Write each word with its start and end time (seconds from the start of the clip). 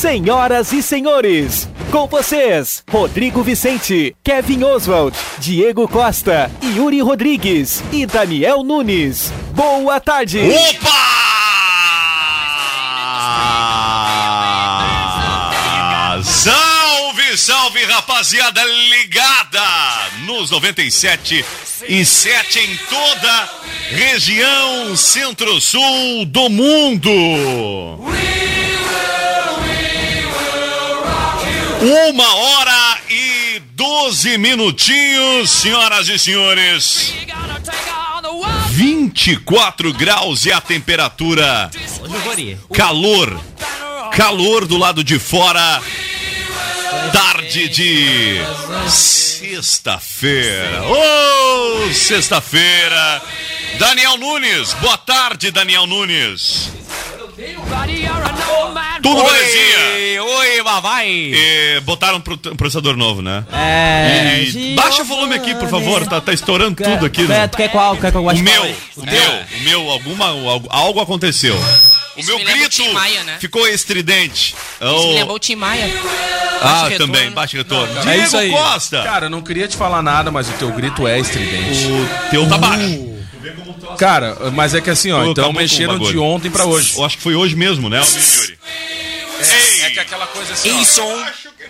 Senhoras 0.00 0.72
e 0.72 0.82
senhores, 0.82 1.68
com 1.90 2.06
vocês, 2.06 2.82
Rodrigo 2.90 3.42
Vicente, 3.42 4.16
Kevin 4.24 4.64
Oswald, 4.64 5.14
Diego 5.36 5.86
Costa, 5.86 6.50
Yuri 6.74 7.02
Rodrigues 7.02 7.84
e 7.92 8.06
Daniel 8.06 8.64
Nunes. 8.64 9.30
Boa 9.52 10.00
tarde! 10.00 10.40
Opa! 10.40 10.88
Salve, 16.24 17.36
salve, 17.36 17.84
rapaziada 17.84 18.62
ligada 18.64 19.60
nos 20.24 20.50
97 20.50 21.44
e 21.86 22.06
7 22.06 22.58
em 22.58 22.76
toda 22.88 23.50
região 23.90 24.96
centro-sul 24.96 26.24
do 26.24 26.48
mundo. 26.48 27.10
Uma 31.80 32.34
hora 32.34 32.98
e 33.08 33.62
12 33.72 34.36
minutinhos, 34.36 35.50
senhoras 35.50 36.10
e 36.10 36.18
senhores. 36.18 37.14
24 38.68 39.90
graus 39.94 40.44
e 40.44 40.52
a 40.52 40.60
temperatura. 40.60 41.70
Calor. 42.74 43.40
Calor 44.12 44.66
do 44.66 44.76
lado 44.76 45.02
de 45.02 45.18
fora. 45.18 45.80
Tarde 47.14 47.68
de 47.70 48.36
sexta-feira. 48.86 50.82
Ô, 50.82 51.94
sexta-feira. 51.94 53.22
Daniel 53.78 54.18
Nunes. 54.18 54.74
Boa 54.74 54.98
tarde, 54.98 55.50
Daniel 55.50 55.86
Nunes. 55.86 56.79
Tudo 59.02 59.22
belezinha? 59.24 60.22
Oi, 60.22 60.62
vai. 60.82 61.32
É, 61.34 61.80
botaram 61.80 62.18
um 62.18 62.20
pro- 62.20 62.38
um 62.52 62.56
processador 62.56 62.96
novo, 62.96 63.20
né? 63.22 63.44
É. 63.52 64.42
E 64.44 64.74
baixa 64.74 65.02
o 65.02 65.04
volume 65.04 65.34
aqui, 65.34 65.54
por 65.54 65.68
favor. 65.68 66.06
Tá, 66.06 66.20
tá 66.20 66.32
estourando 66.32 66.76
tudo 66.82 67.06
aqui. 67.06 67.22
É, 67.22 67.26
né? 67.26 67.48
tu 67.48 67.56
quer 67.56 67.68
qual? 67.70 67.96
Quer 67.96 68.10
que 68.10 68.16
eu 68.16 68.20
O 68.20 68.24
goste 68.24 68.42
meu, 68.42 68.60
qual? 68.62 68.72
o 68.96 69.06
meu, 69.06 69.32
o 69.32 69.60
meu, 69.64 69.90
alguma, 69.90 70.26
algo, 70.28 70.68
algo 70.70 71.00
aconteceu. 71.00 71.54
O 72.16 72.20
Isso 72.20 72.28
meu 72.28 72.38
me 72.38 72.44
lembra 72.44 72.66
o 72.66 72.68
grito 72.70 72.92
Maia, 72.92 73.24
né? 73.24 73.36
ficou 73.40 73.66
estridente. 73.68 74.54
Isso 74.54 74.56
Oh, 74.80 75.06
me 75.08 75.14
lembrou 75.14 75.36
o 75.36 75.38
Tim 75.38 75.54
Maia. 75.56 75.86
ah, 76.60 76.88
retorno. 76.88 77.12
também, 77.12 77.30
baixo 77.30 77.56
retorno. 77.56 77.98
É 77.98 78.02
Diego 78.02 78.22
isso 78.22 78.36
aí. 78.36 78.50
Costa. 78.50 79.02
Cara, 79.02 79.26
eu 79.26 79.30
não 79.30 79.40
queria 79.42 79.66
te 79.68 79.76
falar 79.76 80.02
nada, 80.02 80.30
mas 80.30 80.48
o 80.48 80.52
teu 80.52 80.70
grito 80.72 81.06
é 81.06 81.18
estridente. 81.18 81.84
O 81.86 82.30
teu 82.30 82.48
tá 82.48 82.58
baixo. 82.58 83.10
Cara, 83.96 84.36
mas 84.52 84.74
é 84.74 84.80
que 84.80 84.90
assim, 84.90 85.10
ó, 85.12 85.24
então 85.24 85.50
o 85.50 85.52
mexeram 85.52 85.98
de 85.98 86.18
ontem 86.18 86.50
pra 86.50 86.64
hoje. 86.64 86.94
Eu 86.96 87.04
acho 87.04 87.16
que 87.16 87.22
foi 87.22 87.34
hoje 87.34 87.56
mesmo, 87.56 87.88
né, 87.88 88.00
Yuri? 88.00 88.58
É, 89.40 89.86
é 89.86 89.90
que 89.90 90.00
aquela 90.00 90.26
coisa 90.26 90.52
assim, 90.52 90.70
ó, 91.00 91.24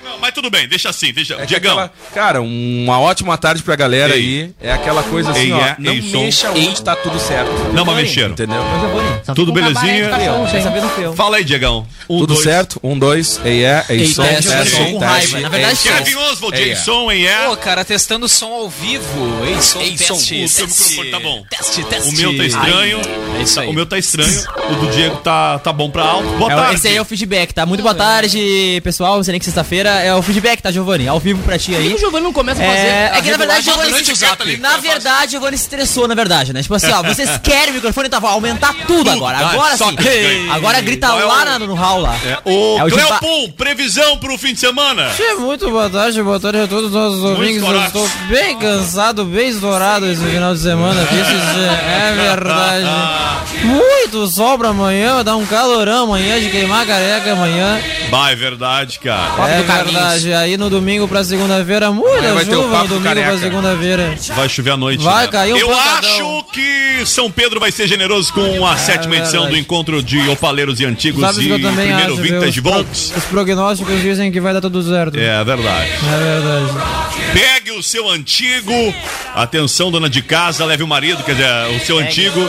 Não, 0.05 0.19
mas 0.19 0.33
tudo 0.33 0.51
bem, 0.51 0.67
deixa 0.69 0.89
assim, 0.89 1.13
deixa. 1.13 1.35
é 1.35 1.45
Diegão, 1.47 1.73
aquela- 1.79 1.93
cara, 2.15 2.41
uma 2.41 2.99
ótima 3.01 3.37
tarde 3.37 3.63
pra 3.63 3.77
galera 3.77 4.17
Ei. 4.17 4.43
aí. 4.43 4.51
É 4.61 4.73
aquela 4.73 5.03
coisa 5.03 5.31
assim, 5.31 5.41
Ei, 5.47 5.53
ó, 5.53 5.61
é, 5.61 5.77
não 5.79 5.93
ei, 5.93 6.03
som. 6.03 6.21
mexa 6.23 6.51
onde 6.51 6.83
tá 6.83 6.97
tudo 6.97 7.19
certo. 7.21 7.51
não, 7.73 7.85
mas 7.85 7.97
mexeram. 7.97 8.33
Entendeu? 8.33 8.63
Tudo 9.35 9.53
belezinha? 9.53 10.11
Do 10.11 10.89
teu. 10.97 11.13
Fala 11.15 11.37
aí, 11.37 11.45
Diegão. 11.45 11.87
Um, 12.09 12.19
Tudo 12.21 12.35
dois. 12.35 12.45
certo? 12.45 12.81
Um, 12.83 12.99
dois, 12.99 13.41
ei, 13.45 13.65
é, 13.65 13.85
ei, 13.89 14.07
som, 14.07 14.23
teste, 14.23 14.49
teste, 14.51 14.71
som 14.77 14.85
com 14.93 14.99
teste, 14.99 15.05
raiva. 15.05 15.41
Na 15.41 15.49
verdade, 15.49 15.73
ei, 15.73 15.77
som. 15.77 15.99
Kevin 16.05 16.15
Oswald, 16.17 16.57
Ei, 16.57 16.63
é. 16.65 16.69
Jason, 16.75 17.11
hein, 17.13 17.27
é? 17.27 17.47
Pô, 17.47 17.57
cara, 17.57 17.85
testando 17.85 18.29
som 18.29 18.53
ao 18.53 18.69
vivo. 18.69 19.45
Ei, 19.47 19.61
som, 19.63 19.81
Ei, 19.81 19.97
som. 19.99 20.15
teste, 20.15 20.35
O 20.35 20.39
teste. 20.41 20.63
microfone 20.63 21.11
tá 21.11 21.21
bom. 21.21 21.45
Teste, 21.51 21.85
teste. 21.85 22.09
O 22.09 22.19
meu 22.19 22.37
tá 22.37 22.45
estranho. 22.45 23.01
É 23.39 23.43
isso 23.43 23.61
aí. 23.61 23.69
O 23.69 23.73
meu 23.73 23.87
tá 23.87 23.99
estranho. 23.99 24.45
O 24.71 24.75
do 24.75 24.91
Diego 24.91 25.17
tá, 25.19 25.59
tá 25.61 25.73
bom 25.73 25.91
pra 25.91 26.03
alto. 26.05 26.29
Boa 26.39 26.51
É, 26.53 26.57
tarde. 26.57 26.75
esse 26.77 26.89
aí 26.89 26.97
é 26.97 27.01
o 27.03 27.05
feedback, 27.05 27.53
tá? 27.53 27.65
Muito 27.67 27.83
boa 27.83 27.95
tarde, 27.95 28.81
pessoal. 28.83 29.17
Não 29.17 29.23
sei 29.25 29.33
sexta-feira. 29.91 30.07
É 30.07 30.15
o 30.15 30.23
feedback, 30.23 30.63
tá, 30.63 30.71
Giovanni? 30.71 31.09
Ao 31.09 31.19
vivo 31.19 31.43
pra 31.43 31.59
ti 31.59 31.73
Por 31.73 31.81
que 31.81 31.89
aí. 31.89 31.95
o 31.95 31.99
Giovanni 31.99 32.25
não 32.25 32.33
começa 32.33 32.63
a 32.63 32.67
fazer? 32.67 32.79
É, 32.79 33.13
é 33.15 33.23
que 33.23 33.31
na 33.31 33.37
verdade, 33.37 33.65
Giovanni, 33.65 34.15
zap? 34.15 34.57
na 34.59 34.77
verdade, 34.77 35.27
o 35.27 35.31
Giovanni 35.31 35.59
se 35.59 35.65
estressou, 35.65 36.09
na 36.09 36.15
verdade, 36.15 36.53
né? 36.53 36.63
Tipo 36.63 36.75
assim, 36.75 36.93
ó, 36.93 37.03
vocês 37.03 37.31
querem 37.43 37.71
o 37.71 37.75
microfone, 37.75 38.09
tá? 38.09 38.19
Vou 38.19 38.31
aumentar 38.31 38.75
tudo 38.87 39.11
agora. 39.11 39.39
Agora 39.39 39.77
sim. 39.77 40.51
Agora 40.51 40.81
grita 40.81 41.09
Qual 41.09 41.21
é 41.21 41.25
lá 41.25 41.59
no 41.59 41.75
hall 41.75 42.01
lá. 42.01 42.15
É, 42.25 42.39
o 42.45 42.79
É 42.79 42.85
o 42.85 43.53
previsão 43.53 44.19
pro 44.19 44.37
fim 44.39 44.55
de 44.55 44.61
semana. 44.61 45.11
Muito 45.39 45.71
boa 45.71 45.89
tarde, 45.89 46.23
boa 46.23 46.39
tarde 46.39 46.61
a 46.61 46.67
todos 46.67 46.87
os 46.87 46.93
nossos 46.93 47.23
ouvintes. 47.23 47.63
Eu 47.63 47.85
estou 47.85 48.09
bem 48.29 48.59
cansado, 48.59 49.25
bem 49.25 49.49
estourado 49.49 50.07
esse 50.07 50.25
final 50.25 50.55
de 50.55 50.61
semana. 50.61 51.01
Isso 51.03 51.59
é 51.61 52.13
verdade. 52.15 52.87
Muito 53.65 54.27
sol 54.29 54.57
pra 54.59 54.69
amanhã, 54.69 55.15
vai 55.15 55.25
dar 55.25 55.37
um 55.37 55.45
calorão 55.45 56.05
amanhã 56.05 56.41
de 56.41 56.51
queimar 56.51 56.87
careca 56.87 57.33
amanhã. 57.33 57.81
Bah, 58.11 58.31
é 58.31 58.37
verdade, 58.37 58.99
cara. 58.99 59.49
É 59.49 59.59
do 59.59 59.65
Carlinhos. 59.65 59.80
Verdade. 59.85 60.33
Aí 60.33 60.57
no 60.57 60.71
domingo 60.71 61.07
pra 61.09 61.23
segunda-feira, 61.25 61.91
o 61.91 61.97
chuva 62.45 62.83
no 62.83 62.89
domingo 62.89 63.15
pra 63.15 63.39
segunda-feira. 63.39 64.15
Vai 64.35 64.49
chover 64.49 64.71
à 64.71 64.77
noite. 64.77 65.03
Vai 65.03 65.27
né? 65.27 65.33
cair 65.33 65.53
um 65.55 65.57
Eu 65.57 65.69
pancadão. 65.69 66.11
acho 66.11 66.45
que 66.53 67.03
São 67.07 67.31
Pedro 67.31 67.59
vai 67.61 67.71
ser 67.73 67.87
generoso 67.87 68.33
com 68.33 68.67
a 68.67 68.77
sétima 68.77 69.17
edição 69.17 69.49
do 69.49 69.57
encontro 69.57 70.03
de 70.03 70.29
opaleiros 70.29 70.81
e 70.81 70.85
antigos 70.85 71.21
Sabe 71.21 71.53
o 71.53 71.57
e 71.57 71.61
primeiro 71.61 72.15
acho, 72.15 72.17
vintage 72.17 72.61
volts. 72.61 73.13
os 73.17 73.25
prognósticos 73.25 74.01
dizem 74.01 74.31
que 74.31 74.41
vai 74.41 74.53
dar 74.53 74.61
tudo 74.61 74.83
certo. 74.83 75.19
É 75.19 75.43
verdade. 75.45 75.91
É 75.91 76.41
verdade. 76.41 77.31
Pegue 77.33 77.71
o 77.73 77.83
seu 77.83 78.09
antigo. 78.09 78.73
Atenção, 79.35 79.91
dona 79.91 80.11
de 80.11 80.23
casa, 80.23 80.65
leve 80.65 80.83
o 80.83 80.89
marido, 80.89 81.23
quer 81.23 81.35
dizer, 81.35 81.77
o 81.77 81.87
seu 81.87 81.99
antigo, 81.99 82.41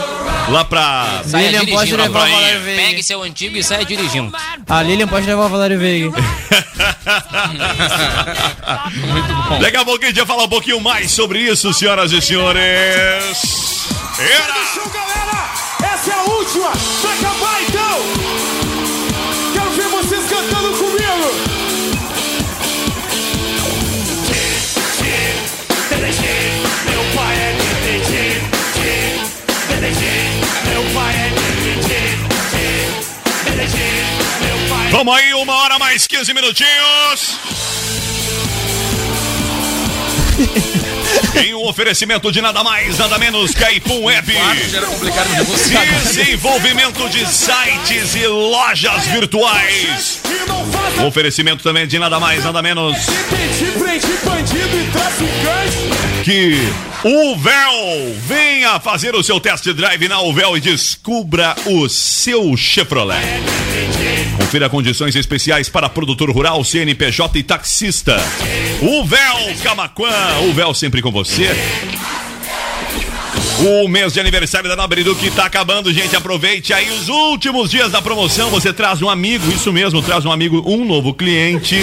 lá 0.48 0.64
pra. 0.64 1.22
Saia 1.24 1.50
Lilian 1.50 1.76
pode 1.76 1.96
levar 1.96 2.08
o. 2.08 2.12
Valério 2.32 2.60
Veiga. 2.62 2.82
Pegue 2.82 3.02
seu 3.02 3.22
antigo 3.22 3.56
e 3.56 3.62
saia 3.62 3.84
dirigindo. 3.84 4.32
A 4.68 4.82
Lilian 4.82 5.06
pode 5.06 5.26
levar 5.26 5.46
o 5.46 5.48
Valério 5.48 5.78
Veiga. 5.78 6.10
Daqui 9.60 9.76
a 9.76 9.84
pouquinho 9.84 10.06
a 10.06 10.10
gente 10.10 10.18
vai 10.18 10.26
falar 10.26 10.44
um 10.44 10.48
pouquinho 10.48 10.80
mais 10.80 11.10
sobre 11.10 11.40
isso, 11.40 11.72
senhoras 11.72 12.12
e 12.12 12.20
senhores. 12.20 12.60
Era! 14.18 14.64
Show, 14.74 14.88
galera! 14.90 15.50
Essa 15.94 16.10
é 16.10 16.14
a 16.14 16.22
última! 16.22 16.72
Vamos 35.04 35.18
aí, 35.18 35.34
uma 35.34 35.52
hora 35.54 35.80
mais 35.80 36.06
15 36.06 36.32
minutinhos. 36.32 37.36
Em 41.44 41.52
um 41.54 41.66
oferecimento 41.66 42.30
de 42.30 42.40
nada 42.40 42.62
mais, 42.62 42.98
nada 42.98 43.18
menos 43.18 43.52
que 43.52 43.64
a 43.64 43.72
Ipum 43.72 44.04
Web. 44.04 44.32
Desenvolvimento 46.04 47.08
de 47.08 47.26
sites 47.26 48.14
e 48.14 48.28
lojas 48.28 49.04
virtuais. 49.08 50.20
Oferecimento 51.04 51.64
também 51.64 51.84
de 51.88 51.98
nada 51.98 52.20
mais, 52.20 52.44
nada 52.44 52.62
menos 52.62 52.96
que 56.22 56.54
o 57.02 57.36
Véu 57.36 58.14
venha 58.24 58.78
fazer 58.78 59.16
o 59.16 59.22
seu 59.24 59.40
test 59.40 59.64
drive 59.72 60.06
na 60.06 60.20
Uvel 60.20 60.56
e 60.56 60.60
descubra 60.60 61.56
o 61.66 61.88
seu 61.88 62.56
Chevrolet. 62.56 63.42
Confira 64.52 64.68
condições 64.68 65.16
especiais 65.16 65.70
para 65.70 65.88
produtor 65.88 66.30
rural, 66.30 66.62
CNPJ 66.62 67.38
e 67.38 67.42
taxista. 67.42 68.18
O 68.82 69.02
Véu 69.02 69.56
Camaquã, 69.62 70.10
o 70.46 70.52
Véu 70.52 70.74
sempre 70.74 71.00
com 71.00 71.10
você. 71.10 71.48
O 73.64 73.86
mês 73.88 74.12
de 74.12 74.20
aniversário 74.20 74.68
da 74.68 74.74
Nobre 74.74 75.04
Duque 75.04 75.30
tá 75.30 75.44
acabando, 75.44 75.92
gente. 75.92 76.16
Aproveite 76.16 76.72
aí 76.72 76.90
os 76.90 77.08
últimos 77.08 77.70
dias 77.70 77.92
da 77.92 78.02
promoção. 78.02 78.50
Você 78.50 78.72
traz 78.72 79.00
um 79.00 79.08
amigo, 79.08 79.48
isso 79.52 79.72
mesmo, 79.72 80.02
traz 80.02 80.24
um 80.24 80.32
amigo, 80.32 80.62
um 80.66 80.84
novo 80.84 81.14
cliente 81.14 81.78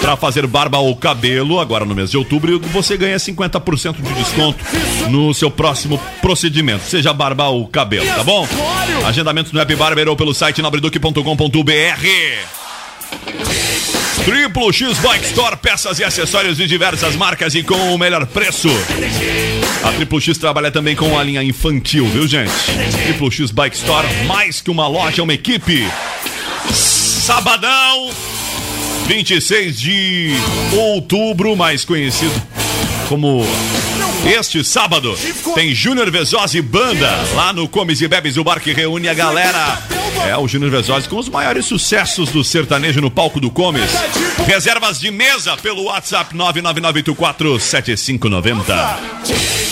para 0.00 0.16
fazer 0.16 0.46
barba 0.46 0.78
ou 0.78 0.94
cabelo. 0.94 1.58
Agora 1.58 1.84
no 1.84 1.94
mês 1.94 2.10
de 2.10 2.16
outubro 2.16 2.60
você 2.72 2.96
ganha 2.96 3.16
50% 3.16 3.96
de 4.02 4.12
desconto 4.14 4.58
no 5.08 5.32
seu 5.34 5.50
próximo 5.50 6.00
procedimento, 6.20 6.84
seja 6.84 7.12
barba 7.12 7.48
ou 7.48 7.66
cabelo, 7.66 8.06
tá 8.06 8.22
bom? 8.22 8.46
Agendamentos 9.06 9.52
no 9.52 9.60
App 9.60 9.74
Barber 9.74 10.08
ou 10.08 10.16
pelo 10.16 10.34
site 10.34 10.62
nobreduque.com.br. 10.62 11.18
Triplo 14.24 14.72
X 14.72 14.98
Bike 14.98 15.24
Store, 15.26 15.56
peças 15.56 15.98
e 15.98 16.04
acessórios 16.04 16.56
de 16.56 16.66
diversas 16.66 17.16
marcas 17.16 17.54
e 17.54 17.62
com 17.62 17.94
o 17.94 17.98
melhor 17.98 18.26
preço. 18.26 18.68
A 19.82 19.92
Triplo 19.92 20.20
X 20.20 20.36
trabalha 20.36 20.70
também 20.70 20.94
com 20.94 21.18
a 21.18 21.22
linha 21.22 21.42
infantil, 21.42 22.06
viu, 22.06 22.26
gente? 22.26 22.52
Triplo 23.04 23.30
X 23.30 23.50
Bike 23.50 23.76
Store, 23.76 24.06
mais 24.26 24.60
que 24.60 24.70
uma 24.70 24.86
loja, 24.86 25.22
é 25.22 25.24
uma 25.24 25.32
equipe. 25.34 25.88
Sabadão, 26.72 28.10
26 29.06 29.80
de 29.80 30.32
outubro, 30.72 31.56
mais 31.56 31.84
conhecido 31.84 32.34
como 33.08 33.42
este 34.26 34.62
sábado, 34.62 35.16
tem 35.54 35.74
Júnior 35.74 36.10
Vezosi 36.10 36.60
Banda 36.60 37.10
lá 37.34 37.52
no 37.54 37.66
Comes 37.66 38.02
e 38.02 38.08
Bebes, 38.08 38.36
o 38.36 38.44
bar 38.44 38.60
que 38.60 38.72
reúne 38.72 39.08
a 39.08 39.14
galera. 39.14 39.97
É 40.26 40.36
o 40.36 40.48
Júnior 40.48 40.70
Vezosi 40.70 41.08
com 41.08 41.16
os 41.16 41.28
maiores 41.28 41.66
sucessos 41.66 42.30
do 42.30 42.44
sertanejo 42.44 43.00
no 43.00 43.10
palco 43.10 43.40
do 43.40 43.50
Comes. 43.50 43.90
Reservas 44.46 45.00
de 45.00 45.10
mesa 45.10 45.56
pelo 45.56 45.84
WhatsApp 45.84 46.34
999847590. 46.34 48.98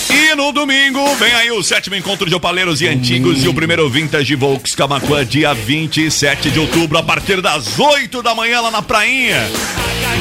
E 0.09 0.35
no 0.35 0.51
domingo 0.51 1.15
vem 1.15 1.33
aí 1.33 1.51
o 1.51 1.61
sétimo 1.61 1.95
encontro 1.95 2.27
de 2.27 2.35
opaleiros 2.35 2.81
e 2.81 2.87
antigos 2.87 3.43
e 3.43 3.47
o 3.47 3.53
primeiro 3.53 3.87
Vintage 3.89 4.33
Volks 4.35 4.73
Camacuã, 4.73 5.23
dia 5.25 5.53
27 5.53 6.49
de 6.49 6.59
outubro, 6.59 6.97
a 6.97 7.03
partir 7.03 7.41
das 7.41 7.77
8 7.77 8.23
da 8.23 8.33
manhã 8.33 8.61
lá 8.61 8.71
na 8.71 8.81
Prainha. 8.81 9.47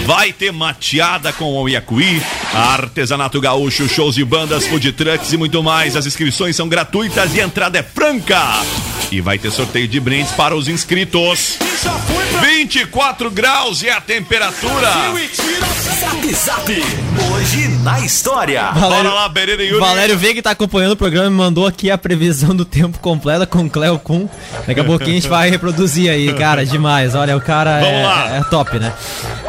Vai 0.05 0.32
ter 0.32 0.52
mateada 0.52 1.32
com 1.32 1.55
o 1.55 1.69
Iacuí, 1.69 2.23
artesanato 2.55 3.40
gaúcho, 3.40 3.88
shows 3.88 4.14
de 4.14 4.25
bandas, 4.25 4.67
food 4.67 4.93
trucks 4.93 5.32
e 5.32 5.37
muito 5.37 5.62
mais. 5.62 5.96
As 5.96 6.06
inscrições 6.06 6.55
são 6.55 6.69
gratuitas 6.69 7.34
e 7.34 7.40
a 7.40 7.44
entrada 7.44 7.78
é 7.78 7.82
franca. 7.82 8.40
E 9.11 9.20
vai 9.20 9.38
ter 9.38 9.50
sorteio 9.50 9.88
de 9.88 9.99
para 10.25 10.57
os 10.57 10.69
inscritos. 10.69 11.57
já 11.83 11.93
foi 11.93 12.25
pra 12.27 12.41
24 12.41 13.31
graus 13.31 13.83
é 13.85 13.91
a 13.91 14.01
temperatura. 14.01 14.91
Zap 16.01 16.35
Zap. 16.35 16.71
Hoje 17.33 17.69
na 17.83 18.01
história. 18.01 18.71
Bora 18.73 19.13
lá, 19.13 19.31
Pereira 19.31 19.63
e 19.63 19.69
Yuri. 19.69 19.81
Valério 19.81 20.17
Veiga 20.19 20.35
que 20.37 20.43
tá 20.43 20.51
acompanhando 20.51 20.93
o 20.93 20.97
programa 20.97 21.31
me 21.31 21.37
mandou 21.37 21.67
aqui 21.67 21.91
a 21.91 21.99
previsão 21.99 22.55
do 22.55 22.65
tempo 22.65 22.99
completa 22.99 23.47
com 23.47 23.65
o 23.65 23.71
Cleo 23.71 23.99
Kuhn. 23.99 24.27
Daqui 24.67 24.81
a 24.81 24.85
pouquinho 24.85 25.13
a 25.13 25.15
gente 25.15 25.29
vai 25.29 25.51
reproduzir 25.51 26.11
aí, 26.11 26.33
cara, 26.35 26.65
demais. 26.65 27.15
Olha, 27.15 27.37
o 27.37 27.41
cara 27.41 27.81
é, 27.85 28.39
é 28.39 28.45
top, 28.51 28.79
né? 28.79 28.93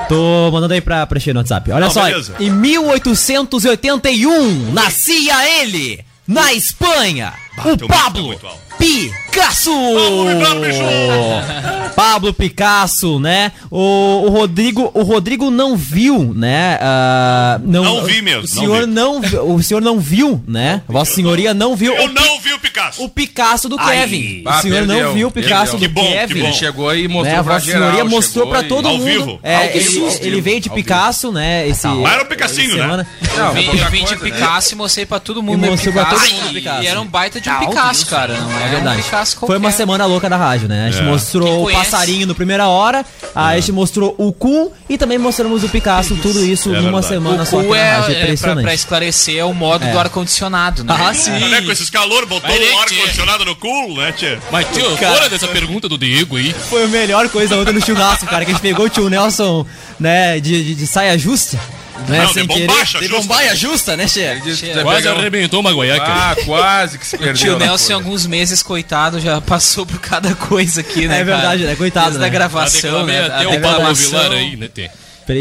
Tô 0.08 0.50
mandando 0.52 0.74
aí 0.74 0.82
pra 0.82 1.06
preencher 1.06 1.34
no 1.34 1.40
WhatsApp. 1.40 1.72
Olha 1.72 1.86
Não, 1.86 1.92
só, 1.92 2.04
beleza. 2.04 2.36
em 2.40 2.50
1881 2.50 4.72
nascia 4.74 5.62
ele 5.62 6.00
na 6.28 6.54
Espanha, 6.54 7.34
o 7.66 7.78
tá 7.78 7.88
Pablo. 7.88 8.40
Picasso. 8.78 9.72
Pablo 11.96 12.34
Picasso, 12.34 13.20
né? 13.20 13.52
O, 13.72 14.24
o 14.26 14.30
Rodrigo, 14.30 14.92
o 14.94 15.02
Rodrigo 15.04 15.50
não 15.50 15.76
viu, 15.76 16.32
né? 16.36 16.78
Ah, 16.82 17.60
não, 17.64 17.84
Não 17.84 18.04
vi 18.06 18.22
mesmo, 18.22 18.42
O 18.42 18.44
não 18.44 18.48
senhor 18.48 18.80
vi. 18.82 18.86
não, 18.94 19.22
vi- 19.22 19.38
o 19.38 19.64
senhor 19.64 19.82
não 19.82 20.00
viu, 20.00 20.44
né? 20.48 20.82
Vossa 20.88 21.16
Senhoria 21.16 21.54
não 21.56 21.76
viu 21.76 21.94
Eu 21.96 22.06
o, 22.06 22.14
não 22.14 22.40
vi 22.40 22.54
o 22.54 22.60
Picasso. 22.60 23.04
o 23.04 23.10
Picasso 23.10 23.68
do 23.68 23.78
Ai. 23.80 24.02
Kevin. 24.02 24.44
Ah, 24.46 24.58
o 24.58 24.62
senhor 24.62 24.86
não 24.86 24.96
perdeu, 24.96 25.14
viu 25.14 25.28
o 25.28 25.32
Picasso 25.32 25.72
perdeu. 25.78 25.90
do 25.90 25.96
Que 25.96 26.02
bom, 26.02 26.08
que 26.08 26.14
Kevin. 26.14 26.40
bom. 26.42 26.46
Ele 26.48 26.54
chegou 26.56 26.96
e 26.96 27.08
mostrou 27.08 27.38
Né, 27.38 27.44
pra 27.44 27.54
Vossa 27.54 27.66
geral. 27.66 27.82
Senhoria 27.82 28.06
mostrou 28.06 28.48
pra 28.48 28.64
todo 28.64 28.90
mundo. 28.90 29.04
vivo, 29.06 29.40
É, 29.42 29.56
ao 29.56 29.64
ele, 29.64 29.80
vivo, 29.80 30.08
ele 30.08 30.30
vivo, 30.32 30.42
veio 30.44 30.60
de 30.62 30.70
ao 30.70 30.76
vivo. 30.76 30.88
Picasso, 30.88 31.32
né? 31.32 31.68
Esse, 31.68 31.88
Mas 31.88 32.14
era 32.14 32.24
o 32.24 32.26
Picassinho, 32.28 32.78
né? 32.78 33.06
Não, 33.38 33.54
vim, 33.54 33.66
eu 33.80 33.90
vim 33.90 34.06
de 34.06 34.12
né? 34.16 34.22
Picasso 34.22 34.74
e 34.74 34.78
mostrei 34.78 35.06
pra 35.06 35.20
todo 35.20 35.42
mundo 35.42 35.66
E 35.66 35.70
mostrou 35.70 35.94
pra 35.94 36.06
todo 36.06 36.20
mundo 36.22 36.54
Picasso. 36.54 36.84
E 36.84 36.88
era 36.88 37.02
um 37.02 37.08
baita 37.08 37.42
de 37.42 37.47
Tá 37.54 37.60
Picasso, 37.60 38.02
isso. 38.02 38.10
cara. 38.10 38.34
Não 38.40 38.52
É 38.60 38.66
é, 38.66 38.70
verdade. 38.70 39.00
um 39.00 39.04
Picasso 39.04 39.38
Foi 39.40 39.58
uma 39.58 39.72
semana 39.72 40.06
louca 40.06 40.30
da 40.30 40.38
rádio, 40.38 40.68
né? 40.68 40.88
A 40.88 40.92
gente 40.92 41.02
É. 41.02 41.06
mostrou 41.06 41.68
o 41.68 41.72
passarinho 41.72 42.28
no 42.28 42.36
primeira 42.36 42.68
hora, 42.68 43.06
aí 43.36 43.58
a 43.58 43.60
gente 43.60 43.72
mostrou 43.72 44.14
o 44.18 44.32
cu 44.34 44.72
e 44.90 44.98
também 44.98 45.18
mostramos 45.18 45.64
o 45.64 45.70
Picasso, 45.70 46.16
tudo 46.18 46.44
isso 46.46 46.70
É 46.70 46.78
numa 46.82 47.02
verdade. 47.02 47.08
semana 47.08 47.44
O 47.44 47.46
só 47.46 47.58
aqui 47.60 47.68
cu 47.68 47.74
na 47.74 47.80
é, 47.80 47.92
rádio. 47.92 48.12
é 48.12 48.14
pra, 48.16 48.24
Impressionante. 48.24 48.64
pra 48.64 48.74
esclarecer, 48.74 49.38
é 49.38 49.46
o 49.46 49.54
modo 49.54 49.86
É. 49.86 49.92
do 49.92 50.00
ar-condicionado, 50.00 50.84
né? 50.84 50.96
Ah, 50.98 51.14
sim. 51.14 51.32
Né, 51.32 51.62
com 51.62 51.72
esses 51.72 51.90
calor, 51.90 52.26
botou 52.26 52.50
Mas, 52.50 52.60
o 52.60 52.78
ar-condicionado 52.80 53.46
no 53.46 53.56
cu, 53.56 53.94
né, 53.98 54.12
tchê? 54.12 54.38
Mas, 54.52 54.68
tio, 54.74 54.98
fora 54.98 55.30
dessa 55.30 55.48
pergunta 55.48 55.88
do 55.90 55.98
Diego 55.98 56.38
aí. 56.38 56.54
Foi 56.70 56.84
a 56.84 56.88
melhor 56.88 57.30
coisa 57.30 57.56
ontem 57.58 57.74
no 57.74 57.84
churrasco, 57.86 58.26
cara, 58.28 58.44
que 58.46 58.52
a 58.52 58.54
gente 58.54 58.62
pegou 58.62 58.86
o 58.86 58.90
tio 58.90 59.10
Nelson, 59.10 59.66
né, 60.00 60.40
de, 60.40 60.64
de, 60.64 60.76
de 60.76 60.88
saia 60.88 61.18
justa, 61.18 61.60
Não, 62.08 62.34
sem 62.34 62.46
de 62.48 62.54
querer. 62.54 62.68
de 62.68 63.08
justa. 63.08 63.10
bombaia 63.22 63.56
justa, 63.56 63.98
né, 63.98 64.08
Che? 64.08 64.40
Quase 64.84 65.02
pegou- 65.04 65.20
arrebentou 65.20 65.60
uma 65.60 65.72
guaiaca. 65.72 66.06
Ah, 66.06 66.36
quase 66.46 66.98
que 66.98 67.06
se 67.06 67.16
O 67.16 67.20
perdeu. 67.20 67.36
tio 67.36 67.60
Nelson, 67.60 67.92
em 67.92 67.96
alguns 67.96 68.26
meses, 68.26 68.62
coitado, 68.64 69.20
já 69.20 69.42
passou 69.42 69.86
por 69.86 70.00
cada 70.00 70.34
coisa 70.36 70.82
aqui, 70.82 71.08
né? 71.08 71.20
É 71.20 71.24
verdade, 71.24 71.60
cara? 71.64 71.72
né? 71.72 71.76
Coitado, 71.76 72.06
Desde 72.08 72.20
né? 72.22 72.26
a 72.28 72.30
gravação, 72.30 73.06
né? 73.06 73.26
até 73.26 73.44
a 73.46 73.50
o 73.50 73.62
Pablo 73.62 73.96
Vilar 73.96 74.32
aí, 74.32 74.56
né, 74.56 74.68
Tê? 74.68 74.90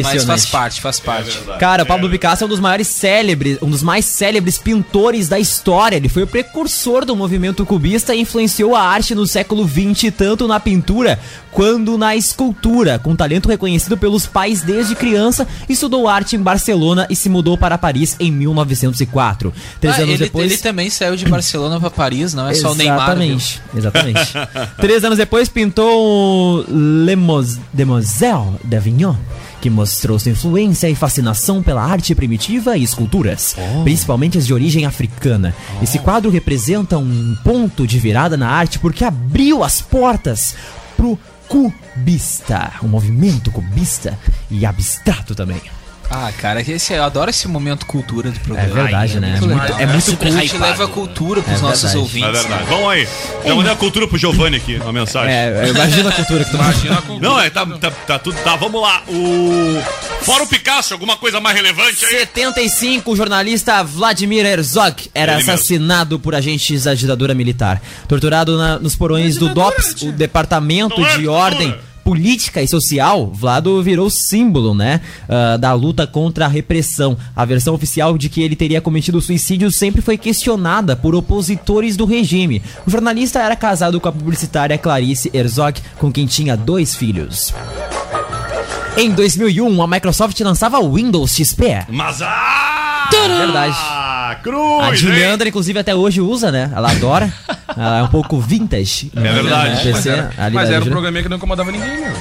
Mas 0.02 0.24
faz 0.24 0.46
parte, 0.46 0.80
faz 0.80 1.00
parte. 1.00 1.38
Cara, 1.58 1.82
o 1.84 1.86
Pablo 1.86 2.10
Picasso 2.10 2.42
é 2.42 2.46
um 2.46 2.50
dos 2.50 2.60
maiores 2.60 2.88
célebres, 2.88 3.58
um 3.62 3.70
dos 3.70 3.82
mais 3.82 4.04
célebres 4.04 4.58
pintores 4.58 5.28
da 5.28 5.38
história. 5.38 5.96
Ele 5.96 6.08
foi 6.08 6.24
o 6.24 6.26
precursor 6.26 7.04
do 7.04 7.14
movimento 7.14 7.64
cubista 7.64 8.14
e 8.14 8.20
influenciou 8.20 8.74
a 8.74 8.82
arte 8.82 9.14
no 9.14 9.26
século 9.26 9.66
XX, 9.68 10.12
tanto 10.16 10.48
na 10.48 10.58
pintura 10.58 11.18
quanto 11.52 11.96
na 11.96 12.14
escultura. 12.16 12.98
Com 12.98 13.14
talento 13.16 13.48
reconhecido 13.48 13.96
pelos 13.96 14.26
pais 14.26 14.60
desde 14.60 14.94
criança, 14.94 15.46
estudou 15.68 16.08
arte 16.08 16.36
em 16.36 16.40
Barcelona 16.40 17.06
e 17.08 17.16
se 17.16 17.28
mudou 17.28 17.56
para 17.56 17.78
Paris 17.78 18.16
em 18.20 18.30
1904. 18.30 19.52
Três 19.80 19.94
Ah, 19.94 20.02
anos 20.02 20.14
ele, 20.14 20.24
depois. 20.24 20.52
ele 20.52 20.60
também 20.60 20.90
saiu 20.90 21.16
de 21.16 21.24
Barcelona 21.26 21.78
pra 21.80 21.90
Paris, 21.90 22.34
não 22.34 22.48
é 22.48 22.54
só 22.54 22.72
o 22.72 22.74
Neymar. 22.74 23.16
viu? 23.16 23.36
Exatamente, 23.36 23.62
exatamente. 23.76 24.32
Três 24.78 25.04
anos 25.04 25.18
depois 25.18 25.48
pintou 25.48 26.64
o 26.68 27.04
Le 27.04 27.16
Mos 27.16 27.58
Demoiselle 27.72 28.54
d'Avignon, 28.64 29.14
que 29.66 29.70
mostrou 29.70 30.16
sua 30.16 30.30
influência 30.30 30.88
e 30.88 30.94
fascinação 30.94 31.60
pela 31.60 31.82
arte 31.82 32.14
primitiva 32.14 32.76
e 32.76 32.84
esculturas, 32.84 33.56
principalmente 33.82 34.38
as 34.38 34.46
de 34.46 34.54
origem 34.54 34.86
africana. 34.86 35.52
Esse 35.82 35.98
quadro 35.98 36.30
representa 36.30 36.96
um 36.98 37.36
ponto 37.42 37.84
de 37.84 37.98
virada 37.98 38.36
na 38.36 38.48
arte 38.48 38.78
porque 38.78 39.04
abriu 39.04 39.64
as 39.64 39.82
portas 39.82 40.54
pro 40.96 41.18
cubista, 41.48 42.74
um 42.80 42.86
movimento 42.86 43.50
cubista 43.50 44.16
e 44.48 44.64
abstrato 44.64 45.34
também. 45.34 45.60
Ah, 46.08 46.30
cara, 46.40 46.60
esse, 46.60 46.92
eu 46.92 47.02
adoro 47.02 47.30
esse 47.30 47.48
momento 47.48 47.84
cultura 47.84 48.30
do 48.30 48.36
É 48.36 48.40
programa. 48.40 48.74
verdade, 48.74 49.18
né? 49.20 49.28
É 49.36 49.40
muito 49.40 49.46
legal. 49.46 49.80
é 49.80 49.86
muito. 49.86 50.24
A 50.24 50.30
gente 50.30 50.56
leva 50.58 50.84
a 50.84 50.88
cultura 50.88 51.42
pros 51.42 51.58
É 51.58 51.62
nossos 51.62 51.82
verdade. 51.92 51.96
É 51.96 52.00
ouvintes. 52.00 52.42
verdade. 52.42 52.64
Vamos 52.70 52.90
aí. 52.90 53.08
Eu 53.44 53.56
mandei 53.56 53.72
a 53.72 53.76
cultura 53.76 54.06
pro 54.06 54.16
Giovanni 54.16 54.56
aqui, 54.56 54.76
uma 54.76 54.92
mensagem. 54.92 55.34
É, 55.34 55.68
imagina 55.68 56.08
a 56.10 56.12
cultura 56.12 56.44
que 56.44 56.50
tu 56.50 56.56
Imagina 56.56 56.98
a 56.98 57.02
cultura. 57.02 57.28
Não, 57.28 57.40
é, 57.40 57.50
tá, 57.50 57.66
tá, 57.66 57.90
tá 57.90 58.18
tudo. 58.20 58.36
Tá, 58.44 58.54
vamos 58.56 58.80
lá. 58.80 59.02
O. 59.08 59.82
Fora 60.24 60.44
o 60.44 60.46
Picasso, 60.46 60.92
alguma 60.94 61.16
coisa 61.16 61.40
mais 61.40 61.54
relevante 61.56 62.04
aí? 62.04 62.10
75, 62.20 63.10
o 63.12 63.16
jornalista 63.16 63.82
Vladimir 63.82 64.44
Herzog 64.46 65.10
era 65.14 65.32
Ele 65.32 65.38
mesmo. 65.38 65.52
assassinado 65.52 66.18
por 66.18 66.34
agentes 66.34 66.84
da 66.84 66.94
ditadura 66.94 67.34
militar. 67.34 67.80
Torturado 68.08 68.56
na- 68.56 68.78
nos 68.78 68.94
porões 68.96 69.36
do 69.36 69.48
DOPS, 69.52 70.02
o 70.02 70.12
Departamento 70.12 71.00
Não 71.00 71.06
é 71.08 71.18
de. 71.18 71.28
Ordem 71.28 71.74
Política 72.06 72.62
e 72.62 72.68
Social, 72.68 73.32
Vlado 73.34 73.82
virou 73.82 74.08
símbolo, 74.08 74.72
né, 74.72 75.00
ah, 75.28 75.56
da 75.56 75.72
luta 75.72 76.06
contra 76.06 76.44
a 76.44 76.48
repressão. 76.48 77.18
A 77.34 77.44
versão 77.44 77.74
oficial 77.74 78.16
de 78.16 78.28
que 78.28 78.40
ele 78.40 78.54
teria 78.54 78.80
cometido 78.80 79.20
suicídio 79.20 79.72
sempre 79.72 80.00
foi 80.00 80.16
questionada 80.16 80.94
por 80.94 81.16
opositores 81.16 81.96
do 81.96 82.04
regime. 82.04 82.62
O 82.86 82.90
jornalista 82.92 83.40
era 83.40 83.56
casado 83.56 84.00
com 84.00 84.08
a 84.08 84.12
publicitária 84.12 84.78
Clarice 84.78 85.32
Herzog, 85.34 85.80
com 85.98 86.12
quem 86.12 86.26
tinha 86.26 86.56
dois 86.56 86.94
filhos. 86.94 87.52
Em 88.96 89.10
2001, 89.10 89.82
a 89.82 89.86
Microsoft 89.88 90.38
lançava 90.42 90.78
o 90.78 90.94
Windows 90.94 91.34
XP. 91.34 91.86
Mas 91.88 92.22
ah! 92.22 93.08
Verdade. 93.10 93.76
Cruz! 94.44 94.84
A 94.84 94.90
hein? 94.90 94.96
Juliandra, 94.96 95.48
inclusive, 95.48 95.76
até 95.76 95.92
hoje 95.92 96.20
usa, 96.20 96.52
né? 96.52 96.70
Ela 96.72 96.92
adora. 96.92 97.32
Ela 97.76 97.98
é 97.98 98.02
um 98.02 98.08
pouco 98.08 98.38
vintage. 98.40 99.12
É 99.14 99.20
verdade. 99.20 99.82
PC, 99.82 99.92
Mas 99.92 100.06
era, 100.06 100.50
mas 100.50 100.70
era 100.70 100.84
um 100.84 100.88
programinha 100.88 101.22
que 101.22 101.28
não 101.28 101.36
incomodava 101.36 101.70
ninguém, 101.70 102.00
meu. 102.00 102.12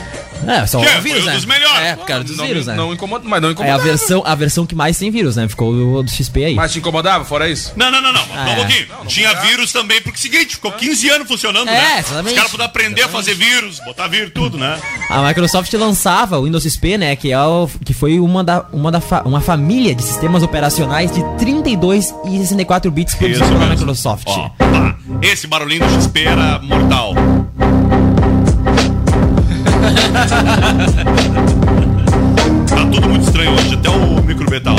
É, 0.47 0.65
só 0.67 0.79
Que 0.79 0.85
o 0.85 0.89
foi 0.89 1.01
vírus, 1.01 1.23
um 1.23 1.25
né? 1.27 1.33
dos 1.35 1.45
melhores. 1.45 1.79
É, 1.81 1.95
por 1.95 2.05
causa 2.05 2.23
dos 2.23 2.37
não, 2.37 2.45
vírus, 2.45 2.67
né? 2.67 2.75
Não 2.75 2.93
incomoda, 2.93 3.23
mas 3.27 3.41
não 3.41 3.49
É 3.49 3.51
a 3.51 3.53
incomodava. 3.53 3.83
versão, 3.83 4.23
a 4.25 4.35
versão 4.35 4.65
que 4.65 4.75
mais 4.75 4.97
tem 4.97 5.09
vírus, 5.11 5.35
né? 5.35 5.47
Ficou 5.47 5.71
o 5.73 6.03
do 6.03 6.09
XP 6.11 6.45
aí. 6.45 6.55
Mas 6.55 6.71
te 6.73 6.79
incomodava, 6.79 7.25
fora 7.25 7.49
isso? 7.49 7.73
Não, 7.75 7.89
não, 7.91 8.01
não, 8.01 8.11
não. 8.13 8.21
Só 8.25 8.33
Ah, 8.35 8.45
um 8.45 8.49
é. 8.51 8.55
pouquinho. 8.55 8.87
Tinha 9.07 9.33
vírus 9.41 9.71
também, 9.71 10.01
porque 10.01 10.17
é 10.17 10.19
o 10.19 10.21
seguinte, 10.21 10.55
ficou 10.55 10.71
15 10.71 11.09
anos 11.09 11.27
funcionando, 11.27 11.67
É, 11.69 11.71
né? 11.71 11.99
exatamente. 11.99 12.27
Os 12.29 12.35
caras 12.35 12.51
puderam 12.51 12.69
aprender 12.69 13.01
a 13.03 13.07
fazer 13.09 13.33
vírus, 13.33 13.79
botar 13.85 14.07
vírus, 14.07 14.31
tudo, 14.33 14.57
né? 14.57 14.79
A 15.09 15.21
Microsoft 15.27 15.71
lançava 15.73 16.39
o 16.39 16.43
Windows 16.45 16.63
XP, 16.63 16.97
né, 16.97 17.15
que, 17.15 17.31
é 17.31 17.39
o, 17.39 17.69
que 17.83 17.93
foi 17.93 18.19
uma, 18.19 18.43
da, 18.43 18.65
uma, 18.71 18.91
da 18.91 19.01
fa- 19.01 19.21
uma 19.25 19.41
família 19.41 19.93
de 19.95 20.03
sistemas 20.03 20.43
operacionais 20.43 21.11
de 21.11 21.23
32 21.37 22.13
e 22.25 22.37
64 22.39 22.89
bits 22.91 23.15
produzidos 23.15 23.47
pela 23.47 23.59
mesmo. 23.59 23.75
Microsoft. 23.79 24.23
Ó, 24.27 24.49
pá. 24.49 24.95
Esse 25.21 25.47
barulhinho 25.47 25.85
do 25.87 26.01
XP 26.01 26.23
era 26.25 26.59
mortal. 26.59 27.13
Tá 32.67 32.85
tudo 32.91 33.09
muito 33.09 33.25
estranho 33.25 33.53
hoje, 33.53 33.73
até 33.75 33.89
o 33.89 34.23
micro 34.23 34.49
B 34.49 34.59
tá. 34.59 34.71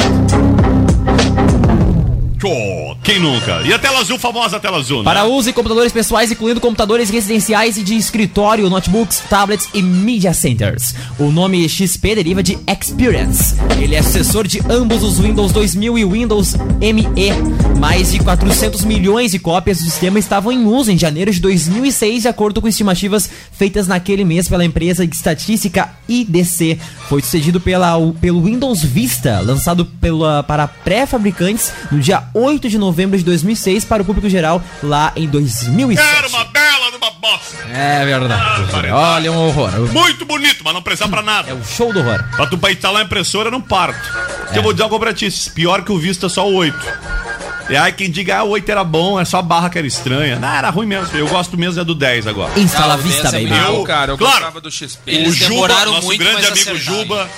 Quem 3.03 3.19
nunca? 3.19 3.63
E 3.63 3.73
a 3.73 3.79
tela 3.79 4.01
azul, 4.01 4.19
famosa 4.19 4.61
tela 4.61 4.77
azul, 4.77 4.99
né? 4.99 5.05
Para 5.05 5.25
uso 5.25 5.49
em 5.49 5.53
computadores 5.55 5.91
pessoais, 5.91 6.31
incluindo 6.31 6.61
computadores 6.61 7.09
residenciais 7.09 7.79
e 7.79 7.83
de 7.83 7.97
escritório, 7.97 8.69
notebooks, 8.69 9.23
tablets 9.31 9.69
e 9.73 9.81
media 9.81 10.35
centers. 10.35 10.95
O 11.19 11.31
nome 11.31 11.67
XP 11.67 12.15
deriva 12.15 12.43
de 12.43 12.59
Experience. 12.69 13.55
Ele 13.81 13.95
é 13.95 14.03
sucessor 14.03 14.47
de 14.47 14.61
ambos 14.69 15.03
os 15.03 15.19
Windows 15.19 15.51
2000 15.51 15.99
e 15.99 16.05
Windows 16.05 16.57
ME. 16.81 17.79
Mais 17.79 18.13
de 18.13 18.19
400 18.19 18.85
milhões 18.85 19.31
de 19.31 19.39
cópias 19.39 19.79
do 19.79 19.85
sistema 19.85 20.19
estavam 20.19 20.53
em 20.53 20.67
uso 20.67 20.93
em 20.93 20.99
janeiro 20.99 21.33
de 21.33 21.41
2006, 21.41 22.23
de 22.23 22.29
acordo 22.29 22.61
com 22.61 22.69
estimativas 22.69 23.31
feitas 23.51 23.89
naquele 23.89 24.25
mês 24.25 24.47
pela 24.47 24.65
empresa 24.65 25.07
de 25.07 25.17
estatística 25.17 25.91
IDC. 26.07 26.79
Foi 27.09 27.23
sucedido 27.23 27.61
pela, 27.61 27.97
pelo 28.21 28.43
Windows 28.43 28.83
Vista, 28.83 29.41
lançado 29.41 29.87
pela, 29.87 30.43
para 30.43 30.69
pré-fabricantes 30.69 31.73
no 31.91 31.99
dia 31.99 32.27
8 32.39 32.69
de 32.69 32.79
novembro 32.79 33.17
de 33.17 33.25
2006 33.25 33.85
para 33.85 34.03
o 34.03 34.05
público 34.05 34.29
geral 34.29 34.63
lá 34.83 35.13
em 35.17 35.27
2007. 35.27 36.17
Era 36.19 36.29
uma 36.29 36.45
bela 36.45 36.91
de 36.91 36.97
uma 36.97 37.11
bosta. 37.13 37.57
É 37.73 38.05
verdade. 38.05 38.43
Ah, 38.91 39.15
Olha, 39.15 39.33
um 39.33 39.47
horror. 39.49 39.71
Muito 39.93 40.25
bonito, 40.27 40.63
mas 40.65 40.75
não 40.75 40.83
precisa 40.83 41.09
pra 41.09 41.23
nada. 41.23 41.51
É 41.51 41.55
o 41.55 41.65
show 41.65 41.93
do 41.93 42.01
horror. 42.01 42.23
Pra 42.37 42.47
tu 42.47 42.59
pra 42.59 42.73
instalar 42.73 43.03
a 43.03 43.05
impressora 43.05 43.51
num 43.51 43.61
parto. 43.61 43.99
É. 44.53 44.59
Eu 44.59 44.63
vou 44.63 44.73
dizer 44.73 44.85
uma 44.85 44.91
coisa 44.91 45.05
pra 45.05 45.15
ti, 45.15 45.29
pior 45.55 45.83
que 45.83 45.91
o 45.93 45.99
Vista 45.99 46.29
só 46.29 46.47
o 46.49 46.55
8. 46.55 46.77
E 47.69 47.77
aí 47.77 47.91
quem 47.93 48.09
diga, 48.09 48.39
ah, 48.39 48.45
o 48.45 48.51
8 48.51 48.71
era 48.71 48.85
bom, 48.85 49.19
é 49.19 49.25
só 49.25 49.39
a 49.39 49.43
barra 49.43 49.69
que 49.69 49.77
era 49.79 49.87
estranha. 49.87 50.39
Não, 50.39 50.49
era 50.49 50.71
ruim 50.71 50.87
mesmo. 50.87 51.09
Eu 51.17 51.27
gosto 51.27 51.59
mesmo 51.59 51.81
é 51.81 51.85
do 51.85 51.95
10 51.97 52.27
agora. 52.29 52.53
Instala 52.61 52.95
Ah, 52.95 52.97
Vista, 52.97 53.31
10 53.31 53.35
é 53.35 53.49
baby. 53.49 53.75
Eu, 53.75 53.83
cara, 53.83 54.13
eu 54.13 54.19
claro, 54.19 54.35
gostava 54.37 54.61
do 54.61 54.71
XP. 54.71 55.01
Eles 55.11 55.29
o 55.31 55.35
Juba, 55.35 55.69
nosso 55.69 56.03
muito, 56.07 56.19
grande 56.21 56.37
amigo 56.47 56.53
acertaram. 56.53 56.79
Juba, 56.79 57.29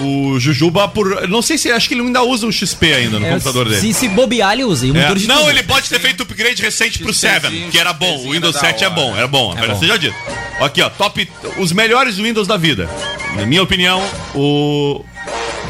o 0.00 0.38
Jujuba 0.38 0.86
por, 0.88 1.28
não 1.28 1.42
sei 1.42 1.58
se 1.58 1.70
acho 1.70 1.88
que 1.88 1.94
ele 1.94 2.02
ainda 2.02 2.22
usa 2.22 2.46
o 2.46 2.52
XP 2.52 2.92
ainda 2.92 3.18
no 3.18 3.26
É, 3.26 3.30
computador 3.30 3.68
dele. 3.68 3.80
Se, 3.80 3.92
se 3.92 4.08
bobear, 4.08 4.52
ele 4.52 4.64
usa. 4.64 4.86
E 4.86 4.90
o 4.90 4.96
É, 4.96 5.08
Não, 5.26 5.38
tudo. 5.38 5.50
ele 5.50 5.62
pode 5.62 5.88
ter 5.88 5.98
feito 6.00 6.22
upgrade 6.22 6.62
recente 6.62 6.98
pro 7.00 7.12
XPzinho, 7.12 7.40
7, 7.40 7.68
que 7.70 7.78
era 7.78 7.92
bom. 7.92 8.16
O 8.26 8.32
Windows 8.32 8.54
da 8.54 8.60
7 8.60 8.84
é 8.84 8.90
bom, 8.90 9.16
era 9.16 9.26
bom. 9.26 9.54
É 9.58 9.64
É 9.64 9.68
bom. 9.68 9.78
Seja 9.80 9.98
dito. 9.98 10.14
Aqui, 10.60 10.82
ó, 10.82 10.88
top. 10.90 11.28
Os 11.58 11.72
melhores 11.72 12.16
Windows 12.16 12.46
da 12.46 12.56
vida. 12.56 12.88
Na 13.36 13.44
minha 13.46 13.62
opinião, 13.62 14.02
o. 14.34 15.04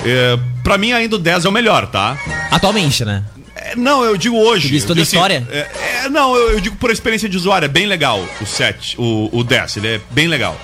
É, 0.04 0.38
pra 0.62 0.78
mim, 0.78 0.92
ainda 0.92 1.16
o 1.16 1.18
10 1.18 1.44
é 1.44 1.49
o 1.49 1.52
melhor, 1.52 1.87
tá? 1.88 2.16
Atualmente, 2.50 3.04
né? 3.04 3.25
É, 3.56 3.75
não, 3.75 4.04
eu 4.04 4.16
digo 4.16 4.37
hoje. 4.37 4.68
Tu 4.80 4.87
toda 4.87 5.00
a 5.00 5.04
digo 5.04 5.14
história? 5.16 5.47
é, 5.50 5.66
é, 6.04 6.08
não, 6.08 6.35
eu, 6.37 6.52
eu 6.52 6.61
digo 6.61 6.76
por 6.76 6.90
experiência 6.90 7.28
de 7.28 7.37
usuário. 7.37 7.66
É 7.66 7.68
bem 7.68 7.87
legal 7.87 8.25
o 8.40 8.47
7, 8.47 8.94
o, 8.99 9.28
o 9.32 9.42
10. 9.42 9.76
Ele 9.78 9.88
é 9.88 10.00
bem 10.11 10.28
legal. 10.28 10.58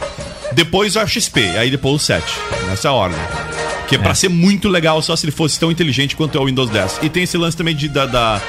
Depois 0.54 0.96
o 0.96 1.06
XP, 1.06 1.40
aí 1.56 1.70
depois 1.70 1.94
o 1.94 1.98
7. 1.98 2.24
Nessa 2.68 2.90
ordem. 2.92 3.18
Que 3.88 3.96
é, 3.96 3.98
pra 3.98 4.14
ser 4.14 4.30
muito 4.30 4.66
legal 4.68 5.02
só 5.02 5.14
se 5.14 5.26
ele 5.26 5.32
fosse 5.32 5.60
tão 5.60 5.70
inteligente 5.70 6.16
quanto 6.16 6.38
é 6.38 6.40
o 6.40 6.46
Windows 6.46 6.70
10. 6.70 7.00
E 7.02 7.08
tem 7.10 7.24
esse 7.24 7.36
lance 7.36 7.54
também 7.56 7.76
de, 7.76 7.86
da, 7.88 8.06
da- 8.06 8.40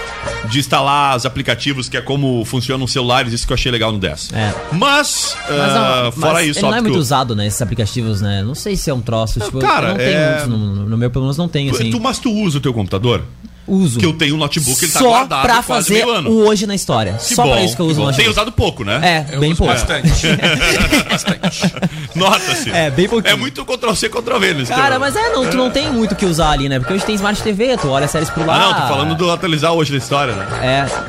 de 0.49 0.59
instalar 0.59 1.17
os 1.17 1.25
aplicativos, 1.25 1.89
que 1.89 1.97
é 1.97 2.01
como 2.01 2.45
funcionam 2.45 2.85
os 2.85 2.91
celulares, 2.93 3.33
isso 3.33 3.45
que 3.45 3.51
eu 3.51 3.55
achei 3.55 3.69
legal 3.71 3.91
no 3.91 3.99
10. 3.99 4.29
É. 4.33 4.53
Mas, 4.71 5.35
Mas 5.49 5.59
ah, 5.59 6.01
não, 6.05 6.11
fora 6.13 6.33
mas 6.35 6.47
isso, 6.47 6.59
ele 6.59 6.67
não 6.69 6.77
é 6.77 6.81
muito 6.81 6.97
usado, 6.97 7.35
né? 7.35 7.45
Esses 7.47 7.61
aplicativos, 7.61 8.21
né? 8.21 8.41
Não 8.43 8.55
sei 8.55 8.77
se 8.77 8.89
é 8.89 8.93
um 8.93 9.01
troço. 9.01 9.39
Tipo, 9.41 9.59
cara, 9.59 9.89
não 9.89 9.97
tem 9.97 10.07
é- 10.13 10.29
muitos. 10.29 10.47
No, 10.47 10.89
no 10.89 10.97
meu, 10.97 11.09
pelo 11.11 11.25
menos, 11.25 11.37
não 11.37 11.49
tem, 11.49 11.69
assim. 11.69 11.89
tu, 11.91 11.99
mas 11.99 12.17
tu 12.17 12.31
usa 12.31 12.57
o 12.59 12.61
teu 12.61 12.73
computador? 12.73 13.21
Uso. 13.67 13.99
Que 13.99 14.05
eu 14.05 14.13
tenho 14.13 14.35
um 14.35 14.37
notebook, 14.37 14.83
ele 14.83 14.91
tá 14.91 14.99
Só 14.99 15.07
guardado 15.09 15.41
pra 15.41 15.53
quase 15.63 15.67
fazer 15.67 15.93
meio 16.05 16.09
ano. 16.11 16.29
o 16.29 16.47
hoje 16.47 16.65
na 16.67 16.75
história. 16.75 17.13
Que 17.13 17.33
Só 17.35 17.43
bom, 17.43 17.51
pra 17.51 17.61
isso 17.63 17.75
que 17.75 17.81
eu 17.81 17.85
uso 17.87 17.93
o 18.01 18.03
Tem 18.03 18.05
notebook. 18.11 18.29
usado 18.31 18.51
pouco, 18.51 18.83
né? 18.83 19.25
É, 19.31 19.37
bem 19.37 19.55
pouco. 19.55 19.73
Bastante. 19.73 20.27
Bastante. 21.09 21.73
Nota-se. 22.15 22.69
É, 22.71 22.89
bem 22.89 23.07
pouquinho. 23.07 23.33
É 23.33 23.35
muito 23.35 23.65
Ctrl-C, 23.65 24.09
Ctrl-V 24.09 24.53
nesse 24.53 24.71
Cara, 24.73 24.99
mas 24.99 25.15
é, 25.15 25.29
não, 25.33 25.49
tu 25.49 25.57
não 25.57 25.69
tem 25.69 25.91
muito 25.91 26.13
o 26.13 26.15
que 26.15 26.25
usar 26.25 26.51
ali, 26.51 26.69
né? 26.69 26.79
Porque 26.79 26.93
hoje 26.93 27.05
tem 27.05 27.15
Smart 27.15 27.41
TV, 27.41 27.77
tu 27.77 27.89
olha 27.89 28.07
séries 28.07 28.29
por 28.29 28.45
lá. 28.45 28.55
Ah, 28.55 28.59
não, 28.59 28.73
tô 28.81 28.87
falando 28.87 29.15
do 29.15 29.31
atualizar 29.31 29.71
hoje 29.73 29.91
da 29.91 29.97
história, 29.97 30.33
né? 30.33 30.47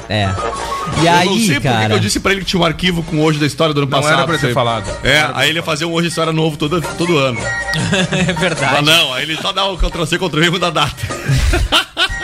É, 0.09 0.15
é. 0.15 0.35
E 1.03 1.07
eu 1.07 1.13
aí, 1.13 1.27
não 1.29 1.39
sei 1.39 1.55
por 1.57 1.63
que 1.63 1.69
cara. 1.69 1.87
que 1.89 1.93
eu 1.95 1.99
disse 1.99 2.21
pra 2.21 2.33
ele 2.33 2.41
que 2.41 2.47
tinha 2.47 2.61
um 2.61 2.65
arquivo 2.65 3.03
com 3.03 3.21
hoje 3.21 3.39
da 3.39 3.47
história 3.47 3.75
do 3.75 3.81
ano 3.83 3.91
Não 3.91 3.99
passado. 4.01 4.19
era 4.19 4.27
pra 4.27 4.39
ter 4.39 4.55
falado. 4.55 4.91
É, 5.05 5.29
aí 5.35 5.49
ele 5.51 5.59
ia 5.59 5.63
fazer 5.63 5.85
um 5.85 5.93
hoje 5.93 6.05
da 6.05 6.09
história 6.11 6.33
novo 6.33 6.57
todo, 6.57 6.81
todo 6.97 7.19
ano. 7.19 7.39
É 8.13 8.33
verdade. 8.33 8.73
Mas 8.75 8.85
não, 8.85 9.13
aí 9.13 9.23
ele 9.25 9.37
só 9.37 9.53
dá 9.53 9.65
o 9.67 9.77
Ctrl-C, 9.77 10.19
Ctrl-V 10.19 10.47
e 10.47 10.51
muda 10.51 10.69
a 10.69 10.71
data. 10.71 10.97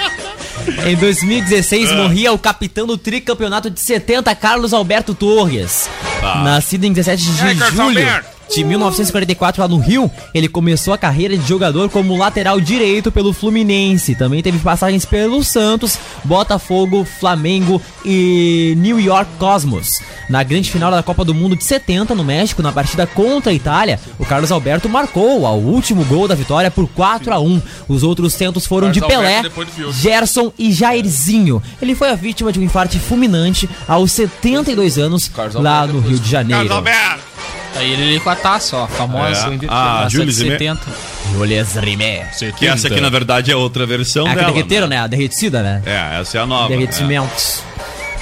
Em 0.87 0.97
2016 0.97 1.91
Ah. 1.91 1.95
morria 1.97 2.33
o 2.33 2.39
capitão 2.39 2.87
do 2.87 2.97
tricampeonato 2.97 3.71
de 3.71 3.81
70, 3.81 4.35
Carlos 4.35 4.73
Alberto 4.73 5.15
Torres. 5.15 5.89
Ah. 6.23 6.43
Nascido 6.45 6.85
em 6.85 6.93
17 6.93 7.25
de 7.25 7.33
Carlos 7.59 7.77
julho? 7.77 8.32
De 8.55 8.65
1944 8.65 9.63
lá 9.63 9.69
no 9.69 9.79
Rio, 9.79 10.11
ele 10.35 10.49
começou 10.49 10.93
a 10.93 10.99
carreira 10.99 11.37
de 11.37 11.49
jogador 11.49 11.89
como 11.89 12.17
lateral 12.17 12.61
direito 12.61 13.11
pelo 13.11 13.33
Fluminense. 13.33 14.15
Também 14.15 14.43
teve 14.43 14.59
passagens 14.59 15.05
pelo 15.05 15.43
Santos, 15.43 15.99
Botafogo, 16.25 17.05
Flamengo 17.05 17.81
e 18.05 18.75
New 18.77 19.01
York 19.01 19.31
Cosmos. 19.39 19.89
Na 20.29 20.43
grande 20.43 20.71
final 20.71 20.91
da 20.91 21.03
Copa 21.03 21.25
do 21.25 21.35
Mundo 21.35 21.57
de 21.57 21.65
70 21.65 22.15
no 22.15 22.25
México, 22.25 22.63
na 22.63 22.73
partida 22.73 23.07
contra 23.07 23.53
a 23.53 23.55
Itália, 23.55 23.99
o 24.19 24.27
Carlos 24.27 24.53
Alberto 24.53 24.89
marcou 24.89 25.43
o 25.43 25.55
último 25.55 26.05
gol 26.05 26.29
da 26.29 26.35
vitória 26.35 26.71
por 26.71 26.87
4 26.89 27.33
a 27.33 27.41
1. 27.41 27.63
Os 27.89 28.03
outros 28.03 28.35
tentos 28.35 28.67
foram 28.67 28.93
Carlos 28.93 29.03
de 29.03 29.09
Pelé, 29.09 29.37
Alberto. 29.39 29.93
Gerson 29.93 30.53
e 30.59 30.73
Jairzinho. 30.73 31.63
Ele 31.81 31.95
foi 31.95 32.11
a 32.11 32.15
vítima 32.15 32.53
de 32.53 32.61
um 32.61 32.63
infarto 32.63 32.99
fulminante 32.99 33.69
aos 33.89 34.13
72 34.13 34.99
anos 34.99 35.29
Carlos 35.29 35.55
lá 35.55 35.81
Alberto 35.81 35.95
no 35.95 36.09
Rio 36.09 36.19
de 36.19 36.29
Janeiro. 36.29 36.69
Carlos 36.69 36.77
Alberto! 36.77 37.62
Aí 37.75 37.93
ele 37.93 38.21
com 38.21 38.31
a 38.31 38.37
taça, 38.37 38.77
ó, 38.77 38.85
a 38.85 38.89
famosa. 38.89 39.49
É. 39.49 39.59
Ah, 39.69 40.07
Jules 40.11 40.37
de 40.37 40.43
Rimet. 40.45 40.59
70. 40.59 40.81
Julius 41.33 41.73
Rimet. 41.75 42.53
Que 42.59 42.67
essa 42.69 42.89
aqui, 42.89 43.01
na 43.01 43.09
verdade, 43.09 43.51
é 43.51 43.57
outra 43.57 43.87
versão 43.87 44.27
É 44.29 44.33
a 44.33 44.35
dela. 44.35 44.53
derreteiro, 44.53 44.87
né? 44.87 44.99
A 44.99 45.07
derretida, 45.07 45.63
né? 45.63 45.83
É, 45.87 46.21
essa 46.21 46.39
é 46.39 46.41
a 46.43 46.47
nova. 46.47 46.69
Derretimentos. 46.69 47.63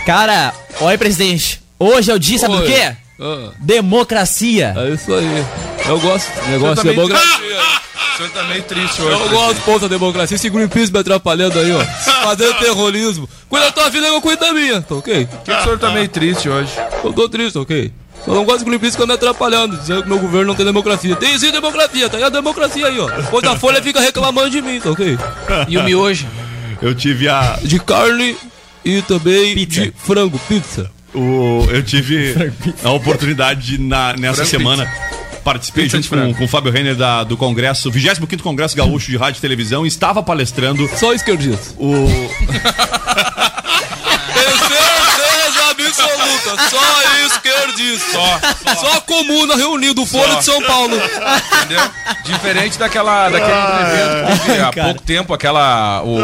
Cara, 0.06 0.54
oi, 0.80 0.96
presidente. 0.96 1.60
Hoje 1.78 2.10
é 2.10 2.14
o 2.14 2.18
dia, 2.18 2.38
sabe 2.38 2.56
do 2.56 2.62
Oi. 2.62 2.66
quê? 2.72 2.92
Ah, 3.20 3.50
Democracia. 3.58 4.74
é 4.76 4.90
isso 4.90 5.12
aí. 5.12 5.44
Eu 5.86 5.98
gosto 6.00 6.30
do 6.40 6.48
negócio 6.50 6.82
de 6.84 6.90
democracia. 6.90 7.60
O 8.14 8.16
senhor 8.16 8.30
tá 8.32 8.42
meio 8.44 8.62
triste 8.62 9.00
hoje. 9.02 9.20
Eu 9.22 9.28
gosto, 9.30 9.60
pô, 9.62 9.78
da 9.78 9.88
democracia. 9.88 10.34
Esse 10.36 10.48
Greenpeace 10.50 10.92
me 10.92 10.98
atrapalhando 10.98 11.58
aí, 11.58 11.72
ó. 11.72 11.80
Fazendo 12.22 12.54
terrorismo. 12.58 13.28
Cuida 13.48 13.66
da 13.66 13.72
tua 13.72 13.88
vida, 13.90 14.06
eu 14.06 14.20
cuido 14.20 14.40
da 14.44 14.52
minha. 14.52 14.80
Tá 14.82 14.94
ok? 14.94 15.26
Por 15.26 15.38
que 15.42 15.50
o 15.52 15.62
senhor 15.62 15.78
tá 15.78 15.90
meio 15.90 16.08
triste 16.08 16.48
hoje? 16.48 16.70
Eu 17.02 17.12
tô 17.12 17.28
triste, 17.28 17.54
tá 17.54 17.60
ok? 17.60 17.90
Só 18.24 18.34
não 18.34 18.44
gosto 18.44 18.58
de 18.60 18.64
Greenpeace 18.66 18.96
que 18.96 19.02
anda 19.02 19.14
me 19.14 19.16
atrapalhando, 19.16 19.76
dizendo 19.76 20.02
que 20.02 20.08
meu 20.08 20.18
governo 20.18 20.48
não 20.48 20.54
tem 20.54 20.66
democracia. 20.66 21.16
Tem 21.16 21.38
sim 21.38 21.50
democracia, 21.50 22.08
tá 22.08 22.16
aí 22.18 22.22
a 22.22 22.28
democracia 22.28 22.86
aí, 22.86 22.98
ó. 22.98 23.08
Depois 23.08 23.44
a 23.44 23.56
Folha 23.56 23.82
fica 23.82 24.00
reclamando 24.00 24.50
de 24.50 24.60
mim, 24.60 24.78
tá 24.80 24.90
ok? 24.90 25.18
E 25.68 25.78
o 25.78 25.82
miojo? 25.82 26.26
Eu 26.82 26.94
tive 26.94 27.28
a. 27.28 27.58
De 27.62 27.78
carne 27.78 28.36
e 28.84 29.02
também 29.02 29.54
Pizza. 29.54 29.82
de 29.82 29.92
frango, 29.94 30.38
pizza. 30.48 30.90
O, 31.14 31.66
eu 31.70 31.82
tive 31.82 32.34
a 32.82 32.90
oportunidade 32.92 33.76
de, 33.76 33.78
na, 33.78 34.14
nessa 34.14 34.36
Frango 34.36 34.50
semana. 34.50 34.92
Participei 35.44 35.84
Pizza 35.84 35.96
junto 36.00 36.16
de 36.16 36.32
com, 36.32 36.38
com 36.38 36.44
o 36.44 36.48
Fábio 36.48 36.70
Renner 36.72 36.94
da, 36.94 37.24
do 37.24 37.36
Congresso, 37.36 37.90
25 37.90 38.42
Congresso 38.42 38.76
Gaúcho 38.76 39.10
de 39.10 39.16
Rádio 39.16 39.38
e 39.38 39.40
Televisão, 39.42 39.84
e 39.84 39.88
estava 39.88 40.22
palestrando 40.22 40.88
Só 40.96 41.12
esquerdista. 41.12 41.74
o. 41.76 42.06
Absoluta, 46.04 46.68
só 46.70 47.26
esquerdista. 47.26 48.10
Só, 48.10 48.74
só 48.74 49.00
comuna 49.02 49.56
reunido, 49.56 50.04
Folha 50.06 50.36
de 50.36 50.44
São 50.44 50.62
Paulo. 50.62 50.96
Entendeu? 50.96 51.82
Diferente 52.24 52.78
daquela, 52.78 53.28
daquele 53.28 53.52
evento 53.52 54.40
que 54.40 54.46
teve 54.46 54.60
há 54.62 54.72
pouco 54.72 55.02
tempo, 55.02 55.34
aquela. 55.34 56.02
O, 56.04 56.18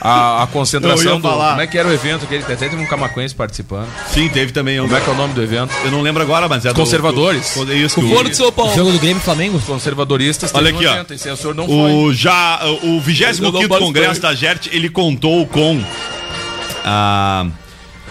a, 0.00 0.42
a 0.42 0.46
concentração 0.46 1.20
do. 1.20 1.28
falar. 1.28 1.50
Como 1.50 1.60
é 1.62 1.66
que 1.66 1.78
era 1.78 1.88
o 1.88 1.92
evento? 1.92 2.26
Que 2.26 2.34
ele 2.34 2.44
até 2.44 2.56
teve 2.56 2.76
um 2.76 2.86
camacuense 2.86 3.34
participando. 3.34 3.88
Sim, 4.12 4.28
teve 4.28 4.52
também. 4.52 4.80
Um, 4.80 4.84
Como 4.84 4.96
é 4.96 5.00
que 5.00 5.08
é 5.08 5.12
o 5.12 5.16
nome 5.16 5.34
do 5.34 5.42
evento? 5.42 5.72
Eu 5.84 5.90
não 5.90 6.00
lembro 6.02 6.22
agora, 6.22 6.48
mas 6.48 6.64
é 6.64 6.68
do- 6.70 6.74
Conservadores? 6.74 7.54
do- 7.54 7.72
é 7.72 7.76
isso, 7.76 8.00
O 8.00 8.08
Folha 8.08 8.30
de 8.30 8.36
São 8.36 8.50
Paulo. 8.52 8.74
Jogo 8.74 8.92
do 8.92 8.98
Grêmio 8.98 9.20
e 9.20 9.24
Flamengo? 9.24 9.60
Conservadoristas 9.60 10.50
Olha 10.54 10.70
aqui, 10.70 10.86
um 10.86 10.88
ó. 10.90 10.92
evento, 10.94 11.14
esse 11.14 11.28
aí 11.28 11.34
o 11.34 11.36
senhor 11.36 11.54
não 11.54 11.66
foi. 11.66 11.92
O, 11.92 12.12
já, 12.12 12.60
o 12.82 13.00
25 13.00 13.44
Eu 13.46 13.52
não 13.52 13.60
participei. 13.68 13.78
Congresso 13.78 14.20
da 14.20 14.34
GERT, 14.34 14.66
ele 14.72 14.88
contou 14.88 15.46
com. 15.46 15.82
A, 16.84 17.46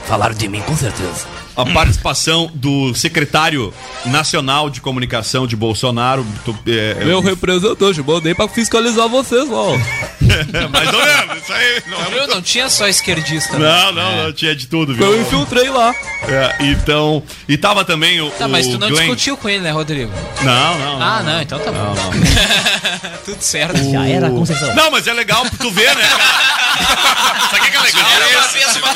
Falaram 0.10 0.34
de 0.34 0.48
mim, 0.50 0.60
com 0.62 0.75
certeza. 0.75 1.25
a 1.56 1.66
participação 1.66 2.50
do 2.54 2.94
secretário 2.96 3.74
nacional 4.06 4.70
de 4.70 4.82
comunicação 4.82 5.46
de 5.46 5.56
Bolsonaro. 5.56 6.25
tu- 6.46 6.58
é, 6.66 6.98
é, 7.01 7.06
Meu 7.06 7.20
representante, 7.22 8.01
mandei 8.01 8.34
pra 8.34 8.48
fiscalizar 8.48 9.08
vocês, 9.10 9.48
ó. 9.51 9.78
mais 10.72 10.94
ou 10.94 11.06
menos, 11.06 11.44
isso 11.44 11.54
aí. 11.54 11.84
Não, 11.88 12.01
é 12.01 12.10
Meu, 12.12 12.28
não 12.28 12.42
tinha 12.42 12.70
só 12.70 12.88
esquerdista. 12.88 13.60
né? 13.60 13.68
Não, 13.68 13.92
não, 13.92 14.24
não, 14.24 14.34
tinha 14.34 14.56
de 14.56 14.68
tudo, 14.68 14.96
viu? 14.96 15.06
Eu 15.06 15.22
infiltrei 15.22 15.70
lá. 15.70 15.94
É, 16.28 16.56
então. 16.72 17.22
E 17.48 17.58
tava 17.58 17.84
também 17.86 18.20
o. 18.22 18.32
Tá, 18.32 18.48
mas 18.48 18.66
tu 18.66 18.75
o 18.75 18.80
não 18.80 18.88
Glenn. 18.89 19.00
discutiu 19.01 19.36
com 19.38 19.48
ele, 19.50 19.62
né, 19.62 19.72
Rodrigo? 19.72 20.12
Não, 20.42 20.78
não. 20.80 21.01
Ah, 21.01 21.22
não, 21.24 21.42
então 21.42 21.60
tá 21.60 21.72
bom. 21.72 21.78
Não, 21.78 21.94
não. 21.96 22.12
Tudo 23.25 23.42
certo. 23.42 23.92
Já 23.92 24.08
era 24.08 24.28
a 24.28 24.32
concessão. 24.32 24.74
Não, 24.75 24.89
mas 24.92 25.06
é 25.08 25.13
legal 25.13 25.42
pra 25.42 25.58
tu 25.60 25.70
ver, 25.72 25.94
né? 25.96 26.04
cara? 26.10 27.50
Sabe 27.50 27.68
o 27.68 27.72
que 27.72 27.78
é 27.78 27.82
legal? 27.82 28.12
Era 28.12 28.25
É 28.32 28.38
uma 28.38 28.48
vez 28.48 28.78
uma 28.78 28.94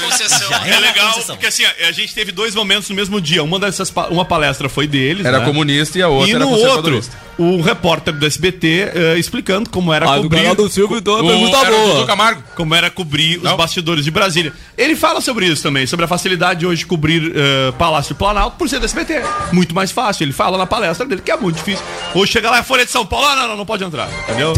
concessão. 0.63 0.84
É 0.84 0.91
legal, 0.93 1.13
porque 1.27 1.46
assim, 1.48 1.63
a 1.65 1.91
gente 1.91 2.13
teve 2.13 2.32
dois 2.32 2.55
momentos 2.55 2.89
no 2.89 2.96
mesmo 2.96 3.20
dia. 3.22 3.43
Uma 3.43 3.60
dessas 3.60 3.89
pa- 3.91 4.08
uma 4.08 4.25
palestra 4.25 4.67
foi 4.70 4.88
deles, 4.88 5.25
Era 5.25 5.39
né? 5.39 5.46
comunista 5.46 5.98
e 5.98 6.01
a 6.01 6.08
outra 6.08 6.29
E 6.32 6.36
era 6.36 6.46
no 6.46 6.51
outro, 6.51 7.01
o 7.38 7.62
repórter 7.62 8.13
do 8.13 8.25
SBT 8.25 8.91
eh, 8.93 9.15
explicando 9.17 9.70
como 9.70 9.91
era 9.93 10.10
Ah, 10.10 10.17
do 10.17 10.24
cobrir 10.24 10.38
canal 10.41 10.55
do 10.55 10.70
Silvio, 10.70 10.98
então 10.98 11.15
a 11.15 11.22
O- 11.24 11.27
pergunta 11.27 11.58
era 11.58 11.75
o 11.75 11.88
boa. 11.93 12.05
Camargo. 12.08 12.43
como 12.55 12.75
era 12.75 12.89
cobrir 12.89 13.38
os 13.38 13.43
Não. 13.43 13.58
bastidores 13.58 14.03
de 14.05 14.12
Brasília. 14.12 14.53
Ele 14.77 14.96
fala 14.96 15.20
sobre 15.22 15.46
isso 15.48 15.63
também, 15.63 15.86
sobre 15.88 16.05
a 16.05 16.08
facilidade 16.08 16.65
hoje 16.65 16.79
de 16.79 16.86
cobrir 16.86 17.32
eh, 17.36 17.72
Palácio 17.77 18.13
do 18.13 18.17
Planalto 18.17 18.58
por 18.58 18.70
ser 18.70 18.79
do 18.79 18.86
SBT. 18.86 19.22
Muito 19.51 19.74
mais 19.74 19.91
fácil. 19.91 20.24
Ele 20.24 20.34
fala 20.34 20.58
na 20.58 20.65
palestra 20.67 21.05
dele 21.08 21.22
que 21.22 21.32
é 21.32 21.38
muito 21.38 21.55
difícil. 21.58 21.84
Hoje 22.13 22.32
chega 22.32 22.50
lá, 22.51 22.60
é 22.60 22.63
Folha 22.63 22.86
de 22.86 22.91
São 22.91 23.05
Paulo, 23.05 23.25
ah, 23.27 23.36
não, 23.36 23.48
não, 23.50 23.58
não 23.58 23.65
pode 23.65 23.84
entrar, 23.84 24.08
entendeu? 24.24 24.53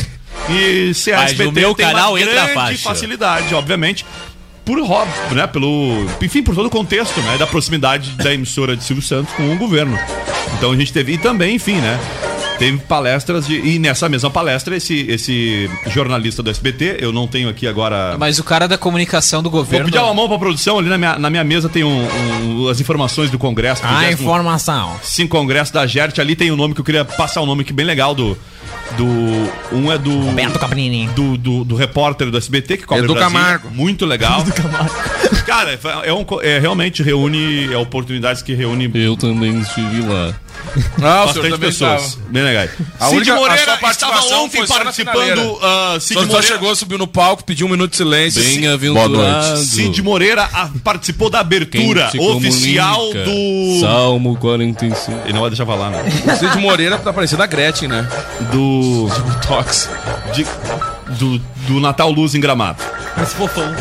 E 0.50 0.94
se 0.94 1.12
a 1.12 1.18
Mas 1.18 1.32
SBT 1.32 1.52
meu 1.52 1.74
tem 1.74 1.86
canal 1.88 2.14
uma 2.14 2.20
a 2.22 2.24
grande 2.26 2.78
facilidade, 2.78 3.56
obviamente. 3.56 4.06
Por 4.66 4.80
hobby, 4.82 5.12
né? 5.36 5.46
Pelo. 5.48 6.06
Enfim, 6.22 6.42
por 6.42 6.56
todo 6.56 6.66
o 6.66 6.70
contexto, 6.72 7.20
né? 7.22 7.38
Da 7.38 7.46
proximidade 7.46 8.12
da 8.12 8.34
emissora 8.34 8.76
de 8.76 8.84
Silvio 8.84 9.04
Santos 9.06 9.32
com 9.36 9.54
o 9.54 9.58
governo. 9.58 9.98
Então 10.58 10.72
a 10.72 10.76
gente 10.76 10.92
teve. 10.92 11.14
E 11.14 11.18
também, 11.20 11.56
enfim, 11.56 11.76
né? 11.76 12.00
Teve 12.58 12.78
palestras 12.80 13.46
de. 13.46 13.56
E 13.60 13.78
nessa 13.78 14.08
mesma 14.10 14.30
palestra, 14.32 14.76
esse, 14.78 15.06
esse 15.10 15.70
jornalista 15.88 16.42
do 16.42 16.50
SBT, 16.50 16.98
eu 17.02 17.12
não 17.12 17.28
tenho 17.28 17.50
aqui 17.50 17.68
agora. 17.68 18.16
Mas 18.18 18.40
o 18.40 18.44
cara 18.46 18.66
da 18.68 18.78
comunicação 18.78 19.44
do 19.44 19.52
Vou 19.52 19.60
governo. 19.60 19.86
pedir 19.86 20.00
uma 20.00 20.14
mão 20.14 20.28
pra 20.30 20.40
produção, 20.40 20.80
ali 20.80 20.88
na 20.90 20.98
minha, 20.98 21.20
na 21.20 21.30
minha 21.30 21.44
mesa 21.44 21.68
tem 21.68 21.84
um, 21.84 22.08
um- 22.64 22.70
as 22.70 22.80
informações 22.80 23.30
do 23.30 23.38
Congresso. 23.38 23.82
do 23.82 23.88
A 23.90 24.02
25º 24.04 24.14
informação. 24.22 24.96
Sim, 25.04 25.28
Congresso 25.28 25.74
da 25.74 25.86
GERT, 25.86 26.18
ali 26.20 26.34
tem 26.36 26.50
o 26.50 26.56
nome 26.56 26.74
que 26.74 26.80
eu 26.80 26.86
queria 26.86 27.04
passar 27.04 27.42
o 27.42 27.46
nome 27.46 27.64
que 27.66 27.74
bem 27.74 27.86
legal 27.86 28.16
do. 28.16 28.38
Do. 28.98 29.06
Um 29.76 29.92
é 29.92 29.98
do. 29.98 30.20
Roberto 30.22 30.60
Caprini. 30.60 31.08
Do, 31.16 31.38
do, 31.38 31.64
do 31.64 31.76
repórter 31.76 32.30
do 32.32 32.38
SBT 32.38 32.78
que 32.78 32.86
cobre 32.86 33.04
Edu 33.04 33.14
Brasília. 33.14 33.42
Camargo. 33.42 33.70
Muito 33.72 34.06
legal. 34.06 34.44
Cara, 35.46 35.78
é, 36.04 36.14
um, 36.14 36.24
co- 36.24 36.42
é 36.42 36.60
realmente 36.60 37.04
reúne 37.04 37.72
é 37.72 37.78
oportunidades 37.78 38.42
que 38.42 38.54
reúne 38.54 38.90
Eu 38.94 39.16
também 39.18 39.60
estive 39.60 40.02
lá. 40.02 40.34
Ah, 41.02 41.26
bastante 41.26 41.58
pessoas. 41.58 42.18
Bem 42.30 42.44
legais. 42.44 42.72
A 43.00 43.06
Cid 43.08 43.18
única- 43.18 43.34
a 43.34 43.36
Moreira 43.36 43.78
sua 43.78 43.92
estava 43.92 44.26
ontem 44.36 44.66
só 44.66 44.78
participando. 44.78 45.40
Uh, 45.54 46.00
Cid 46.00 46.14
Só, 46.14 46.20
só 46.22 46.26
Moreira, 46.34 46.42
chegou, 46.48 46.76
subiu 46.76 46.98
no 46.98 47.08
palco, 47.08 47.44
pediu 47.44 47.68
um 47.68 47.70
minuto 47.70 47.92
de 47.92 47.98
silêncio. 47.98 48.42
Boa 48.42 48.56
Bem-aventurado. 48.56 49.10
noite. 49.10 49.66
Cid 49.66 50.02
Moreira 50.02 50.50
ah, 50.54 50.70
participou 50.84 51.30
da 51.30 51.40
abertura 51.42 52.10
oficial 52.18 52.98
comunica? 52.98 53.24
do. 53.26 53.80
Salmo 53.82 54.38
45. 54.38 55.22
Ele 55.26 55.34
não 55.34 55.42
vai 55.42 55.50
deixar 55.50 55.66
falar, 55.66 55.90
né? 55.92 56.04
O 56.26 56.36
Cid 56.38 56.58
Moreira 56.58 56.98
tá 56.98 57.12
parecendo 57.14 57.44
a 57.44 57.46
Gretchen, 57.48 57.88
né? 57.90 58.08
Do. 58.52 58.65
Tox. 59.48 59.90
de- 60.34 60.46
do, 61.18 61.38
do 61.68 61.80
Natal 61.80 62.10
Luz 62.12 62.34
em 62.36 62.40
Gramado. 62.40 62.82
Esse 63.22 63.36
fofão. 63.36 63.74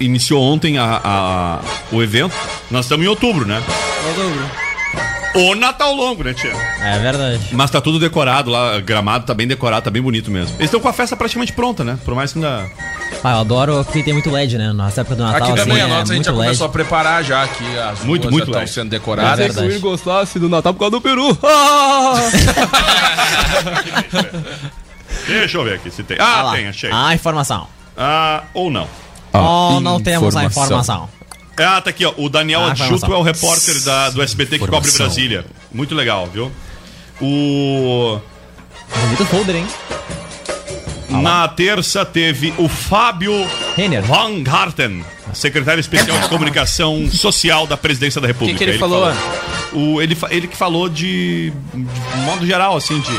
Iniciou 0.00 0.42
ontem 0.42 0.78
a, 0.78 1.00
a- 1.04 1.60
o 1.92 2.02
evento. 2.02 2.34
Nós 2.70 2.84
estamos 2.86 3.04
em 3.06 3.08
outubro, 3.08 3.46
né? 3.46 3.62
O 5.34 5.54
Natal 5.54 5.94
longo, 5.94 6.22
né, 6.22 6.34
tia? 6.34 6.52
É 6.82 6.98
verdade. 6.98 7.40
Mas 7.52 7.70
tá 7.70 7.80
tudo 7.80 7.98
decorado 7.98 8.50
lá, 8.50 8.78
Gramado 8.80 9.24
tá 9.24 9.32
bem 9.32 9.46
decorado, 9.48 9.82
tá 9.84 9.90
bem 9.90 10.02
bonito 10.02 10.30
mesmo. 10.30 10.54
Eles 10.56 10.66
estão 10.66 10.80
com 10.80 10.88
a 10.88 10.92
festa 10.92 11.16
praticamente 11.16 11.52
pronta, 11.52 11.82
né? 11.82 11.98
Por 12.04 12.14
mais 12.14 12.32
que 12.32 12.38
ainda. 12.38 12.68
Ah, 13.24 13.32
eu 13.34 13.38
adoro 13.38 13.84
porque 13.84 14.02
tem 14.02 14.12
muito 14.12 14.28
LED, 14.30 14.58
né? 14.58 14.72
Nessa 14.72 15.02
época 15.02 15.14
do 15.16 15.22
Natal, 15.22 15.48
Aqui 15.52 15.60
também 15.60 15.80
assim, 15.80 15.90
nossa, 15.92 16.12
é 16.12 16.14
a 16.14 16.16
gente 16.16 16.24
já 16.26 16.32
muito 16.32 16.44
começou 16.44 16.64
a 16.64 16.68
LED. 16.68 16.72
preparar 16.72 17.22
já 17.24 17.42
aqui. 17.44 17.78
As 17.78 18.00
Muito, 18.00 18.22
ruas 18.22 18.32
muito 18.32 18.38
já 18.38 18.44
estão 18.44 18.60
LED. 18.60 18.70
sendo 18.72 18.86
É 18.86 18.90
decoradas. 18.98 19.38
verdade. 19.38 19.70
Se 19.72 19.78
o 19.78 19.80
gostasse 19.80 20.38
do 20.40 20.48
Natal 20.48 20.74
por 20.74 20.80
causa 20.80 20.90
do 20.90 21.00
Peru. 21.00 21.38
Ah! 21.44 22.14
Deixa 25.26 25.58
eu 25.58 25.64
ver 25.64 25.74
aqui 25.74 25.90
se 25.90 26.02
tem. 26.02 26.16
Ah, 26.20 26.50
Ah 26.50 26.56
tem, 26.56 26.66
achei. 26.66 26.90
A 26.92 27.14
informação. 27.14 27.66
Ah, 27.96 28.44
ou 28.54 28.70
não. 28.70 28.88
oh, 29.32 29.80
não 29.80 30.00
temos 30.00 30.36
a 30.36 30.44
informação. 30.44 31.08
informação. 31.08 31.22
Ah, 31.58 31.80
tá 31.80 31.90
aqui, 31.90 32.04
ó. 32.04 32.12
O 32.16 32.28
Daniel 32.28 32.62
Ah, 32.62 32.70
Adjuto 32.72 33.12
é 33.12 33.16
o 33.16 33.22
repórter 33.22 33.82
da, 33.84 34.10
do 34.10 34.22
SBT 34.22 34.58
que 34.58 34.66
cobre. 34.66 34.90
Brasília. 34.90 35.44
Muito 35.72 35.94
legal, 35.94 36.26
viu? 36.26 36.50
O. 37.20 38.18
Bonito 39.04 39.24
folder, 39.26 39.56
hein? 39.56 39.66
Na 41.20 41.46
terça 41.48 42.04
teve 42.04 42.52
o 42.58 42.68
Fábio 42.68 43.32
Renner. 43.76 44.02
Van 44.02 44.42
Garten, 44.42 45.04
secretário 45.34 45.80
especial 45.80 46.18
de 46.18 46.28
comunicação 46.28 47.08
social 47.10 47.66
da 47.66 47.76
presidência 47.76 48.20
da 48.20 48.26
República. 48.26 48.58
que 48.58 48.64
ele 48.64 48.78
falou? 48.78 49.12
O, 49.72 50.00
ele, 50.02 50.16
ele 50.30 50.46
que 50.46 50.56
falou 50.56 50.88
de, 50.88 51.50
de 51.74 52.20
modo 52.24 52.46
geral, 52.46 52.76
assim, 52.76 53.00
de, 53.00 53.12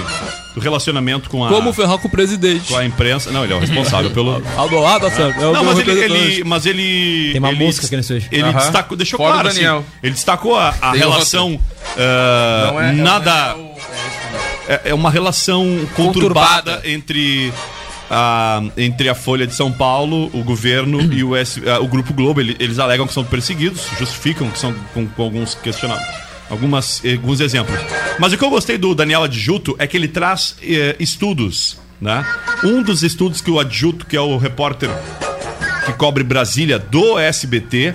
do 0.54 0.60
relacionamento 0.60 1.30
com 1.30 1.44
a, 1.44 1.50
Como 1.50 1.74
ferrar 1.74 1.98
com 1.98 2.08
o 2.08 2.12
presidente. 2.12 2.68
com 2.72 2.78
a 2.78 2.86
imprensa. 2.86 3.32
Não, 3.32 3.44
ele 3.44 3.54
é 3.54 3.56
o 3.56 3.60
responsável 3.60 4.12
pelo. 4.12 4.42
Ah, 4.58 4.68
do- 4.68 4.86
ah, 4.86 5.00
tá 5.00 5.10
certo. 5.10 5.42
É 5.42 5.48
o 5.48 5.54
Não, 5.54 5.64
mas 5.64 5.80
ele, 5.80 5.92
ele- 5.92 6.44
mas 6.44 6.66
ele. 6.66 7.30
Tem 7.32 7.40
uma 7.40 7.50
ele, 7.50 7.66
música 7.66 7.88
aqui 7.88 7.96
nesse 7.96 8.14
hoje. 8.14 8.28
Ele 8.32 8.44
Aham. 8.44 8.54
destacou, 8.60 8.98
deixou 8.98 9.18
Fora 9.18 9.30
o 9.30 9.34
claro, 9.34 9.48
assim, 9.50 9.86
ele 10.04 10.14
destacou 10.14 10.56
a, 10.58 10.74
a 10.82 10.92
relação 10.94 11.60
ah, 11.98 12.70
Não 12.72 12.82
é- 12.82 12.90
é 12.90 12.92
o 12.92 12.96
nada. 12.98 13.56
É, 14.68 14.82
é 14.86 14.94
uma 14.94 15.10
relação 15.12 15.66
conturbada, 15.96 16.82
entre, 16.86 17.52
a, 18.14 18.62
entre 18.78 19.10
a 19.10 19.16
Folha 19.16 19.48
de 19.48 19.56
São 19.56 19.72
Paulo, 19.72 20.30
o 20.34 20.44
governo 20.44 21.02
e 21.14 21.24
o, 21.24 21.36
S, 21.36 21.62
ah, 21.68 21.80
o 21.80 21.88
Grupo 21.88 22.14
Globo. 22.14 22.40
Ele- 22.40 22.56
eles 22.60 22.78
alegam 22.80 23.08
que 23.08 23.14
são 23.14 23.24
perseguidos, 23.26 23.88
justificam 23.98 24.50
que 24.52 24.60
são 24.60 24.74
com, 24.94 25.08
com 25.08 25.24
alguns 25.24 25.56
questionamentos. 25.56 26.14
Algumas, 26.50 27.02
alguns 27.06 27.40
exemplos. 27.40 27.80
Mas 28.20 28.32
o 28.32 28.38
que 28.38 28.44
eu 28.46 28.50
gostei 28.50 28.78
do 28.78 28.94
Daniel 28.94 29.24
Adjuto 29.24 29.76
é 29.80 29.88
que 29.88 29.98
ele 29.98 30.08
traz 30.08 30.56
eh, 30.62 30.96
estudos. 31.00 31.78
Né? 32.00 32.24
Um 32.64 32.84
dos 32.84 33.02
estudos 33.02 33.42
que 33.42 33.50
o 33.50 33.60
Adjuto, 33.60 34.06
que 34.06 34.16
é 34.16 34.22
o 34.22 34.38
repórter 34.38 34.90
que 35.86 35.94
cobre 35.94 36.24
Brasília 36.24 36.78
do 36.78 37.18
SBT, 37.18 37.94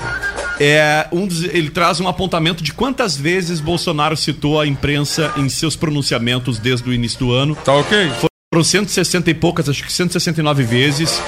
é 0.59 1.07
um 1.13 1.27
dos- 1.27 1.45
ele 1.45 1.71
traz 1.71 2.01
um 2.01 2.09
apontamento 2.09 2.65
de 2.65 2.73
quantas 2.73 3.17
vezes 3.17 3.61
Bolsonaro 3.61 4.17
citou 4.17 4.61
a 4.61 4.67
imprensa 4.67 5.33
em 5.37 5.49
seus 5.49 5.77
pronunciamentos 5.77 6.59
desde 6.59 6.89
o 6.89 6.93
início 6.93 7.19
do 7.19 7.33
ano. 7.33 7.55
Tá 7.55 7.73
ok? 7.75 8.11
Foram 8.51 8.65
160 8.65 9.31
e 9.31 9.35
poucas, 9.35 9.69
acho 9.69 9.85
que 9.85 9.93
169 9.93 10.63
vezes. 10.63 11.21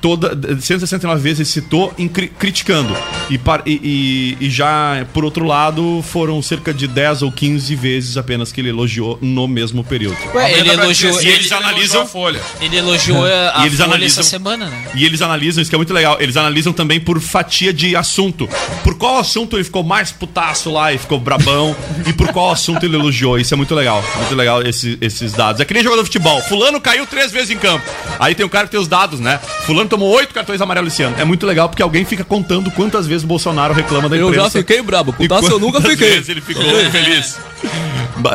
Toda, 0.00 0.30
169 0.60 1.20
vezes 1.20 1.40
ele 1.40 1.48
citou 1.48 1.92
em 1.98 2.06
cri- 2.06 2.28
criticando. 2.28 2.96
E, 3.28 3.36
par- 3.36 3.62
e- 3.66 4.36
e- 4.40 4.46
e 4.46 4.50
já, 4.50 5.04
por 5.12 5.24
outro 5.24 5.44
lado, 5.44 6.02
foram 6.06 6.40
cerca 6.40 6.72
de 6.72 6.86
10 6.86 7.22
ou 7.22 7.32
15 7.32 7.74
vezes 7.74 8.16
apenas 8.16 8.52
que 8.52 8.60
ele 8.60 8.68
elogiou 8.68 9.18
no 9.20 9.48
mesmo 9.48 9.82
período. 9.82 10.16
Ué, 10.34 10.52
ele 10.58 10.70
elogiou. 10.70 11.20
E 11.20 11.26
Ele, 11.26 11.32
eles 11.36 11.52
analisam. 11.52 12.02
a 12.02 12.06
folha. 12.06 12.40
ele 12.60 12.76
elogiou 12.76 13.24
a, 13.24 13.28
a 13.60 13.62
E 13.62 13.66
eles 13.66 13.78
Folha 13.78 13.84
analisam- 13.88 14.20
essa 14.20 14.30
semana, 14.30 14.66
né? 14.66 14.88
E 14.94 15.04
eles 15.04 15.20
analisam, 15.20 15.60
isso 15.62 15.70
que 15.70 15.74
é 15.74 15.78
muito 15.78 15.92
legal, 15.92 16.16
eles 16.20 16.36
analisam 16.36 16.72
também 16.72 17.00
por 17.00 17.20
fatia 17.20 17.72
de 17.72 17.96
assunto. 17.96 18.48
Por 18.84 18.96
qual 18.96 19.18
assunto 19.18 19.56
ele 19.56 19.64
ficou 19.64 19.82
mais 19.82 20.12
putaço 20.12 20.70
lá 20.70 20.92
e 20.92 20.98
ficou 20.98 21.18
brabão, 21.18 21.74
e 22.06 22.12
por 22.12 22.28
qual 22.28 22.50
assunto 22.52 22.84
ele 22.86 22.94
elogiou. 22.94 23.38
Isso 23.38 23.52
é 23.52 23.56
muito 23.56 23.74
legal. 23.74 24.02
Muito 24.16 24.34
legal 24.36 24.62
esse- 24.62 24.96
esses 25.00 25.32
dados. 25.32 25.60
É 25.60 25.64
que 25.64 25.74
nem 25.74 25.82
jogador 25.82 26.02
de 26.02 26.06
futebol. 26.08 26.40
Fulano 26.42 26.80
caiu 26.80 27.06
três 27.06 27.32
vezes 27.32 27.50
em 27.50 27.58
campo. 27.58 27.84
Aí 28.18 28.34
tem 28.34 28.46
o 28.46 28.48
cara 28.48 28.66
que 28.66 28.70
tem 28.70 28.80
os 28.80 28.88
dados, 28.88 29.18
né? 29.18 29.40
Fulano 29.66 29.87
tomou 29.88 30.08
oito 30.16 30.32
cartões 30.34 30.60
amarelos 30.60 30.92
esse 30.92 31.02
ano. 31.02 31.16
É 31.18 31.24
muito 31.24 31.44
legal 31.46 31.68
porque 31.68 31.82
alguém 31.82 32.04
fica 32.04 32.22
contando 32.24 32.70
quantas 32.70 33.06
vezes 33.06 33.24
o 33.24 33.26
Bolsonaro 33.26 33.74
reclama 33.74 34.08
da 34.08 34.16
Eu 34.16 34.28
imprensa. 34.28 34.44
já 34.44 34.50
fiquei 34.50 34.80
brabo. 34.82 35.12
Putaço 35.12 35.50
eu 35.50 35.58
nunca 35.58 35.78
quantas 35.80 35.92
fiquei. 35.92 36.10
vezes 36.10 36.28
ele 36.28 36.40
ficou 36.40 36.62
feliz. 36.90 37.36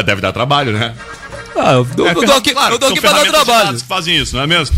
Deve 0.06 0.22
dar 0.22 0.32
trabalho, 0.34 0.72
né? 0.74 0.94
Ah, 1.56 1.74
eu, 1.74 1.88
eu, 1.98 2.08
É, 2.08 2.12
eu 2.12 2.26
tô 2.26 2.32
aqui, 2.34 2.52
claro, 2.52 2.76
eu 2.76 2.80
tô 2.80 2.88
aqui 2.88 3.00
pra 3.00 3.12
dar 3.12 3.26
trabalho. 3.30 3.80
fazem 3.88 4.18
isso, 4.18 4.36
não 4.36 4.44
é 4.44 4.48
mesmo? 4.48 4.76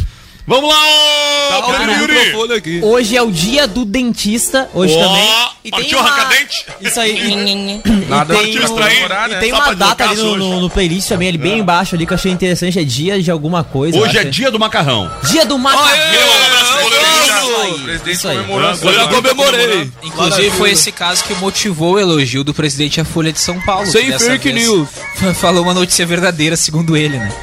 Vamos 0.47 0.69
lá, 0.69 0.75
ô! 0.75 1.49
Tá 1.49 1.61
Pedro 1.71 1.91
o 1.91 2.01
Yuri! 2.01 2.13
microfone 2.13 2.53
aqui. 2.53 2.79
Hoje 2.83 3.17
é 3.17 3.21
o 3.21 3.31
dia 3.31 3.67
do 3.67 3.83
dentista, 3.83 4.69
hoje 4.75 4.93
Ó, 4.95 4.99
também. 5.03 5.29
E 5.63 5.71
partiu 5.71 5.97
uma- 5.97 6.07
arrancadente? 6.07 6.65
Isso 6.81 6.99
aí. 6.99 7.81
Nada 8.07 8.35
e 8.35 8.37
de 8.37 8.51
tem, 8.51 8.63
extrair, 8.63 8.93
comemorar, 8.95 9.29
e 9.29 9.33
né? 9.33 9.39
tem 9.39 9.49
Só 9.49 9.55
uma 9.57 9.73
data 9.75 10.07
ali 10.07 10.21
no, 10.21 10.37
no, 10.37 10.59
no 10.61 10.69
playlist 10.69 11.09
também, 11.09 11.29
ali 11.29 11.37
bem 11.39 11.57
embaixo 11.59 11.95
ali, 11.95 12.05
que 12.05 12.13
eu 12.13 12.15
achei 12.15 12.31
interessante. 12.31 12.77
É 12.77 12.83
dia 12.83 13.19
de 13.21 13.31
alguma 13.31 13.63
coisa. 13.63 13.97
Hoje 13.97 14.19
é 14.19 14.23
dia 14.23 14.51
do 14.51 14.59
macarrão. 14.59 15.11
Dia 15.31 15.45
do 15.47 15.57
macarrão. 15.57 15.89
O 17.73 17.79
presidente 17.79 18.11
Isso 18.15 18.27
aí. 18.27 18.37
Eu 18.37 18.93
já 18.93 19.07
comemorei. 19.07 19.89
Inclusive 20.03 20.51
foi 20.51 20.71
esse 20.71 20.91
caso 20.91 21.23
que 21.23 21.33
motivou 21.35 21.93
o 21.93 21.99
elogio 21.99 22.43
do 22.43 22.53
presidente 22.53 23.01
à 23.01 23.05
Folha 23.05 23.33
de 23.33 23.39
São 23.39 23.59
Paulo. 23.61 23.87
Sem 23.87 24.17
fake 24.17 24.53
news. 24.53 24.89
Falou 25.39 25.63
uma 25.63 25.73
notícia 25.73 26.05
verdadeira, 26.05 26.55
segundo 26.55 26.95
ele, 26.95 27.17
né? 27.17 27.33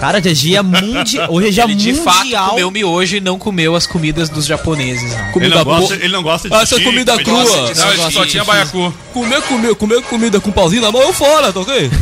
Cara, 0.00 0.18
hoje 0.18 0.28
é 0.28 0.32
dia 0.32 0.62
mundial. 0.62 1.28
Hoje 1.30 1.48
é 1.48 1.50
dia 1.50 1.64
Ele 1.64 1.74
de 1.74 1.94
fato 1.94 2.28
comeu 2.50 2.70
miojo 2.70 3.16
e 3.16 3.20
não 3.20 3.38
comeu 3.38 3.74
as 3.74 3.86
comidas 3.86 4.28
dos 4.28 4.44
japoneses. 4.46 5.10
Não. 5.12 5.18
Ele 5.20 5.32
Comida 5.32 5.54
não, 5.56 5.64
gosta, 5.64 5.94
boa. 5.94 6.04
ele 6.04 6.12
não 6.12 6.22
gosta 6.22 6.48
de 6.48 6.54
Ah, 6.54 6.62
essa 6.62 6.80
comida 6.80 7.16
crua. 7.22 7.44
Não, 7.44 8.10
só 8.10 8.26
tinha 8.26 8.44
baiacu. 8.44 8.92
Comer, 9.12 9.40
comer, 9.42 9.74
comer 9.74 10.02
comida 10.02 10.40
com 10.40 10.52
pauzinho 10.52 10.82
na 10.82 10.92
mão, 10.92 11.00
eu 11.02 11.12
fora, 11.12 11.52
tá 11.52 11.60
ok? 11.60 11.90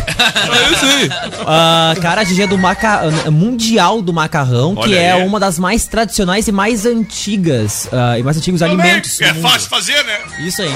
É 0.54 0.72
isso 0.72 0.84
aí. 0.84 1.10
Ah, 1.46 1.94
cara, 2.00 2.22
hoje 2.22 2.32
é 2.32 2.34
dia 2.34 2.46
do 2.46 2.58
maca... 2.58 3.02
mundial 3.30 4.00
do 4.02 4.12
macarrão, 4.12 4.74
que 4.74 4.82
Olha 4.82 4.96
é 4.96 5.12
aí. 5.12 5.22
uma 5.26 5.38
das 5.38 5.58
mais 5.58 5.86
tradicionais 5.86 6.48
e 6.48 6.52
mais 6.52 6.84
antigas 6.86 7.88
ah, 7.92 8.18
e 8.18 8.22
mais 8.22 8.36
antigos 8.36 8.60
Também, 8.60 8.80
alimentos. 8.80 9.20
É 9.20 9.32
mundo. 9.32 9.48
fácil 9.48 9.68
fazer, 9.68 10.02
né? 10.04 10.18
Isso 10.40 10.62
aí. 10.62 10.74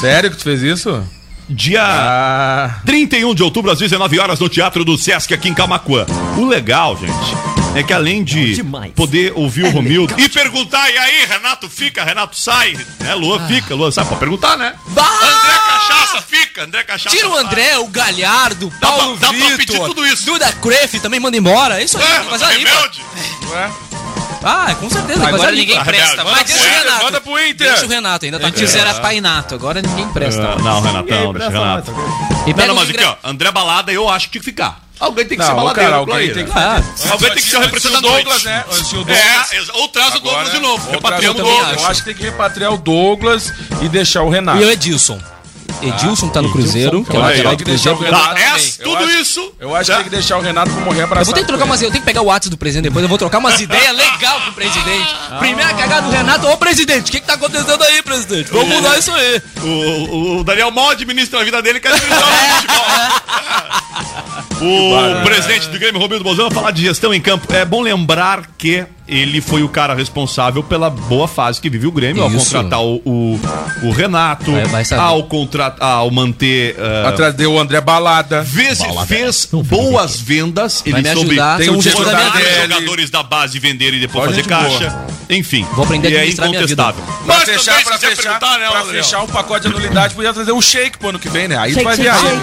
Sério 0.00 0.30
que 0.30 0.38
tu 0.38 0.44
fez 0.44 0.62
isso? 0.62 1.04
Dia 1.48 1.82
Ah. 1.84 2.70
31 2.86 3.34
de 3.34 3.42
outubro, 3.42 3.70
às 3.70 3.78
19 3.78 4.18
horas, 4.18 4.40
no 4.40 4.48
Teatro 4.48 4.84
do 4.84 4.96
Sesc, 4.96 5.32
aqui 5.34 5.48
em 5.48 5.54
Camacuã. 5.54 6.06
O 6.38 6.46
legal, 6.46 6.96
gente, 6.96 7.12
é 7.78 7.82
que 7.82 7.92
além 7.92 8.24
de 8.24 8.62
poder 8.96 9.32
ouvir 9.36 9.64
o 9.64 9.70
Romildo 9.70 10.14
e 10.18 10.28
perguntar, 10.28 10.90
e 10.90 10.96
aí, 10.96 11.24
Renato 11.26 11.68
fica, 11.68 12.02
Renato 12.04 12.38
sai, 12.38 12.72
né? 13.00 13.14
Lua 13.14 13.40
fica, 13.46 13.74
Lua 13.74 13.92
sai, 13.92 14.04
pode 14.06 14.20
perguntar, 14.20 14.56
né? 14.56 14.74
André 14.88 15.58
Cachaça 15.68 16.22
fica, 16.26 16.64
André 16.64 16.82
Cachaça 16.84 17.14
Tira 17.14 17.28
o 17.28 17.34
sai. 17.34 17.44
André, 17.44 17.78
o 17.78 17.88
Galhardo, 17.88 18.72
Dá 18.80 18.88
pra- 18.88 18.96
Paulo 18.98 19.16
dá 19.18 19.28
pra 19.28 19.36
pedir 19.38 19.56
Vitor, 19.58 19.88
tudo 19.88 20.06
isso. 20.06 20.24
Duda 20.24 20.50
Crefe 20.54 20.98
também 21.00 21.20
manda 21.20 21.36
embora. 21.36 21.80
É 21.80 21.84
isso 21.84 21.98
aí, 21.98 22.04
É, 22.04 22.22
mas 22.30 22.42
aí, 22.42 22.58
rebelde. 22.64 23.02
Ué? 23.50 23.70
Ah, 24.44 24.74
com 24.74 24.90
certeza. 24.90 25.26
Agora 25.26 25.52
ninguém 25.52 25.82
presta. 25.82 26.16
rebelde. 26.16 26.30
Mas 26.32 26.44
deixa 26.46 26.64
o 26.64 26.78
Renato. 26.78 27.04
manda 27.04 27.20
pro 27.20 27.38
Inter. 27.46 27.68
Deixa 27.68 27.86
o 27.86 27.88
Renato, 27.88 28.24
ainda 28.24 28.40
tá. 28.40 28.46
Antes 28.46 28.74
era 28.74 28.94
Painato, 28.94 29.54
agora 29.54 29.80
ninguém 29.82 30.08
presta. 30.10 30.42
É, 30.42 30.62
não, 30.62 30.80
Renatão, 30.80 31.32
deixa 31.32 31.48
o 31.48 31.52
Renato. 31.52 31.90
E 31.90 32.50
Não, 32.50 32.54
pega 32.54 32.66
não, 32.68 32.74
o 32.74 32.76
mas 32.76 32.90
aqui, 32.90 33.04
ó, 33.04 33.16
André 33.24 33.50
Balada, 33.50 33.92
eu 33.92 34.08
acho 34.08 34.26
que 34.26 34.32
tinha 34.32 34.40
que 34.40 34.44
ficar. 34.44 34.80
Alguém 35.00 35.26
tem 35.26 35.36
que 35.36 35.42
ser 35.44 35.50
Não, 35.50 35.56
baladeiro, 35.56 35.90
cara, 35.90 36.00
alguém 36.00 36.32
tem 36.32 36.44
que 36.44 36.52
Ah, 36.54 36.80
Alguém 37.10 37.30
tem 37.30 37.42
que 37.42 37.50
ser 37.50 37.56
o 37.56 37.60
representante 37.60 37.98
o 38.06 38.08
Douglas, 38.08 38.44
né? 38.44 38.64
O 38.68 38.94
Douglas. 38.94 39.18
É, 39.18 39.72
ou 39.72 39.88
traz 39.88 40.14
o 40.14 40.20
Douglas 40.20 40.48
Agora, 40.48 40.50
de 40.50 40.60
novo. 40.60 40.90
Repatriamos 40.90 41.36
traz 41.42 41.52
o 41.52 41.56
Douglas. 41.56 41.82
Eu 41.82 41.86
acho 41.88 42.00
que 42.00 42.04
tem 42.06 42.14
que 42.14 42.22
repatriar 42.22 42.72
o 42.72 42.78
Douglas 42.78 43.52
e 43.82 43.88
deixar 43.88 44.22
o 44.22 44.30
Renato. 44.30 44.62
E 44.62 44.64
o 44.64 44.70
Edilson. 44.70 45.20
Edilson 45.88 46.28
tá 46.28 46.40
no 46.42 46.50
Cruzeiro, 46.52 47.04
que 47.04 47.14
é 47.16 47.18
o 47.18 47.22
lateral 47.22 47.56
do 47.56 47.60
o 47.62 47.64
Cruzeiro. 47.64 47.98
Tá, 47.98 48.34
Eu 48.38 48.84
tudo 48.84 49.04
acho- 49.04 49.20
isso. 49.20 49.52
Eu 49.60 49.74
acho 49.76 49.90
que 49.90 49.96
tem 49.96 50.04
que 50.04 50.10
deixar 50.10 50.38
o 50.38 50.40
Renato 50.40 50.70
pra 50.72 50.84
morrer 50.84 51.02
abraçado. 51.02 51.22
Eu 51.22 51.24
vou 51.26 51.34
ter 51.34 51.40
que 51.40 51.46
trocar 51.46 51.64
umas. 51.64 51.82
Eu 51.82 51.90
tenho 51.90 52.00
que 52.02 52.06
pegar 52.06 52.22
o 52.22 52.26
WhatsApp 52.26 52.50
do 52.50 52.56
presidente 52.58 52.84
depois, 52.84 53.02
eu 53.02 53.08
vou 53.08 53.18
trocar 53.18 53.38
umas 53.38 53.58
ideias 53.60 53.94
legais 53.96 54.42
pro 54.44 54.52
presidente. 54.52 55.14
Primeira 55.38 55.72
cagada 55.74 56.02
do 56.08 56.10
Renato, 56.12 56.46
ô 56.48 56.56
presidente, 56.56 57.08
o 57.08 57.12
que, 57.12 57.20
que 57.20 57.26
tá 57.26 57.34
acontecendo 57.34 57.82
aí, 57.82 58.02
presidente? 58.02 58.50
Vamos 58.50 58.68
mudar 58.68 58.98
isso 58.98 59.12
aí. 59.12 59.42
O, 59.62 60.38
o 60.40 60.44
Daniel 60.44 60.70
mal 60.70 60.90
administra 60.90 61.40
a 61.40 61.44
vida 61.44 61.60
dele, 61.62 61.80
quer 61.80 61.92
administrar 61.92 62.28
o 62.28 62.32
futebol. 62.60 62.84
O 64.60 65.24
presidente 65.24 65.68
do 65.68 65.78
Grêmio, 65.78 66.00
Romildo 66.00 66.34
vai 66.34 66.50
falar 66.50 66.70
de 66.70 66.82
gestão 66.82 67.12
em 67.12 67.20
campo. 67.20 67.52
É 67.52 67.64
bom 67.64 67.80
lembrar 67.82 68.42
que 68.56 68.84
ele 69.06 69.40
foi 69.40 69.62
o 69.62 69.68
cara 69.68 69.94
responsável 69.94 70.62
pela 70.62 70.88
boa 70.88 71.28
fase 71.28 71.60
que 71.60 71.68
vive 71.68 71.86
o 71.86 71.92
Grêmio 71.92 72.22
ao 72.22 72.30
Isso. 72.30 72.38
contratar 72.46 72.80
o, 72.80 72.96
o, 73.04 73.40
o 73.82 73.90
Renato, 73.90 74.50
Vai- 74.52 74.84
vai 74.84 74.98
ao, 74.98 75.24
contratar, 75.24 75.88
ao 75.88 76.10
manter. 76.10 76.76
ah, 76.78 77.08
Atrás 77.10 77.34
deu 77.34 77.52
o 77.52 77.60
André 77.60 77.80
Balada. 77.80 78.42
Vez, 78.42 78.80
fez 79.06 79.48
boas 79.52 80.18
vendas, 80.18 80.82
ele 80.86 81.02
me 81.02 81.12
soube. 81.12 81.36
Tem 81.58 81.70
um 81.70 81.78
um 81.78 81.82
jogadores 81.82 83.10
da 83.10 83.22
base 83.22 83.58
venderem 83.58 83.98
e 83.98 84.00
depois 84.00 84.24
Ó, 84.24 84.30
fazer 84.30 84.46
caixa. 84.46 84.96
Enfim, 85.28 85.66
Vou 85.74 85.84
aprender 85.84 86.08
a 86.08 86.10
e 86.10 86.28
é 86.28 86.30
incontestável. 86.30 87.02
Pra 87.24 87.36
Mas 87.38 87.44
fechar, 87.44 87.82
pra 87.82 87.98
fechar, 87.98 88.40
né, 88.58 88.68
pra 88.70 88.84
fechar 88.84 89.22
um 89.22 89.26
pacote 89.26 89.68
de 89.68 89.74
anuidade, 89.74 90.14
podia 90.14 90.32
trazer 90.32 90.52
o 90.52 90.60
shake 90.60 90.98
pro 90.98 91.08
ano 91.10 91.18
que 91.18 91.28
vem, 91.28 91.48
né? 91.48 91.56
Aí 91.56 91.72
tu 91.72 91.80
Shake, 91.80 91.84
vai 91.84 91.96
ver 91.96 92.08
aí. 92.08 92.40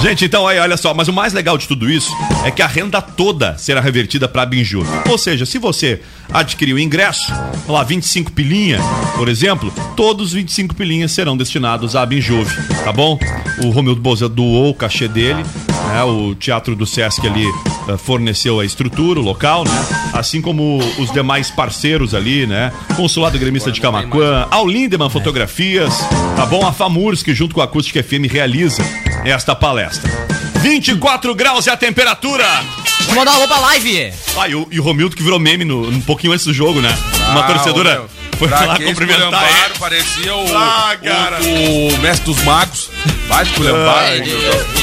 Gente, 0.00 0.24
então 0.24 0.46
aí, 0.48 0.58
olha 0.58 0.76
só, 0.76 0.94
mas 0.94 1.08
o 1.08 1.12
mais 1.12 1.32
legal 1.32 1.58
de 1.58 1.68
tudo 1.68 1.90
isso 1.90 2.10
é 2.44 2.50
que 2.50 2.62
a 2.62 2.66
renda 2.66 3.02
toda 3.02 3.56
será 3.58 3.80
revertida 3.80 4.26
para 4.26 4.46
Binju. 4.46 4.86
Ou 5.08 5.18
seja, 5.18 5.44
se 5.54 5.58
você 5.60 6.00
adquirir 6.32 6.74
o 6.74 6.80
ingresso, 6.80 7.32
lá 7.68 7.84
25 7.84 8.32
pilinha, 8.32 8.80
por 9.16 9.28
exemplo, 9.28 9.72
todos 9.94 10.28
os 10.28 10.32
25 10.32 10.74
pilinhas 10.74 11.12
serão 11.12 11.36
destinados 11.36 11.94
à 11.94 12.04
Binjuve, 12.04 12.52
tá 12.82 12.92
bom? 12.92 13.16
O 13.62 13.70
Romildo 13.70 14.00
Bolza 14.00 14.28
doou 14.28 14.70
o 14.70 14.74
cachê 14.74 15.06
dele, 15.06 15.44
né? 15.44 16.02
O 16.02 16.34
Teatro 16.34 16.74
do 16.74 16.84
Sesc 16.84 17.24
ali 17.24 17.46
eh, 17.88 17.96
forneceu 17.96 18.58
a 18.58 18.64
estrutura, 18.64 19.20
o 19.20 19.22
local, 19.22 19.62
né? 19.64 19.86
Assim 20.12 20.42
como 20.42 20.78
os 20.98 21.12
demais 21.12 21.52
parceiros 21.52 22.14
ali, 22.14 22.48
né? 22.48 22.72
Consulado 22.96 23.38
Gremista 23.38 23.70
de 23.70 23.80
Camaquã, 23.80 24.48
ao 24.50 24.66
Lindemann 24.66 25.08
Fotografias, 25.08 25.94
tá 26.34 26.44
bom? 26.46 26.66
A 26.66 26.72
FAMURS, 26.72 27.22
que 27.22 27.32
junto 27.32 27.54
com 27.54 27.60
a 27.60 27.64
Acústica 27.64 28.02
FM 28.02 28.28
realiza 28.28 28.82
esta 29.24 29.54
palestra. 29.54 30.33
24 30.68 31.34
graus 31.34 31.66
é 31.66 31.72
a 31.72 31.76
temperatura. 31.76 32.46
Vou 33.02 33.16
mandar 33.16 33.32
uma 33.32 33.38
roupa 33.40 33.58
live. 33.58 34.10
Ah, 34.34 34.48
e 34.48 34.54
o, 34.54 34.66
e 34.70 34.80
o 34.80 34.82
Romildo 34.82 35.14
que 35.14 35.22
virou 35.22 35.38
meme 35.38 35.62
no, 35.62 35.86
um 35.90 36.00
pouquinho 36.00 36.32
antes 36.32 36.46
do 36.46 36.54
jogo, 36.54 36.80
né? 36.80 36.88
Uma 37.32 37.40
Ah, 37.40 37.42
torcedora 37.52 37.90
meu, 37.96 38.08
foi 38.38 38.48
pra 38.48 38.64
lá 38.64 38.78
cumprimentar 38.78 39.46
ele. 39.66 39.78
Parecia 39.78 40.34
o, 40.34 40.56
Ah, 40.56 40.96
cara. 41.04 41.38
o, 41.42 41.88
o 41.94 41.98
mestre 41.98 42.24
dos 42.24 42.42
magos. 42.44 42.88
Vai 43.28 43.42
esculhambar. 43.42 44.04
É, 44.04 44.16
ele, 44.16 44.30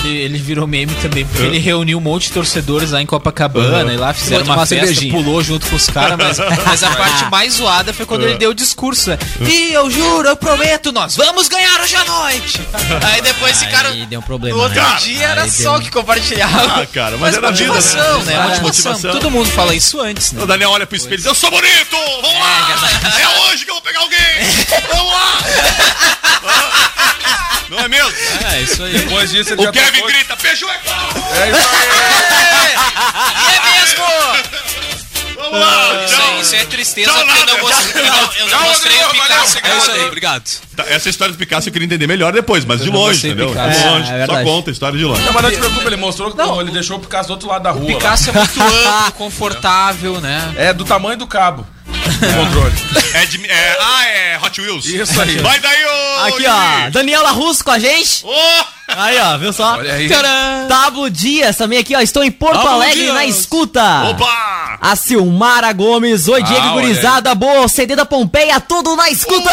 ele, 0.04 0.18
ele 0.18 0.38
virou 0.40 0.66
meme 0.68 0.94
também, 0.96 1.26
porque 1.26 1.44
ele 1.44 1.60
reuniu 1.60 1.98
um 2.00 2.02
monte 2.02 2.24
de 2.28 2.32
torcedores 2.34 2.90
lá 2.92 3.02
em 3.02 3.06
Copacabana 3.06 3.94
e 3.94 3.98
lá 3.98 4.14
fizeram 4.14 4.44
uma 4.46 4.56
uma 4.56 4.66
festa, 4.66 4.86
cervejinha. 4.88 5.14
pulou 5.14 5.44
junto 5.44 5.68
com 5.68 5.76
os 5.76 5.88
caras, 5.88 6.18
mas, 6.18 6.38
mas 6.66 6.84
a 6.84 6.90
parte 6.96 7.26
mais 7.30 7.54
zoada 7.54 7.94
foi 7.94 8.06
quando 8.06 8.24
ele 8.24 8.38
deu 8.38 8.50
o 8.50 8.54
discurso. 8.54 9.12
né? 9.12 9.18
E 9.48 9.72
eu 9.74 9.90
juro, 9.92 10.28
eu 10.28 10.36
prometo, 10.36 10.92
nós 10.92 11.16
vamos 11.16 11.48
ganhar 11.48 11.80
hoje 11.82 11.96
à 11.96 12.04
noite. 12.04 12.60
Aí 13.14 13.22
depois 13.22 13.60
ficaram. 13.60 13.92
Aí 13.92 14.06
deu 14.08 14.20
um 14.20 14.24
problema. 14.24 14.58
No 14.58 14.64
outro 14.64 14.82
né? 14.82 14.98
dia 15.00 15.28
era 15.28 15.44
Aí 15.44 15.52
só 15.52 15.72
deu- 15.74 15.74
o 15.74 15.82
que 15.82 15.92
compartilhava. 15.92 16.82
Ah, 16.82 16.86
cara, 16.88 17.12
mas, 17.12 17.22
Mas 17.22 17.38
era 17.38 17.48
a 17.48 17.52
vida, 17.52 17.68
motivação, 17.74 18.24
né? 18.24 18.34
né? 18.34 18.40
Motivação. 18.44 18.64
motivação. 18.64 19.12
Todo 19.12 19.30
mundo 19.32 19.50
fala 19.52 19.76
isso 19.76 20.00
antes, 20.02 20.32
né? 20.32 20.42
O 20.42 20.48
Daniel 20.48 20.72
olha 20.72 20.88
pro 20.88 20.96
espelho 20.98 21.14
e 21.16 21.18
diz: 21.18 21.26
Eu 21.28 21.36
sou 21.36 21.52
bonito! 21.52 21.96
Vamos 22.22 22.40
lá! 22.40 22.80
É 23.22 23.28
hoje 23.52 23.66
que 23.66 23.70
eu 23.70 23.76
vou 23.76 23.82
pegar 23.84 24.00
alguém! 24.00 24.20
Vamos 24.90 25.14
lá! 25.14 25.38
Não 27.70 27.80
é 27.80 27.88
mesmo? 27.88 28.12
É, 28.54 28.62
isso 28.62 28.84
aí. 28.84 28.94
Depois 28.98 29.30
disso 29.32 29.54
ele 29.54 29.62
O 29.62 29.66
já 29.66 29.72
Kevin 29.72 30.06
grita: 30.06 30.36
Peugeot 30.38 30.72
é 30.72 30.78
claro! 30.78 31.08
É 31.42 31.50
isso 31.50 31.70
aí. 31.70 32.62
É 33.56 33.82
mesmo! 33.82 34.04
Vamos 35.36 35.60
lá! 35.60 36.06
Isso, 36.06 36.22
aí- 36.22 36.42
isso 36.42 36.56
é 36.56 36.66
tristeza 36.66 37.12
Tchau, 37.12 37.26
porque 37.26 37.46
não 37.46 37.60
mostrei, 37.60 38.04
não, 38.06 38.16
eu 38.16 38.22
não 38.46 38.48
Tchau, 38.50 38.62
mostrei 38.68 38.98
o 39.04 39.10
Picasso. 39.10 39.58
obrigado. 39.58 39.74
É 39.74 39.78
isso 39.78 39.92
aí, 39.92 40.06
obrigado. 40.06 40.44
Tá, 40.76 40.86
Essa 40.88 41.10
história 41.10 41.32
do 41.34 41.38
Picasso 41.38 41.68
eu 41.70 41.74
queria 41.74 41.86
entender 41.86 42.06
melhor 42.08 42.32
depois, 42.32 42.64
mas 42.64 42.82
de 42.82 42.90
longe, 42.90 43.28
entendeu? 43.28 43.50
Picasso. 43.50 43.80
De 43.80 43.86
É, 43.86 43.90
longe. 43.90 44.12
é 44.14 44.26
Só 44.28 44.44
conta 44.44 44.70
a 44.70 44.74
história 44.74 44.98
de 44.98 45.04
longe. 45.04 45.22
Não, 45.24 45.34
mas 45.34 45.44
não 45.44 45.52
te 45.52 45.58
preocupa, 45.58 45.88
ele 45.88 45.96
mostrou 45.98 46.32
que 46.32 46.38
não, 46.38 46.62
ele 46.62 46.72
deixou 46.72 46.98
o 46.98 47.00
Picasso 47.00 47.28
do 47.28 47.32
outro 47.34 47.50
lado 47.50 47.64
da 47.64 47.72
rua. 47.72 47.82
lá. 47.92 47.98
Picasso 47.98 48.30
é 48.30 48.34
muito 48.34 48.62
amplo, 48.62 49.12
confortável, 49.14 50.22
né? 50.22 50.54
É 50.58 50.74
do 50.74 50.86
tamanho 50.86 51.18
do 51.18 51.26
cabo. 51.28 51.66
O 52.22 52.46
controle. 52.46 52.76
É 53.14 53.26
de, 53.26 53.46
é, 53.46 53.78
ah, 53.80 54.06
é 54.06 54.40
Hot 54.44 54.62
Wheels. 54.62 54.86
Isso 54.86 55.20
aí. 55.22 55.38
Vai 55.40 55.60
daí, 55.60 55.86
ô! 55.86 56.26
Aqui, 56.28 56.46
ó. 56.48 56.90
Daniela 56.92 57.32
Russo 57.32 57.64
com 57.64 57.72
a 57.72 57.80
gente. 57.80 58.26
Ô! 58.26 58.64
Aí, 58.88 59.18
ó, 59.20 59.38
viu 59.38 59.54
só? 59.54 59.78
Olha 59.78 59.94
aí. 59.94 60.10
Tablo 60.68 61.10
Dias 61.10 61.56
também 61.56 61.80
aqui, 61.80 61.96
ó. 61.96 62.02
Estou 62.02 62.24
em 62.24 62.32
Porto 62.32 62.56
Tablo 62.56 62.72
Alegre 62.74 63.02
Dias. 63.04 63.14
na 63.14 63.26
escuta. 63.26 64.04
Opa! 64.10 64.78
A 64.82 64.96
Silmara 64.96 65.72
Gomes, 65.74 66.28
oi 66.28 66.42
Diego 66.44 66.68
Ah, 66.68 66.72
Gurizada, 66.74 67.36
boa, 67.36 67.68
CD 67.68 67.96
da 67.96 68.06
Pompeia, 68.06 68.60
tudo 68.60 68.96
na 68.96 69.10
escuta! 69.10 69.50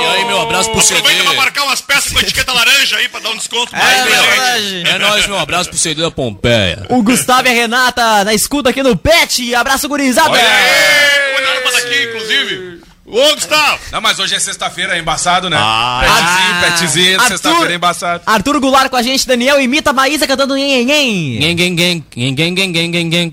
E 0.00 0.04
aí, 0.04 0.24
meu 0.24 0.40
abraço 0.40 0.70
pro 0.70 0.80
CD. 0.80 1.00
Aproveita 1.00 1.24
pra 1.24 1.34
marcar 1.34 1.62
umas 1.64 1.80
peças 1.80 2.12
com 2.12 2.20
etiqueta 2.20 2.52
laranja 2.52 2.96
aí 2.96 3.08
pra 3.08 3.20
dar 3.20 3.30
um 3.30 3.36
desconto 3.36 3.72
mais 3.74 3.98
É 3.98 4.02
pra 4.04 4.10
gente. 4.16 4.26
verdade. 4.28 4.84
É 4.90 4.98
nóis, 4.98 5.26
meu 5.26 5.38
abraço 5.38 5.70
pro 5.70 5.78
CD 5.78 6.02
da 6.02 6.10
Pompeia. 6.10 6.86
O 6.88 7.02
Gustavo 7.02 7.48
e 7.48 7.50
a 7.50 7.54
Renata 7.54 8.24
na 8.24 8.34
escuta 8.34 8.70
aqui 8.70 8.82
no 8.82 8.96
Pet. 8.96 9.54
Abraço, 9.54 9.88
gurizada. 9.88 10.30
Olha 10.30 10.42
aí! 10.42 11.34
Cuidado 11.34 11.62
pra 11.62 11.70
daqui, 11.72 12.02
inclusive. 12.08 12.79
Ô, 13.10 13.34
Gustavo! 13.34 13.78
Não, 13.90 14.00
mas 14.00 14.18
hoje 14.20 14.36
é 14.36 14.38
sexta-feira, 14.38 14.96
é 14.96 15.00
embaçado, 15.00 15.50
né? 15.50 15.56
Ah, 15.58 16.00
Petzinho. 16.00 16.60
petezinho, 16.60 17.20
é. 17.20 17.26
sexta-feira 17.26 17.72
é 17.72 17.76
embaçado. 17.76 18.22
Arthur 18.24 18.60
Goulart 18.60 18.88
com 18.88 18.96
a 18.96 19.02
gente, 19.02 19.26
Daniel 19.26 19.60
imita 19.60 19.90
a 19.90 19.92
Maísa 19.92 20.28
cantando 20.28 20.54
nhenhenhen. 20.54 21.40
Nhenhenhen, 21.40 22.04
nhenhenhen, 22.14 22.70
nhenhenhen. 22.70 23.32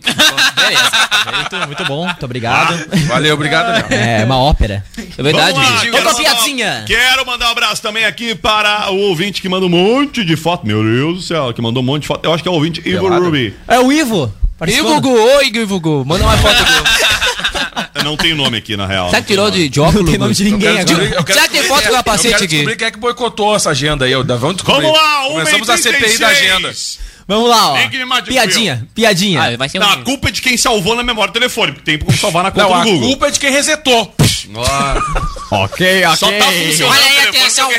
Muito 1.68 1.86
bom, 1.86 2.06
muito 2.06 2.26
obrigado. 2.26 2.74
Ah, 2.74 2.96
valeu, 3.08 3.36
obrigado. 3.36 3.68
Daniel. 3.68 3.88
É, 3.92 4.22
é, 4.22 4.26
uma 4.26 4.38
ópera. 4.38 4.84
É 5.18 5.22
verdade. 5.22 5.60
Outra 5.94 6.16
piadinha. 6.16 6.84
Quero 6.88 7.26
mandar 7.26 7.50
um 7.50 7.52
abraço 7.52 7.82
também 7.82 8.06
aqui 8.06 8.34
para 8.34 8.90
o 8.92 8.98
ouvinte 8.98 9.42
que 9.42 9.50
manda 9.50 9.66
um 9.66 9.70
monte 9.70 10.26
de 10.26 10.36
foto. 10.36 10.66
Meu 10.66 10.84
Deus 10.84 11.16
do 11.18 11.22
céu, 11.22 11.54
que 11.54 11.62
mandou 11.62 11.84
um 11.84 11.86
monte 11.86 12.02
de 12.02 12.08
foto. 12.08 12.26
Eu 12.26 12.34
acho 12.34 12.42
que 12.42 12.50
é 12.50 12.52
o 12.52 12.56
ouvinte 12.56 12.82
Ivo 12.84 13.08
Ruby. 13.08 13.54
É 13.68 13.80
o 13.80 13.92
Ivo. 13.92 14.34
Ivo 14.66 15.00
Gu, 15.02 15.10
oi 15.10 15.52
Ivo 15.54 15.80
Gu, 15.80 16.04
manda 16.04 16.24
uma 16.24 16.36
foto. 16.38 16.64
Eu 17.98 18.04
não 18.04 18.18
tenho 18.18 18.36
nome 18.36 18.58
aqui, 18.58 18.76
na 18.78 18.86
real. 18.86 19.10
Será 19.10 19.22
que 19.22 19.28
tirou 19.28 19.50
de, 19.52 19.70
de 19.70 19.80
óculos? 19.80 20.04
Não 20.04 20.10
tem 20.12 20.18
nome 20.20 20.34
de 20.34 20.46
Eu 20.46 20.52
ninguém 20.52 20.86
quero 20.86 21.02
agora. 21.02 21.26
Será 21.34 21.48
que 21.48 21.54
tem 21.54 21.64
foto 21.64 21.88
é- 21.88 21.92
capacete 21.92 22.28
eu 22.28 22.32
quero 22.34 22.44
aqui? 22.46 22.56
descobrir 22.56 22.76
quem 22.78 22.88
é 22.88 22.92
que 22.92 23.00
boicotou 23.00 23.56
essa 23.56 23.70
agenda 23.72 24.06
aí. 24.06 24.16
ó. 24.16 24.24
Vamos 24.24 24.56
descobrir. 24.58 24.84
Vamos 24.84 24.98
lá, 24.98 25.28
1 25.28 25.32
Começamos 25.32 25.70
a 25.70 25.78
CPI 25.78 26.18
da 26.18 26.28
agenda. 26.28 26.72
Vamos 27.28 27.50
lá, 27.50 27.74
ó. 27.74 27.76
Tem 27.76 27.90
Piadinha, 28.26 28.88
piadinha. 28.96 29.42
Ah, 29.44 29.58
vai 29.58 29.68
ser 29.68 29.80
Não, 29.80 29.88
um... 29.88 29.92
a 29.92 29.98
culpa 29.98 30.30
é 30.30 30.32
de 30.32 30.42
quem 30.42 30.56
salvou 30.56 30.96
na 30.96 31.04
memória 31.04 31.30
do 31.30 31.34
telefone, 31.34 31.74
porque 31.74 31.84
tem 31.92 32.00
como 32.00 32.18
salvar 32.18 32.42
na 32.42 32.52
conta 32.52 32.66
Não, 32.66 32.74
a 32.74 32.84
do 32.84 32.90
Google. 32.90 33.08
culpa 33.10 33.28
é 33.28 33.32
de 33.32 33.40
quem 33.40 33.52
resetou. 33.52 34.16
Ok, 35.52 36.06
ok. 36.06 36.18
Só 36.18 36.32
tá 36.32 36.46
funcionando 36.46 36.92
Olha 36.92 37.02
aí, 37.06 37.28
atenção. 37.28 37.70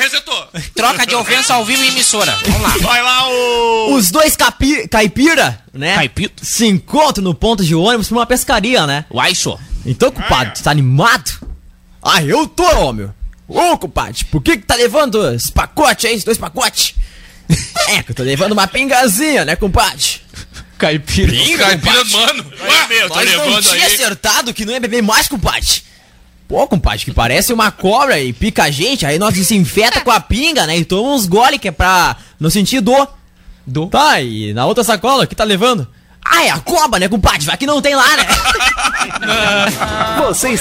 Troca 0.74 1.06
de 1.06 1.14
ofensa 1.14 1.54
ao 1.54 1.64
vivo 1.64 1.82
em 1.82 1.88
emissora. 1.88 2.36
Vamos 2.44 2.60
lá. 2.60 2.74
Vai 2.82 3.02
lá, 3.02 3.26
o... 3.30 3.94
Os 3.94 4.10
dois 4.10 4.36
capi 4.36 4.86
caipira, 4.86 5.58
né? 5.72 5.94
Caipito? 5.94 6.44
Se 6.44 6.66
encontram 6.66 7.24
no 7.24 7.34
ponto 7.34 7.64
de 7.64 7.74
ônibus 7.74 8.08
pra 8.08 8.18
uma 8.18 8.26
pescaria, 8.26 8.86
né? 8.86 9.06
Uai, 9.10 9.34
só. 9.34 9.58
Então, 9.86 10.10
compadre, 10.10 10.54
tu 10.54 10.62
tá 10.62 10.70
animado? 10.70 11.30
Ah, 12.02 12.22
eu 12.22 12.46
tô, 12.46 12.64
homem. 12.78 13.08
Ô, 13.46 13.78
compadre, 13.78 14.24
por 14.26 14.42
que 14.42 14.58
que 14.58 14.66
tá 14.66 14.74
levando 14.74 15.32
esse 15.32 15.50
pacote 15.50 16.06
aí, 16.06 16.12
esses 16.12 16.24
dois 16.24 16.38
pacotes? 16.38 16.94
é, 17.88 18.02
que 18.02 18.10
eu 18.10 18.14
tô 18.14 18.22
levando 18.22 18.52
uma 18.52 18.66
pingazinha, 18.66 19.44
né, 19.44 19.56
compadre? 19.56 20.20
Caipira. 20.76 21.32
Caipira, 21.58 22.04
mano. 22.04 22.44
Ué, 22.60 22.86
meu, 22.88 23.08
tô 23.08 23.14
Nós 23.14 23.34
não 23.34 23.62
tinha 23.62 23.86
aí. 23.86 23.94
acertado 23.94 24.52
que 24.54 24.64
não 24.64 24.72
ia 24.72 24.80
beber 24.80 25.02
mais, 25.02 25.26
compadre. 25.26 25.82
Pô, 26.46 26.66
compadre, 26.66 27.04
que 27.04 27.12
parece 27.12 27.52
uma 27.52 27.70
cobra 27.70 28.20
e 28.20 28.32
pica 28.32 28.64
a 28.64 28.70
gente, 28.70 29.04
aí 29.04 29.18
nós 29.18 29.34
se 29.34 29.54
infeta 29.56 30.00
com 30.00 30.10
a 30.10 30.20
pinga, 30.20 30.66
né, 30.66 30.78
e 30.78 30.84
toma 30.84 31.10
uns 31.14 31.26
gole 31.26 31.58
que 31.58 31.68
é 31.68 31.72
pra 31.72 32.16
não 32.38 32.48
sentir 32.48 32.80
dor. 32.80 33.08
Dor? 33.66 33.88
Tá, 33.88 34.20
e 34.20 34.52
na 34.54 34.64
outra 34.64 34.82
sacola, 34.84 35.24
o 35.24 35.26
que 35.26 35.34
tá 35.34 35.44
levando? 35.44 35.86
Ah, 36.30 36.44
é 36.44 36.50
a 36.50 36.58
cobra, 36.58 37.00
né, 37.00 37.08
compadre? 37.08 37.44
Vai 37.44 37.56
que 37.56 37.66
não 37.66 37.80
tem 37.80 37.94
lá, 37.94 38.16
né? 38.16 38.26
Vocês 40.18 40.60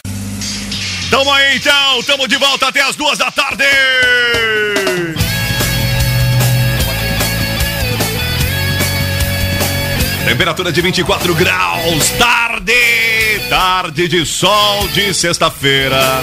Tamo 1.10 1.32
aí, 1.32 1.58
então. 1.58 2.04
Tamo 2.04 2.28
de 2.28 2.38
volta 2.38 2.68
até 2.68 2.82
as 2.82 2.96
duas 2.96 3.18
da 3.18 3.32
tarde. 3.32 3.64
Temperatura 10.26 10.74
de 10.74 10.82
24 10.82 11.34
graus, 11.34 12.10
tarde, 12.20 12.74
tarde 13.50 14.10
de 14.10 14.26
sol 14.26 14.86
de 14.90 15.14
sexta-feira. 15.14 16.22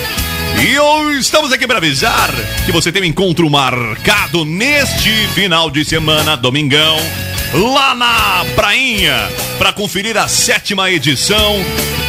E 0.62 0.78
hoje 0.78 1.20
estamos 1.20 1.52
aqui 1.52 1.66
para 1.66 1.78
avisar 1.78 2.30
que 2.64 2.72
você 2.72 2.90
tem 2.90 3.02
um 3.02 3.06
encontro 3.06 3.48
marcado 3.50 4.44
neste 4.44 5.10
final 5.28 5.70
de 5.70 5.84
semana, 5.84 6.36
domingão, 6.36 6.96
lá 7.52 7.94
na 7.94 8.44
Prainha, 8.54 9.28
para 9.58 9.72
conferir 9.72 10.16
a 10.16 10.28
sétima 10.28 10.90
edição 10.90 11.56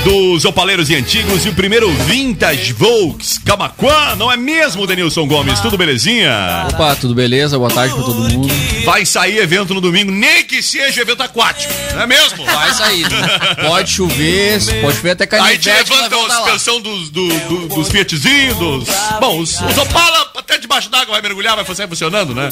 dos 0.05 0.45
Opaleiros 0.45 0.89
e 0.91 0.95
Antigos 0.95 1.45
e 1.45 1.49
o 1.49 1.53
primeiro 1.55 1.91
Vintage 1.91 2.71
Volks 2.73 3.39
Camaquã, 3.39 4.15
não 4.15 4.31
é 4.31 4.37
mesmo, 4.37 4.85
Denilson 4.85 5.25
Gomes? 5.27 5.59
Tudo 5.59 5.77
belezinha? 5.77 6.67
Opa, 6.69 6.95
tudo 6.95 7.15
beleza? 7.15 7.57
Boa 7.57 7.71
tarde 7.71 7.95
pra 7.95 8.03
todo 8.03 8.29
mundo. 8.29 8.53
Vai 8.85 9.03
sair 9.05 9.39
evento 9.39 9.73
no 9.73 9.81
domingo, 9.81 10.11
nem 10.11 10.43
que 10.43 10.61
seja 10.61 11.01
evento 11.01 11.23
aquático, 11.23 11.73
não 11.95 12.03
é 12.03 12.07
mesmo? 12.07 12.45
Vai 12.45 12.71
sair. 12.73 13.09
né? 13.09 13.27
Pode 13.67 13.89
chover, 13.91 14.59
pode 14.81 14.97
chover 14.97 15.11
até 15.11 15.27
Aí 15.41 15.57
te 15.57 15.69
levanta 15.69 16.15
a 16.15 16.29
suspensão 16.29 16.79
dos, 16.79 17.09
do, 17.09 17.27
do- 17.27 17.67
dos 17.69 17.89
Fiatzinhos, 17.89 18.55
dos... 18.57 18.87
Bom, 19.19 19.39
os, 19.39 19.59
os 19.59 19.77
Opala 19.77 20.31
até 20.37 20.59
debaixo 20.59 20.87
d'água 20.89 21.13
vai 21.13 21.21
mergulhar, 21.23 21.55
vai 21.55 21.65
sair 21.75 21.87
funcionando, 21.87 22.35
né? 22.35 22.49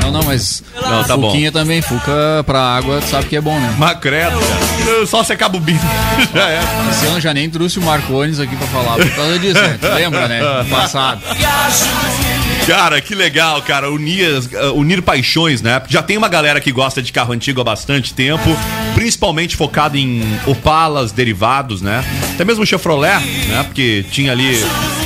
Não, 0.00 0.10
não, 0.10 0.22
mas. 0.22 0.62
Não, 0.74 1.04
tá 1.04 1.16
bom. 1.16 1.30
Fuquinha 1.30 1.50
também, 1.52 1.82
Fuca 1.82 2.42
pra 2.46 2.60
água, 2.60 3.02
sabe 3.02 3.26
que 3.26 3.36
é 3.36 3.40
bom, 3.40 3.58
né? 3.58 3.74
Macreto, 3.76 4.38
cara. 4.38 5.06
Só 5.06 5.22
secar 5.24 5.46
a 5.46 5.48
bobina. 5.48 5.80
Já 6.32 6.48
é. 6.48 6.60
Ano 7.08 7.20
já 7.20 7.34
nem 7.34 7.48
trouxe 7.50 7.78
o 7.78 7.82
Marcones 7.82 8.38
aqui 8.40 8.54
pra 8.56 8.66
falar 8.68 8.96
por 8.96 9.10
causa 9.14 9.38
disso, 9.38 9.54
né? 9.60 9.78
Tu 9.80 9.86
lembra, 9.86 10.28
né? 10.28 10.40
No 10.62 10.68
passado. 10.70 11.20
Cara, 12.66 13.00
que 13.00 13.14
legal, 13.14 13.62
cara. 13.62 13.90
Unir, 13.90 14.26
uh, 14.38 14.72
unir 14.74 15.00
paixões, 15.00 15.62
né? 15.62 15.80
Já 15.88 16.02
tem 16.02 16.16
uma 16.16 16.28
galera 16.28 16.60
que 16.60 16.72
gosta 16.72 17.00
de 17.00 17.12
carro 17.12 17.32
antigo 17.32 17.60
há 17.60 17.64
bastante 17.64 18.12
tempo, 18.12 18.42
principalmente 18.94 19.54
focado 19.56 19.96
em 19.96 20.22
Opalas, 20.46 21.12
derivados, 21.12 21.80
né? 21.80 22.04
Até 22.34 22.44
mesmo 22.44 22.64
o 22.64 22.66
Chevrolet, 22.66 23.20
né? 23.48 23.62
Porque 23.62 24.04
tinha 24.10 24.32
ali 24.32 24.56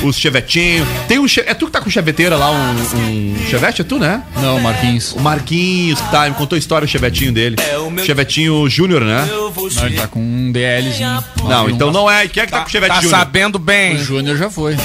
os 0.03 0.17
Chevetinho. 0.17 0.87
Tem 1.07 1.19
um. 1.19 1.27
Che- 1.27 1.43
É 1.45 1.53
tu 1.53 1.67
que 1.67 1.71
tá 1.71 1.79
com 1.81 1.89
cheveteira 1.89 2.35
lá, 2.35 2.49
um, 2.49 2.71
um 2.97 3.35
Chevette? 3.47 3.81
É 3.81 3.83
tu, 3.83 3.99
né? 3.99 4.23
Não, 4.41 4.59
Marquinhos. 4.59 5.11
O 5.13 5.19
Marquinhos, 5.19 6.01
que 6.01 6.09
tá, 6.11 6.27
me 6.27 6.33
contou 6.35 6.55
a 6.55 6.59
história, 6.59 6.85
o 6.85 6.89
Chevetinho 6.89 7.31
dele. 7.31 7.57
Chevetinho 8.03 8.67
Júnior, 8.67 9.01
né? 9.01 9.27
Não, 9.75 9.85
ele 9.85 9.95
tá 9.97 10.07
com 10.07 10.19
um 10.19 10.51
DLzinho. 10.51 11.23
Não, 11.43 11.69
então 11.69 11.91
não 11.91 12.09
é. 12.09 12.27
Quem 12.27 12.41
é 12.41 12.45
que 12.47 12.51
tá, 12.51 12.61
com 12.61 12.67
o 12.69 12.71
Chevette 12.71 12.95
Tá 12.95 13.01
Júnior? 13.01 13.19
Sabendo 13.31 13.57
bem. 13.57 13.95
O 13.95 14.03
Júnior 14.03 14.35
já 14.37 14.49
foi. 14.49 14.75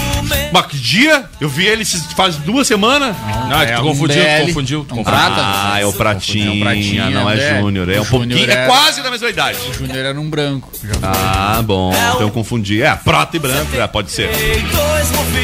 Mas 0.52 0.66
que 0.66 0.76
dia? 0.78 1.24
Eu 1.40 1.48
vi 1.48 1.66
ele 1.66 1.84
faz 2.14 2.36
duas 2.36 2.68
semanas. 2.68 3.14
Não, 3.48 3.60
é 3.60 3.66
que 3.66 3.72
tu 3.72 3.80
um 3.80 3.84
confundiu, 3.84 4.16
tu 4.16 4.24
DL, 4.24 4.46
confundiu. 4.46 4.78
tu 4.88 4.94
um 4.94 4.98
confundiu. 4.98 5.12
prata. 5.18 5.42
Ah, 5.42 5.80
é 5.80 5.84
o 5.86 5.92
Pratinha, 5.92 6.46
É 6.46 6.50
o 6.56 6.60
Pratinha, 6.60 7.10
não 7.10 7.28
é 7.28 7.34
né? 7.34 7.60
Júnior. 7.60 7.88
É 7.90 7.98
O 7.98 8.02
um 8.02 8.06
pouquinho. 8.06 8.48
É 8.50 8.54
é- 8.54 8.66
quase 8.66 9.02
da 9.02 9.10
mesma 9.10 9.28
idade. 9.28 9.58
O 9.68 9.74
Júnior 9.74 9.98
era 10.06 10.20
um 10.20 10.30
branco. 10.30 10.70
Já 10.80 10.94
foi. 10.94 11.00
Ah, 11.02 11.60
bom. 11.64 11.92
Então 11.92 12.20
eu 12.20 12.30
confundi. 12.30 12.80
É, 12.82 12.94
prata 12.94 13.36
e 13.36 13.40
branco, 13.40 13.76
é, 13.76 13.86
pode 13.88 14.12
ser. 14.12 14.30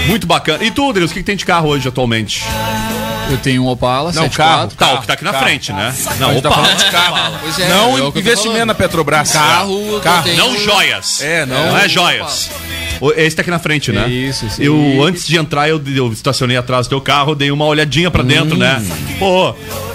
Muito 0.06 0.24
bacana. 0.26 0.62
E 0.64 0.70
tu, 0.70 0.92
Deus, 0.92 1.10
o 1.10 1.14
que, 1.14 1.20
que 1.20 1.26
tem 1.26 1.36
de 1.36 1.44
carro 1.44 1.68
hoje 1.70 1.88
atualmente? 1.88 2.44
Eu 3.30 3.38
tenho 3.38 3.64
um 3.64 3.68
Opala, 3.68 4.12
Não, 4.12 4.24
74. 4.24 4.76
carro. 4.76 4.92
Tá, 4.92 4.98
o 4.98 5.00
que 5.00 5.06
tá 5.06 5.12
aqui 5.14 5.24
na 5.24 5.32
carro. 5.32 5.44
frente, 5.44 5.72
né? 5.72 5.94
A 6.06 6.14
Não, 6.16 6.32
gente 6.34 6.42
tá 6.42 6.48
de 6.50 6.90
carro. 6.90 7.38
Pois 7.40 7.58
é, 7.58 7.68
não 7.68 7.96
é 7.98 8.18
investimento 8.18 8.66
na 8.66 8.74
Petrobras. 8.74 9.32
Carro, 9.32 10.00
carro. 10.00 10.22
tenho- 10.24 10.36
Não 10.36 10.56
joias. 10.58 11.20
É, 11.22 11.46
não. 11.46 11.68
Não 11.68 11.78
é 11.78 11.88
joias. 11.88 12.50
O- 12.78 12.81
Esse 13.10 13.36
tá 13.36 13.42
aqui 13.42 13.50
na 13.50 13.58
frente, 13.58 13.90
né? 13.90 14.08
Isso, 14.08 14.46
isso 14.46 14.62
Eu, 14.62 15.02
antes 15.02 15.26
de 15.26 15.36
entrar, 15.36 15.68
eu, 15.68 15.82
eu 15.94 16.12
estacionei 16.12 16.56
atrás 16.56 16.86
do 16.86 16.90
teu 16.90 17.00
carro, 17.00 17.34
dei 17.34 17.50
uma 17.50 17.64
olhadinha 17.64 18.10
pra 18.10 18.22
dentro, 18.22 18.56
né? 18.56 18.80
Hum. 18.80 19.16
Pô, 19.18 19.54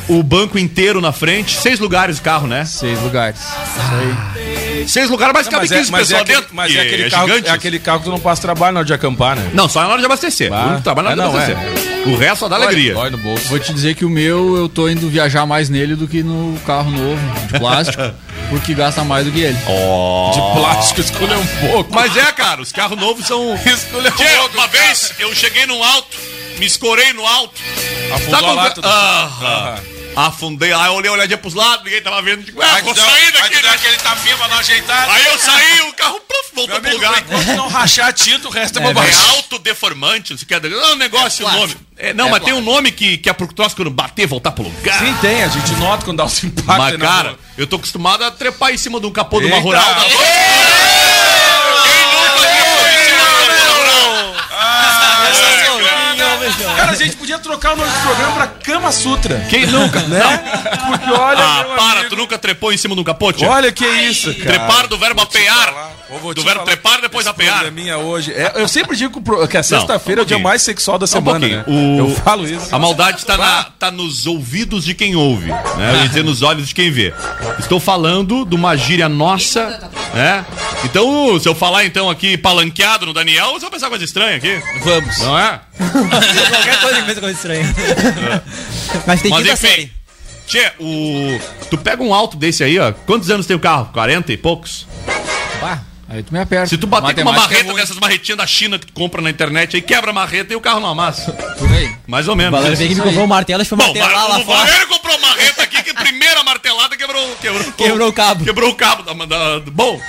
o 0.09 0.23
banco 0.23 0.57
inteiro 0.57 0.99
na 0.99 1.11
frente, 1.11 1.55
seis 1.57 1.79
lugares 1.79 2.19
o 2.19 2.21
carro, 2.21 2.47
né? 2.47 2.65
Seis 2.65 3.01
lugares. 3.01 3.39
Isso 3.39 4.35
aí. 4.35 4.36
Seis 4.85 5.09
lugares, 5.09 5.33
mas 5.33 5.47
cabe 5.47 5.61
mas 5.63 5.71
é, 5.71 5.77
15 5.79 5.91
mas 5.91 5.99
é 6.01 6.03
pessoas 6.03 6.21
aquele, 6.21 6.37
dentro. 6.39 6.55
mas 6.55 6.75
é 6.75 6.79
aquele 6.81 7.09
carro, 7.09 7.27
gigante. 7.27 7.47
é 7.47 7.51
aquele 7.51 7.79
carro 7.79 7.99
que 7.99 8.05
tu 8.05 8.11
não 8.11 8.19
passa 8.19 8.41
trabalho 8.41 8.73
na 8.73 8.79
hora 8.81 8.85
de 8.87 8.93
acampar, 8.93 9.35
né? 9.35 9.49
Não, 9.53 9.67
só 9.69 9.81
na 9.81 9.87
hora 9.89 9.99
de 9.99 10.05
abastecer. 10.05 10.51
Ah. 10.51 10.63
O 10.63 10.67
único 10.69 10.83
trabalho 10.83 11.15
na 11.15 11.27
hora 11.29 11.41
É, 11.41 11.45
de 11.45 11.51
abastecer. 11.53 12.07
O 12.07 12.15
resto 12.17 12.37
só 12.39 12.47
dá 12.49 12.55
alegria. 12.57 12.93
Dói 12.93 13.09
no 13.09 13.17
bolso. 13.17 13.47
Vou 13.47 13.59
te 13.59 13.73
dizer 13.73 13.95
que 13.95 14.05
o 14.05 14.09
meu, 14.09 14.55
eu 14.57 14.69
tô 14.69 14.87
indo 14.89 15.09
viajar 15.09 15.45
mais 15.45 15.69
nele 15.69 15.95
do 15.95 16.07
que 16.07 16.21
no 16.23 16.57
carro 16.65 16.89
novo, 16.91 17.19
de 17.47 17.59
plástico, 17.59 18.01
porque 18.49 18.73
gasta 18.73 19.03
mais 19.03 19.25
do 19.25 19.31
que 19.31 19.39
ele. 19.41 19.57
Ó. 19.67 20.31
De 20.31 20.59
plástico, 20.59 21.01
escolha 21.01 21.37
um 21.37 21.47
pouco. 21.69 21.93
Mas 21.93 22.15
é, 22.15 22.31
cara, 22.31 22.61
os 22.61 22.71
carros 22.71 22.97
novos 22.97 23.25
são. 23.25 23.55
Escolha 23.65 24.09
um 24.09 24.13
pouco. 24.13 24.53
uma 24.57 24.67
vez 24.67 25.13
eu 25.19 25.33
cheguei 25.35 25.65
num 25.65 25.83
alto, 25.83 26.17
me 26.59 26.65
escorei 26.65 27.11
no 27.13 27.25
alto. 27.25 27.61
Afundou 28.13 28.39
Sabe 28.39 28.45
a 28.51 28.53
lata 28.53 28.81
do- 28.81 28.87
Aham. 28.87 29.75
Afundei, 30.19 30.73
aí 30.73 30.87
eu 30.87 30.93
olhei, 30.93 31.11
olhadinha 31.11 31.37
pros 31.37 31.53
lados, 31.53 31.83
ninguém 31.85 32.01
tava 32.01 32.19
vendo. 32.23 32.43
Digo, 32.43 32.59
ah, 32.59 32.73
Aí 32.75 32.81
vou 32.81 32.95
sair 32.95 33.07
aí 33.25 33.31
daqui. 33.31 33.49
deu 33.53 33.61
né? 33.61 33.69
aquele 33.75 33.97
tapinha 33.97 34.35
pra 34.35 34.47
não 34.47 34.57
ajeitar. 34.57 35.09
Aí 35.11 35.25
eu 35.27 35.37
saí, 35.37 35.81
o 35.81 35.93
carro 35.93 36.19
pluf, 36.21 36.49
voltou 36.55 36.81
pro 36.81 36.91
lugar. 36.91 37.19
enquanto 37.19 37.45
não 37.55 37.67
rachar 37.67 38.11
tinta, 38.13 38.47
o 38.47 38.51
resto 38.51 38.79
é, 38.79 38.81
É, 38.81 38.85
bobagem. 38.85 39.29
autodeformante, 39.29 40.35
você 40.35 40.43
quer 40.43 40.59
dizer, 40.59 40.75
não, 40.75 40.95
negócio, 40.95 41.43
É 41.43 41.51
nome. 41.51 41.57
plástico. 41.59 41.81
É, 41.97 42.13
não, 42.15 42.27
É 42.27 42.31
mas 42.31 42.43
tem 42.43 42.53
um 42.53 42.61
nome 42.61 42.91
que, 42.91 43.17
que 43.19 43.29
é 43.29 43.33
pro 43.33 43.45
troço 43.53 43.75
quando 43.75 43.91
bater, 43.91 44.25
voltar 44.25 44.51
pro 44.53 44.63
lugar. 44.63 44.97
Sim, 44.97 45.15
tem, 45.21 45.43
a 45.43 45.47
gente 45.49 45.71
nota 45.73 46.03
quando 46.03 46.17
dá 46.17 46.25
o 46.25 46.29
simpático. 46.29 46.65
Mas, 46.65 46.97
cara, 46.97 47.37
eu 47.55 47.67
tô 47.67 47.75
acostumado 47.75 48.23
a 48.23 48.31
trepar 48.31 48.71
em 48.71 48.77
cima 48.77 48.99
de 48.99 49.05
um 49.05 49.11
capô 49.11 49.39
de 49.39 49.45
uma 49.45 49.59
rural. 49.59 49.83
Da... 49.85 50.01
Quem 50.01 50.11
nunca 52.11 52.31
trepou 52.39 52.87
em 52.87 53.05
cima 53.05 53.23
de 53.23 53.61
uma 53.61 53.73
rural? 53.75 54.35
Ah, 54.51 55.27
Cara, 56.77 56.91
a 56.91 56.95
gente 56.95 57.15
podia 57.17 57.39
trocar 57.39 57.73
o 57.73 57.75
nome 57.77 57.89
do 57.91 57.99
programa 58.01 58.31
pra 58.33 58.47
Kama 58.47 58.91
Sutra. 58.91 59.45
Quem 59.49 59.65
nunca? 59.65 59.99
Né? 60.01 60.21
Porque 60.87 61.11
olha. 61.11 61.43
Ah, 61.43 61.63
para, 61.75 61.99
amigo, 61.99 62.09
tu 62.09 62.15
nunca 62.15 62.37
trepou 62.37 62.71
em 62.71 62.77
cima 62.77 62.93
de 62.95 63.01
um 63.01 63.03
capote? 63.03 63.43
Olha 63.45 63.71
que 63.71 63.85
isso, 63.85 64.33
cara. 64.35 64.45
Trepar 64.45 64.87
do 64.87 64.97
verbo 64.97 65.21
apear. 65.21 65.73
Do 66.33 66.41
verbo 66.43 66.63
trepar 66.63 67.01
depois 67.01 67.27
apear. 67.27 67.55
probleminha 67.55 67.97
hoje. 67.97 68.31
É, 68.31 68.53
eu 68.55 68.67
sempre 68.67 68.95
digo 68.95 69.21
que 69.47 69.57
a 69.57 69.63
sexta-feira 69.63 70.21
é 70.21 70.23
um 70.23 70.25
o 70.25 70.27
dia 70.27 70.39
mais 70.39 70.61
sexual 70.61 70.97
da 70.97 71.03
um 71.03 71.07
semana, 71.07 71.45
né? 71.47 71.63
O- 71.67 71.97
Eu 71.99 72.15
falo 72.15 72.47
isso. 72.47 72.73
A 72.73 72.79
maldade 72.79 73.25
tá, 73.25 73.35
na- 73.37 73.63
tá 73.77 73.91
nos 73.91 74.25
ouvidos 74.25 74.85
de 74.85 74.93
quem 74.93 75.15
ouve, 75.15 75.47
né? 75.47 75.91
Eu 75.95 76.01
ia 76.01 76.07
dizer 76.07 76.23
nos 76.23 76.41
olhos 76.43 76.67
de 76.69 76.75
quem 76.75 76.89
vê. 76.91 77.13
Estou 77.59 77.79
falando 77.79 78.45
de 78.45 78.55
uma 78.55 78.75
gíria 78.77 79.09
nossa, 79.09 79.89
né? 80.13 80.45
Então, 80.85 81.37
se 81.39 81.49
eu 81.49 81.55
falar 81.55 81.83
então 81.85 82.09
aqui 82.09 82.37
palanqueado 82.37 83.05
no 83.07 83.13
Daniel, 83.13 83.51
você 83.53 83.61
vai 83.61 83.71
pensar 83.71 83.89
coisa 83.89 84.05
estranha 84.05 84.37
aqui. 84.37 84.61
Vamos. 84.83 85.17
Não 85.19 85.37
é? 85.37 85.59
Qualquer 86.67 86.81
coisa 86.81 86.99
que 87.01 87.07
pensa 87.07 87.21
coisa 87.21 87.35
estranha. 87.35 87.75
Mas 89.07 89.21
tem 89.21 89.31
Mas 89.31 89.41
quinta 89.41 89.53
enfim. 89.53 89.67
série. 89.67 89.91
Tchê, 90.47 90.71
o. 90.79 91.39
Tu 91.69 91.77
pega 91.77 92.01
um 92.01 92.13
alto 92.13 92.37
desse 92.37 92.63
aí, 92.63 92.79
ó. 92.79 92.91
Quantos 92.91 93.29
anos 93.29 93.45
tem 93.45 93.55
o 93.55 93.59
carro? 93.59 93.89
40 93.91 94.31
e 94.31 94.37
poucos? 94.37 94.87
Pá, 95.59 95.81
aí 96.09 96.23
tu 96.23 96.33
me 96.33 96.39
aperta. 96.39 96.67
Se 96.67 96.77
tu 96.77 96.87
bater 96.87 97.15
com 97.15 97.21
uma 97.21 97.31
é 97.31 97.35
marreta 97.39 97.63
ruim. 97.65 97.75
dessas 97.75 97.97
marretinhas 97.97 98.37
da 98.37 98.47
China 98.47 98.77
que 98.79 98.85
tu 98.87 98.93
compra 98.93 99.21
na 99.21 99.29
internet, 99.29 99.75
aí 99.75 99.81
quebra 99.81 100.11
a 100.11 100.13
marreta 100.13 100.53
e 100.53 100.55
o 100.55 100.61
carro 100.61 100.79
não 100.79 100.89
amassa. 100.89 101.31
Por 101.31 101.71
aí. 101.71 101.91
Mais 102.07 102.27
ou 102.27 102.33
O 102.33 102.37
menos. 102.37 102.51
Valério 102.51 102.77
veio 102.77 102.89
que 102.89 102.95
me 102.95 103.01
comprou 103.01 103.23
um 103.25 103.27
martelo, 103.27 103.61
acho 103.61 103.69
que 103.69 103.75
foi 103.75 103.85
Bom, 103.85 103.99
martelar 103.99 104.29
lá 104.29 104.39
o 104.39 104.45
fora. 104.45 104.59
Valério 104.65 104.87
comprou 104.87 105.17
uma 105.17 105.27
marreta 105.27 105.63
aqui 105.63 105.83
que 105.83 105.89
a 105.89 105.93
primeira 105.93 106.43
martelada 106.43 106.95
quebrou, 106.95 107.35
quebrou, 107.41 107.71
Quebrou 107.77 108.09
o 108.09 108.13
cabo. 108.13 108.43
Quebrou 108.45 108.69
o 108.71 108.75
cabo. 108.75 109.03
Da, 109.03 109.13
da- 109.25 109.59
bom, 109.71 109.99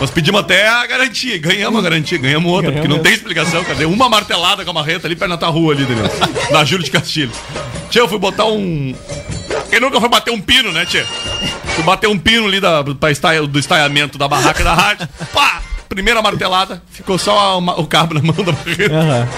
nós 0.00 0.10
pedimos 0.10 0.40
até 0.40 0.66
a 0.68 0.86
garantia. 0.86 1.38
Ganhamos 1.38 1.78
a 1.78 1.82
garantia, 1.82 2.18
ganhamos 2.18 2.50
outra, 2.50 2.72
porque 2.72 2.88
não 2.88 2.98
tem 3.00 3.12
explicação. 3.12 3.62
Cadê 3.64 3.84
uma 3.84 4.08
martelada 4.08 4.64
com 4.64 4.70
a 4.70 4.74
marreta 4.74 5.06
ali 5.06 5.16
perto 5.16 5.36
tua 5.36 5.48
rua 5.48 5.74
ali, 5.74 5.84
Daniel? 5.84 6.06
Na 6.50 6.64
Júlio 6.64 6.84
de 6.84 6.90
Castilho. 6.90 7.32
Tia, 7.90 8.00
eu 8.00 8.08
fui 8.08 8.18
botar 8.18 8.46
um. 8.46 8.94
Quem 9.74 9.80
nunca 9.80 9.98
foi 9.98 10.08
bater 10.08 10.30
um 10.30 10.40
pino, 10.40 10.70
né, 10.70 10.86
tia? 10.86 11.04
Fui 11.74 11.82
bater 11.82 12.06
um 12.08 12.16
pino 12.16 12.46
ali 12.46 12.60
da, 12.60 12.84
pra 12.84 13.10
estaia- 13.10 13.42
do 13.44 13.58
estaiamento 13.58 14.16
da 14.16 14.28
barraca 14.28 14.62
da 14.62 14.72
rádio. 14.72 15.08
Pá! 15.32 15.60
Primeira 15.88 16.22
martelada, 16.22 16.80
ficou 16.92 17.18
só 17.18 17.58
uma- 17.58 17.80
o 17.80 17.84
cabo 17.84 18.14
na 18.14 18.22
mão 18.22 18.36
da 18.44 18.52
barreta. 18.52 19.28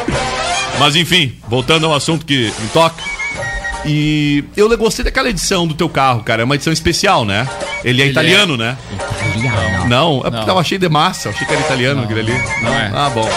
Mas 0.78 0.94
enfim, 0.94 1.38
voltando 1.48 1.86
ao 1.86 1.94
assunto 1.94 2.26
que 2.26 2.52
me 2.60 2.68
toca. 2.68 3.02
E 3.86 4.44
eu 4.56 4.76
gostei 4.76 5.04
daquela 5.04 5.30
edição 5.30 5.66
do 5.66 5.74
teu 5.74 5.88
carro, 5.88 6.22
cara. 6.22 6.42
É 6.42 6.44
uma 6.44 6.54
edição 6.54 6.72
especial, 6.72 7.24
né? 7.24 7.48
Ele 7.84 8.02
é 8.02 8.04
Ele 8.04 8.10
italiano, 8.12 8.56
né? 8.56 8.76
Italiano. 8.92 9.88
Não, 9.88 10.18
é 10.18 10.22
porque 10.22 10.36
Não. 10.38 10.44
tava 10.46 10.64
cheio 10.64 10.80
de 10.80 10.88
massa. 10.88 11.30
Achei 11.30 11.46
que 11.46 11.52
era 11.52 11.62
italiano 11.62 12.02
aquele 12.02 12.20
ali. 12.20 12.32
não 12.62 12.74
é. 12.74 12.90
Ah, 12.92 13.10
bom. 13.10 13.28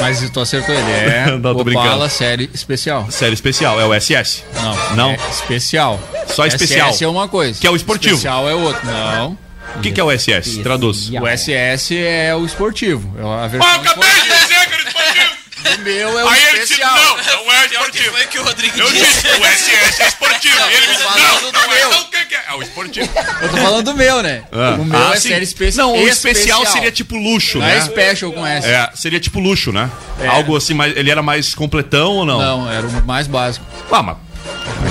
Mas 0.00 0.28
tu 0.30 0.40
acertou 0.40 0.74
ele. 0.74 0.90
É 0.90 1.26
Não, 1.38 1.40
tô 1.40 1.50
Opala 1.50 1.64
brincando. 1.64 2.08
série 2.10 2.50
especial. 2.52 3.06
Série 3.10 3.34
especial, 3.34 3.80
é 3.80 3.86
o 3.86 4.00
SS. 4.00 4.42
Não. 4.54 4.96
Não? 4.96 5.10
É 5.10 5.18
especial. 5.30 6.00
Só 6.26 6.46
especial. 6.46 6.92
SS 6.92 7.04
é 7.04 7.08
uma 7.08 7.28
coisa. 7.28 7.60
Que 7.60 7.66
é 7.66 7.70
o 7.70 7.76
esportivo. 7.76 8.14
Especial 8.14 8.48
é 8.48 8.54
outro. 8.54 8.84
Não. 8.86 9.38
O 9.76 9.80
que, 9.80 9.90
que 9.92 10.00
é 10.00 10.04
o 10.04 10.10
SS? 10.10 10.58
Traduz. 10.62 11.10
O 11.10 11.26
SS 11.26 11.96
é 11.96 12.34
o 12.34 12.44
esportivo. 12.44 13.14
É 13.18 13.44
a 13.44 13.46
versão 13.46 13.70
eu 13.70 13.80
acabei 13.80 14.08
de 14.08 14.20
dizer 14.22 14.66
que 14.66 14.74
era 14.74 14.82
esportivo! 14.88 15.42
O 15.62 15.80
meu 15.82 16.18
é 16.18 16.24
o 16.24 16.28
Aí 16.28 16.42
ele 16.44 16.60
disse, 16.60 16.72
especial. 16.74 16.96
não, 16.96 17.44
não 17.44 17.52
é 17.52 17.66
esportivo. 17.66 18.10
Foi 18.12 18.26
que 18.26 18.38
o 18.38 18.42
Rodrigo 18.44 18.78
Eu 18.78 18.92
disse. 18.92 19.04
disse, 19.22 19.26
o 19.28 19.44
SS 19.44 20.02
é 20.02 20.06
esportivo. 20.08 20.56
E 20.56 20.74
ele 20.74 20.86
me 20.86 20.92
disse, 20.94 21.04
não, 21.04 21.10
falando 21.12 21.42
não 21.42 21.52
do 21.52 21.58
é. 21.58 21.68
meu. 21.68 21.88
Então 21.88 22.00
o 22.02 22.10
que 22.10 22.24
que 22.26 22.34
é? 22.34 22.44
É 22.48 22.54
o 22.54 22.62
esportivo. 22.62 23.10
Eu 23.42 23.48
tô 23.50 23.56
falando 23.56 23.82
do 23.84 23.94
meu, 23.96 24.22
né? 24.22 24.42
Ah. 24.52 24.76
O 24.78 24.84
meu 24.84 24.98
Ah, 24.98 25.12
é 25.14 25.16
sim. 25.20 25.28
série 25.28 25.44
especial. 25.44 25.88
Não, 25.88 25.96
o 26.02 26.08
especial 26.08 26.66
seria 26.66 26.90
tipo 26.92 27.16
luxo, 27.16 27.58
Não 27.58 27.66
né? 27.66 27.76
é 27.78 27.80
special 27.82 28.32
com 28.32 28.46
S. 28.46 28.66
É, 28.66 28.90
seria 28.94 29.20
tipo 29.20 29.38
luxo, 29.40 29.72
né? 29.72 29.90
É. 30.20 30.26
Algo 30.26 30.56
assim, 30.56 30.74
mas 30.74 30.96
ele 30.96 31.10
era 31.10 31.22
mais 31.22 31.54
completão 31.54 32.12
ou 32.16 32.26
não? 32.26 32.38
Não, 32.40 32.70
era 32.70 32.86
o 32.86 33.06
mais 33.06 33.26
básico. 33.26 33.64
Ah, 33.90 34.02
mas. 34.02 34.16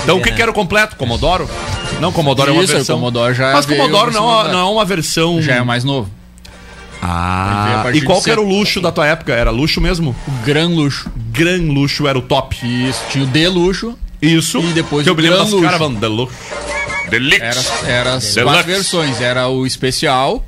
Então 0.04 0.18
o 0.18 0.22
que, 0.24 0.32
que 0.32 0.42
era 0.42 0.50
o 0.50 0.54
completo? 0.54 0.96
Commodoro? 0.96 1.50
Não, 2.00 2.12
Commodoro 2.12 2.50
é 2.50 2.54
uma 2.54 2.64
Isso, 2.64 2.74
versão. 2.74 2.96
Commodore 2.96 3.34
já 3.36 3.52
Mas 3.54 3.70
em 3.70 3.78
não, 3.78 3.90
da- 3.92 4.50
não 4.50 4.60
é 4.60 4.72
uma 4.72 4.86
versão. 4.86 5.42
Já 5.42 5.56
é 5.56 5.62
mais 5.62 5.84
novo. 5.84 6.10
Ah, 7.02 7.84
e 7.94 8.02
qual 8.02 8.20
de 8.20 8.26
que 8.26 8.32
era 8.32 8.40
o 8.42 8.48
luxo 8.48 8.80
da 8.80 8.92
tua 8.92 9.08
época? 9.08 9.34
Era 9.34 9.50
luxo 9.50 9.82
mesmo? 9.82 10.16
O 10.28 10.32
Gran 10.46 10.68
Luxo. 10.68 11.10
Gran 11.32 11.62
luxo 11.72 12.08
era 12.08 12.18
o 12.18 12.22
top. 12.22 12.56
Isso. 12.64 13.02
Tinha 13.10 13.24
o 13.24 13.28
D 13.28 13.48
Luxo. 13.48 13.98
Isso. 14.22 14.60
E 14.60 14.68
depois 14.74 15.04
que 15.04 15.10
eu 15.10 15.14
o 15.14 15.18
me 15.18 15.24
lembro 15.24 15.40
das 15.40 15.50
Luxo. 15.52 15.64
caras 15.64 15.80
luxo. 16.12 16.34
Deluxe. 17.10 17.42
Era, 17.42 17.62
era 17.88 18.14
as 18.16 18.24
Deluxe. 18.36 18.44
quatro 18.44 18.64
versões. 18.72 19.20
Era 19.22 19.48
o 19.48 19.66
especial. 19.66 20.46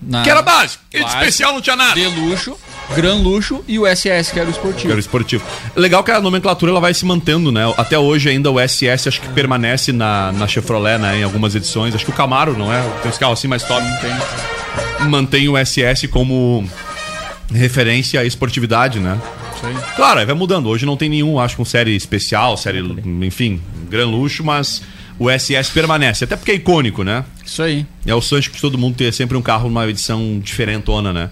Na... 0.00 0.22
Que 0.22 0.30
era 0.30 0.42
básico. 0.42 0.84
E 0.92 0.98
de 1.02 1.04
especial 1.06 1.52
não 1.54 1.60
tinha 1.60 1.74
nada. 1.74 1.94
D 1.94 2.06
Luxo, 2.06 2.56
Gran 2.94 3.14
Luxo 3.16 3.64
e 3.66 3.78
o 3.78 3.86
SS, 3.86 4.30
que 4.32 4.38
era 4.38 4.48
o 4.48 4.52
Que 4.52 4.58
esportivo. 4.58 4.88
era 4.88 4.96
o 4.96 5.00
esportivo. 5.00 5.44
Legal 5.74 6.04
que 6.04 6.10
a 6.10 6.20
nomenclatura 6.20 6.70
ela 6.70 6.80
vai 6.80 6.92
se 6.94 7.04
mantendo, 7.04 7.50
né? 7.50 7.62
Até 7.76 7.98
hoje 7.98 8.28
ainda 8.28 8.50
o 8.50 8.60
SS 8.60 9.08
acho 9.08 9.20
que 9.20 9.28
permanece 9.30 9.92
na, 9.92 10.30
na 10.32 10.46
Chevrolet, 10.46 10.98
né? 10.98 11.18
Em 11.18 11.22
algumas 11.24 11.54
edições. 11.54 11.94
Acho 11.94 12.04
que 12.04 12.10
o 12.10 12.14
Camaro, 12.14 12.56
não 12.56 12.72
é? 12.72 12.80
Tem 13.02 13.10
uns 13.10 13.18
carros 13.18 13.38
assim 13.38 13.48
mais 13.48 13.62
top. 13.64 13.82
Tem. 14.00 14.55
Mantém 15.08 15.48
o 15.48 15.54
SS 15.56 16.08
como 16.08 16.68
referência 17.52 18.20
à 18.20 18.24
esportividade, 18.24 18.98
né? 18.98 19.20
Isso 19.54 19.66
aí. 19.66 19.74
Claro, 19.94 20.20
aí 20.20 20.26
vai 20.26 20.34
mudando. 20.34 20.68
Hoje 20.68 20.84
não 20.84 20.96
tem 20.96 21.08
nenhum, 21.08 21.38
acho, 21.38 21.56
com 21.56 21.64
série 21.64 21.94
especial, 21.94 22.56
série, 22.56 22.80
enfim, 23.22 23.60
gran 23.88 24.06
luxo, 24.06 24.42
mas 24.44 24.82
o 25.18 25.30
SS 25.30 25.70
permanece. 25.72 26.24
Até 26.24 26.36
porque 26.36 26.52
é 26.52 26.54
icônico, 26.54 27.02
né? 27.02 27.24
Isso 27.44 27.62
aí. 27.62 27.86
É 28.04 28.14
o 28.14 28.20
sonho 28.20 28.42
de 28.42 28.50
que 28.50 28.60
todo 28.60 28.76
mundo 28.76 28.96
ter 28.96 29.12
sempre 29.12 29.36
um 29.36 29.42
carro 29.42 29.68
numa 29.68 29.88
edição 29.88 30.38
diferentona, 30.42 31.12
né? 31.12 31.30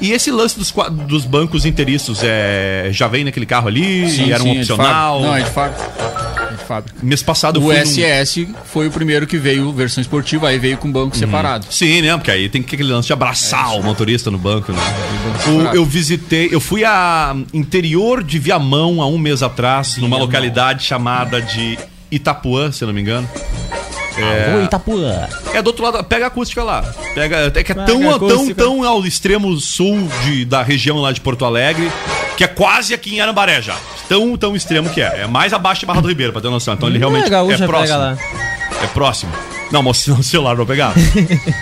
E 0.00 0.12
esse 0.12 0.30
lance 0.30 0.58
dos, 0.58 0.72
dos 1.06 1.24
bancos 1.24 1.64
inteiriços 1.64 2.20
é, 2.22 2.88
já 2.92 3.08
vem 3.08 3.24
naquele 3.24 3.46
carro 3.46 3.68
ali? 3.68 4.04
era 4.30 4.42
um 4.42 4.48
é 4.48 4.52
de 4.52 4.58
opcional? 4.60 5.20
fábrica. 5.20 5.28
Não, 5.28 5.36
é 5.36 5.42
de 5.42 5.50
fábrica. 5.50 6.25
É 6.66 6.68
fábrica. 6.68 6.98
Mês 7.02 7.22
passado 7.22 7.58
O 7.60 7.62
fui 7.62 7.74
num- 7.76 7.80
SS 7.82 8.48
foi 8.64 8.88
o 8.88 8.90
primeiro 8.90 9.26
que 9.26 9.38
veio, 9.38 9.72
versão 9.72 10.02
esportiva, 10.02 10.48
aí 10.48 10.58
veio 10.58 10.76
com 10.76 10.90
banco 10.90 11.16
separado. 11.16 11.66
Sim, 11.70 12.02
né? 12.02 12.16
Porque 12.16 12.30
aí 12.30 12.48
tem 12.48 12.62
que 12.62 12.74
aquele 12.74 12.92
lance 12.92 13.06
de 13.06 13.12
abraçar 13.12 13.78
o 13.78 13.82
motorista 13.82 14.30
no 14.30 14.38
banco, 14.38 14.72
né? 14.72 14.78
O- 14.78 15.40
separado. 15.50 15.76
eu 15.76 15.84
visitei, 15.84 16.48
eu 16.50 16.60
fui 16.60 16.84
a 16.84 17.34
interior 17.54 18.22
de 18.22 18.38
Viamão 18.38 19.00
há 19.00 19.06
um 19.06 19.16
mês 19.18 19.42
atrás, 19.42 19.96
numa 19.98 20.16
localidade 20.18 20.82
chamada 20.84 21.40
de 21.40 21.78
Itapuã, 22.10 22.70
se 22.72 22.82
eu 22.82 22.86
não 22.88 22.94
me 22.94 23.00
engano. 23.00 23.28
Alô, 24.22 24.64
Itapuã. 24.64 25.28
É 25.52 25.62
do 25.62 25.68
outro 25.68 25.84
lado, 25.84 26.02
pega 26.04 26.24
a 26.26 26.28
acústica 26.28 26.62
lá. 26.62 26.82
Pega, 27.14 27.52
é 27.54 27.62
que 27.62 27.72
é 27.72 27.74
Pega 27.74 27.86
tão, 27.86 28.18
tão, 28.18 28.54
tão 28.54 28.84
ao 28.84 29.04
extremo 29.04 29.54
sul 29.58 30.08
de, 30.24 30.44
da 30.44 30.62
região 30.62 30.98
lá 30.98 31.12
de 31.12 31.20
Porto 31.20 31.44
Alegre, 31.44 31.90
que 32.36 32.44
é 32.44 32.46
quase 32.48 32.94
aqui 32.94 33.14
em 33.16 33.20
Arambaré 33.20 33.60
já. 33.62 33.76
Tão, 34.08 34.36
tão 34.36 34.54
extremo 34.56 34.88
que 34.90 35.00
é. 35.00 35.22
É 35.22 35.26
mais 35.26 35.52
abaixo 35.52 35.80
de 35.80 35.86
Barra 35.86 36.00
do 36.00 36.08
Ribeiro, 36.08 36.32
pra 36.32 36.40
ter 36.40 36.48
noção. 36.50 36.74
Então 36.74 36.88
ele 36.88 36.98
realmente 36.98 37.32
É, 37.32 37.64
é 37.64 37.66
próximo. 37.66 37.98
lá. 37.98 38.18
É 38.82 38.86
próximo. 38.88 39.32
Não, 39.70 39.82
mas 39.82 40.06
o 40.08 40.22
celular 40.22 40.54
vou 40.54 40.66
pegar. 40.66 40.92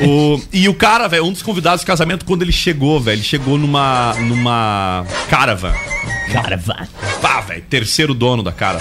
o, 0.07 0.41
e 0.53 0.69
o 0.69 0.75
cara, 0.75 1.09
velho, 1.09 1.25
um 1.25 1.33
dos 1.33 1.43
convidados 1.43 1.83
do 1.83 1.87
casamento, 1.87 2.25
quando 2.25 2.43
ele 2.43 2.53
chegou, 2.53 3.01
velho, 3.01 3.17
ele 3.17 3.23
chegou 3.23 3.57
numa. 3.59 4.15
numa 4.15 5.05
caravan. 5.29 5.73
Caravan. 6.33 6.87
Pá, 7.23 7.41
velho, 7.41 7.63
terceiro 7.69 8.13
dono 8.15 8.43
da 8.43 8.53
cara. 8.53 8.79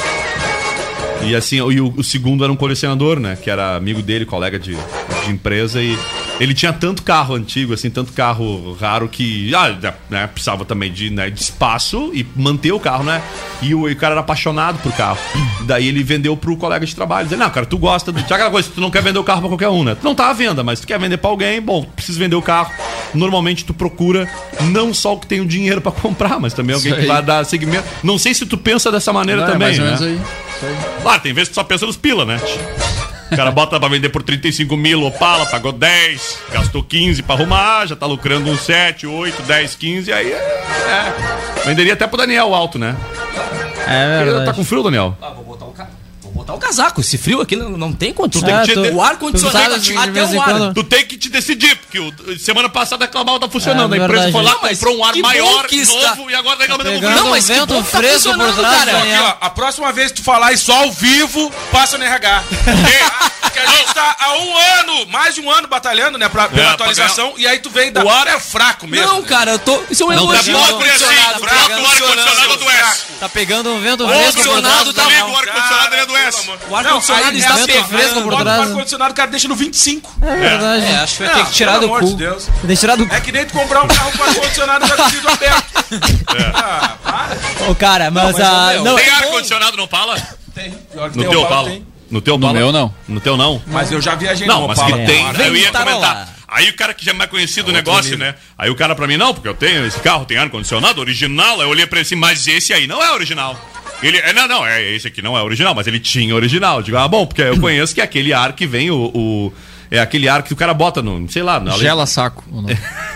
E 1.26 1.36
assim, 1.36 1.58
e 1.58 1.82
o, 1.82 1.94
o 1.98 2.04
segundo 2.04 2.44
era 2.44 2.52
um 2.52 2.56
colecionador, 2.56 3.20
né? 3.20 3.38
Que 3.42 3.50
era 3.50 3.76
amigo 3.76 4.02
dele, 4.02 4.26
colega 4.26 4.60
de, 4.60 4.76
de 4.76 5.32
empresa. 5.32 5.82
E 5.82 5.98
ele 6.40 6.54
tinha 6.54 6.74
tanto 6.74 7.04
carro 7.04 7.36
antigo, 7.36 7.74
assim, 7.74 7.90
tanto 7.90 8.12
carro 8.12 8.76
raro 8.80 9.08
que 9.08 9.54
ah, 9.56 9.94
né, 10.10 10.28
precisava 10.28 10.66
também 10.66 10.92
de, 10.92 11.10
né, 11.10 11.30
de 11.30 11.40
espaço 11.40 12.12
e 12.14 12.26
manter 12.36 12.72
o 12.72 12.80
carro, 12.80 13.04
né? 13.04 13.22
E 13.62 13.74
o, 13.74 13.88
e 13.88 13.94
o 13.94 13.96
cara 13.96 14.14
era 14.14 14.22
apaixonado 14.22 14.80
por 14.80 14.92
carro. 14.94 15.18
Daí 15.62 15.88
ele 15.88 16.04
vendeu 16.04 16.36
pro 16.36 16.58
colega 16.58 16.86
de 16.86 16.96
trabalho. 16.96 17.26
Dizendo, 17.26 17.40
não, 17.40 17.50
cara, 17.50 17.66
tu 17.66 17.78
gosta 17.78 18.12
de. 18.12 18.24
Tinha 18.24 18.36
aquela 18.36 18.52
coisa, 18.52 18.70
tu 18.74 18.82
não 18.82 18.92
quer 18.92 19.02
vender 19.02 19.20
o 19.20 19.24
carro 19.24 19.42
pra 19.42 19.50
qualquer 19.50 19.70
um, 19.70 19.84
né? 19.84 19.96
Tu 19.96 20.04
não 20.04 20.16
tá 20.16 20.30
à 20.30 20.34
venda, 20.34 20.64
mas 20.64 20.80
tu 20.80 20.88
quer 20.88 21.00
vender 21.00 21.18
pra 21.18 21.30
alguém, 21.30 21.62
bom, 21.62 21.84
precisa 21.96 22.20
vender 22.20 22.36
o 22.36 22.42
carro. 22.42 22.72
Normalmente 23.14 23.64
tu 23.64 23.74
procura 23.74 24.28
não 24.72 24.94
só 24.94 25.14
o 25.14 25.20
que 25.20 25.28
tem 25.28 25.40
o 25.40 25.46
dinheiro 25.46 25.80
pra 25.80 25.92
comprar, 25.94 26.40
mas 26.40 26.54
também 26.54 26.76
alguém 26.76 26.94
que 26.94 27.06
vai 27.06 27.22
dar 27.22 27.46
segmento. 27.46 27.86
Não 28.04 28.18
sei 28.18 28.34
se 28.34 28.46
tu 28.46 28.58
pensa 28.58 28.92
dessa 28.92 29.14
maneira 29.14 29.42
Não, 29.42 29.50
é 29.50 29.52
também, 29.52 29.68
mais 29.68 29.80
ou 29.80 29.86
né? 29.86 29.92
menos. 29.92 30.02
Isso 30.02 30.22
aí. 30.50 30.53
Claro, 31.02 31.22
tem 31.22 31.34
vezes 31.34 31.50
que 31.50 31.54
tu 31.54 31.56
só 31.56 31.64
pensa 31.64 31.86
nos 31.86 31.98
pila, 31.98 32.26
né? 32.26 32.40
O 33.32 33.36
cara 33.36 33.50
bota 33.52 33.80
pra 33.80 33.90
vender 33.90 34.10
por 34.10 34.22
35 34.22 34.78
mil, 34.78 35.04
Opala, 35.04 35.46
pagou 35.48 35.72
10, 35.72 36.40
gastou 36.52 36.84
15 36.84 37.24
pra 37.24 37.34
arrumar, 37.36 37.88
já 37.88 37.96
tá 37.96 38.06
lucrando 38.06 38.50
uns 38.52 38.62
7, 38.62 39.08
8, 39.08 39.42
10, 39.42 39.76
15, 39.76 40.14
aí 40.14 40.32
é. 40.32 40.36
é. 40.36 41.64
Venderia 41.66 41.94
até 41.94 42.06
pro 42.06 42.18
Daniel 42.18 42.54
alto, 42.54 42.78
né? 42.78 42.96
É 43.88 44.18
Ele 44.18 44.26
verdade. 44.26 44.46
tá 44.46 44.54
com 44.54 44.64
frio, 44.64 44.84
Daniel? 44.84 45.18
Ah, 45.22 45.30
vou 45.46 45.53
botar 46.44 46.54
o 46.54 46.58
o 46.58 46.60
casaco. 46.60 47.02
Esse 47.02 47.18
frio 47.18 47.42
aqui 47.42 47.56
não, 47.56 47.72
não 47.72 47.94
tem 47.94 48.14
condição. 48.14 48.48
Que 48.66 48.74
te- 48.74 48.80
O 48.94 49.02
ar 49.02 49.14
tu 49.16 49.20
condicionado 49.20 49.76
até 49.76 50.24
o 50.38 50.42
ar. 50.42 50.46
quando- 50.50 50.74
Tu 50.74 50.84
tem 50.84 51.06
que 51.06 51.18
te 51.18 51.30
decidir, 51.30 51.76
porque 51.78 52.00
o- 52.00 52.14
semana 52.40 52.70
passada 52.70 53.06
reclamava 53.06 53.40
tá 53.40 53.50
funcionando. 53.50 53.94
É 53.96 54.00
a 54.00 54.04
empresa 54.04 54.24
verdade. 54.26 54.32
foi 54.32 54.44
lá, 54.44 54.58
mas 54.62 54.78
comprou 54.80 54.98
um 55.00 55.04
ar 55.06 55.16
maior, 55.16 55.68
novo, 55.88 56.30
e 56.30 56.36
agora 56.36 56.56
tá 56.58 56.62
reclamando 56.64 56.90
Pegando 56.90 57.12
frio. 57.12 57.24
Não, 57.24 57.30
mas 57.32 57.46
que 57.48 57.54
vento 57.54 57.74
que 57.74 57.80
tá 57.80 57.98
fresco 57.98 58.30
por 58.34 58.46
funcionando, 58.46 58.60
trás, 58.60 58.86
cara. 58.86 58.98
Aqui, 59.00 59.24
ó, 59.42 59.46
a 59.46 59.50
próxima 59.50 59.92
vez 59.92 60.12
que 60.12 60.22
tu 60.22 60.24
falar 60.24 60.52
isso 60.54 60.72
ao 60.72 60.92
vivo, 60.92 61.52
passa 61.72 61.98
no 61.98 62.04
RH. 62.04 62.44
Porque 63.42 63.60
a 63.60 63.66
gente 63.66 63.94
tá 63.94 64.16
há 64.20 64.34
um 64.38 64.58
ano, 64.80 65.06
mais 65.08 65.36
de 65.36 65.42
um 65.42 65.50
ano 65.50 65.68
batalhando, 65.68 66.18
né, 66.18 66.28
pra, 66.30 66.48
pela 66.50 66.62
É, 66.62 66.66
pra 66.66 66.74
atualização, 66.74 67.34
e 67.38 67.48
aí 67.48 67.60
tu 67.60 67.70
vem 67.70 67.92
da... 67.92 68.04
O 68.04 68.10
ar 68.10 68.28
é 68.28 68.40
fraco 68.40 68.88
mesmo. 68.88 69.08
Não, 69.08 69.24
cara, 69.24 69.52
eu 69.52 69.60
tô. 69.60 69.82
Isso 69.90 70.04
é 70.04 70.06
um 70.06 70.10
Não 70.10 70.28
tá 70.28 70.34
elogio. 70.34 70.58
bom, 70.58 70.64
ar 70.64 70.72
condicionado, 70.74 71.40
Fraco, 71.40 71.70
tá 71.70 71.78
o 71.80 71.86
ar-condicionado 71.86 72.58
do 72.58 72.70
S. 72.70 73.04
Tá 73.20 73.30
pegando 73.30 73.70
um 73.72 73.80
vento 73.82 74.06
fresco 74.08 74.34
por 74.34 74.42
trás 74.42 74.46
ar-condicionado 74.48 74.86
do 74.86 74.94
tá. 74.94 75.04
O 75.04 75.36
ar-condicionado 75.38 75.96
é 75.96 76.06
do 76.06 76.18
S. 76.18 76.33
O 76.70 76.76
ar-condicionado 76.76 77.28
aí 77.30 77.38
está 77.38 77.60
é 77.60 77.84
fresco 77.84 78.22
por 78.22 78.32
Bota 78.32 78.44
trás. 78.44 78.60
o 78.60 78.64
ar-condicionado, 78.64 79.12
o 79.12 79.16
cara 79.16 79.32
deixa 79.32 79.48
no 79.48 79.56
25. 79.56 80.16
É 80.22 80.36
verdade. 80.36 80.86
É, 80.86 80.96
acho 80.98 81.18
que 81.18 81.24
vai 81.24 81.36
ter 81.36 81.46
que 81.46 81.52
tirar 81.52 81.72
pelo 81.74 81.82
do 81.82 81.86
amor 81.88 82.00
cu. 82.02 82.08
de 82.08 82.16
Deus. 82.16 82.46
Tem 82.46 82.70
que 82.70 82.76
tirar 82.78 82.96
do 82.98 83.08
cu. 83.08 83.14
É 83.14 83.22
que 83.22 83.32
nem 83.32 83.46
tu 83.46 83.54
comprar 83.54 83.84
um 83.84 83.88
carro 83.88 84.12
com 84.18 84.24
ar-condicionado 84.24 84.88
já 84.88 84.96
com 84.96 85.30
aberto. 85.30 85.64
Ah, 86.54 86.96
para. 87.04 87.70
Ô, 87.70 87.76
cara, 87.76 88.12
mas, 88.12 88.40
a. 88.40 88.74
Não, 88.82 88.96
Tem 88.96 89.06
é 89.06 89.12
ar-condicionado 89.12 89.78
no 89.78 89.84
Opala? 89.84 90.16
Tem. 90.54 90.70
No 91.16 91.30
teu 91.30 91.46
tem. 91.66 91.88
No 92.10 92.22
teu 92.22 92.38
No 92.38 92.54
meu, 92.54 92.72
não. 92.72 92.94
No 93.08 93.20
teu 93.20 93.36
não? 93.36 93.62
Mas 93.66 93.92
eu 93.92 94.00
já 94.02 94.14
viajei 94.14 94.46
Não, 94.46 94.62
no 94.62 94.68
mas 94.68 94.80
que 94.80 94.92
tem, 95.06 95.26
eu 95.46 95.56
ia 95.56 95.72
comentar. 95.72 96.34
Aí 96.48 96.70
o 96.70 96.76
cara 96.76 96.94
que 96.94 97.04
já 97.04 97.12
é 97.12 97.16
mais 97.16 97.30
conhecido 97.32 97.70
o 97.70 97.74
negócio, 97.74 98.16
né? 98.16 98.36
Aí 98.56 98.70
o 98.70 98.76
cara 98.76 98.94
pra 98.94 99.08
mim, 99.08 99.18
não, 99.18 99.34
porque 99.34 99.48
eu 99.48 99.56
tenho 99.56 99.86
esse 99.88 100.00
carro, 100.00 100.24
tem 100.24 100.38
ar-condicionado, 100.38 101.02
original. 101.02 101.60
Eu 101.60 101.70
olhei 101.70 101.88
pra 101.88 101.98
ele 102.00 102.06
assim, 102.06 102.16
mas 102.16 102.48
esse 102.48 102.72
aí 102.72 102.86
não 102.86 103.04
é 103.04 103.12
original. 103.12 103.60
Ele, 104.04 104.18
é, 104.18 104.34
não, 104.34 104.48
não, 104.48 104.66
é, 104.66 104.92
esse 104.94 105.08
aqui 105.08 105.22
não 105.22 105.38
é 105.38 105.42
original, 105.42 105.74
mas 105.74 105.88
ele 105.88 106.00
tinha 106.00 106.36
original. 106.36 106.78
Eu 106.78 106.84
digo, 106.84 106.98
ah, 106.98 107.08
bom, 107.08 107.26
porque 107.26 107.42
eu 107.42 107.60
conheço 107.60 107.94
que 107.96 108.02
é 108.02 108.04
aquele 108.04 108.34
ar 108.34 108.54
que 108.54 108.68
vem 108.68 108.92
o. 108.92 109.12
o- 109.14 109.54
é 109.92 110.00
aquele 110.00 110.28
ar 110.28 110.42
que 110.42 110.52
o 110.52 110.56
cara 110.56 110.74
bota 110.74 111.04
no, 111.04 111.30
sei 111.30 111.44
lá, 111.44 111.60
na 111.60 111.72
Gela 111.78 112.06
saco. 112.08 112.44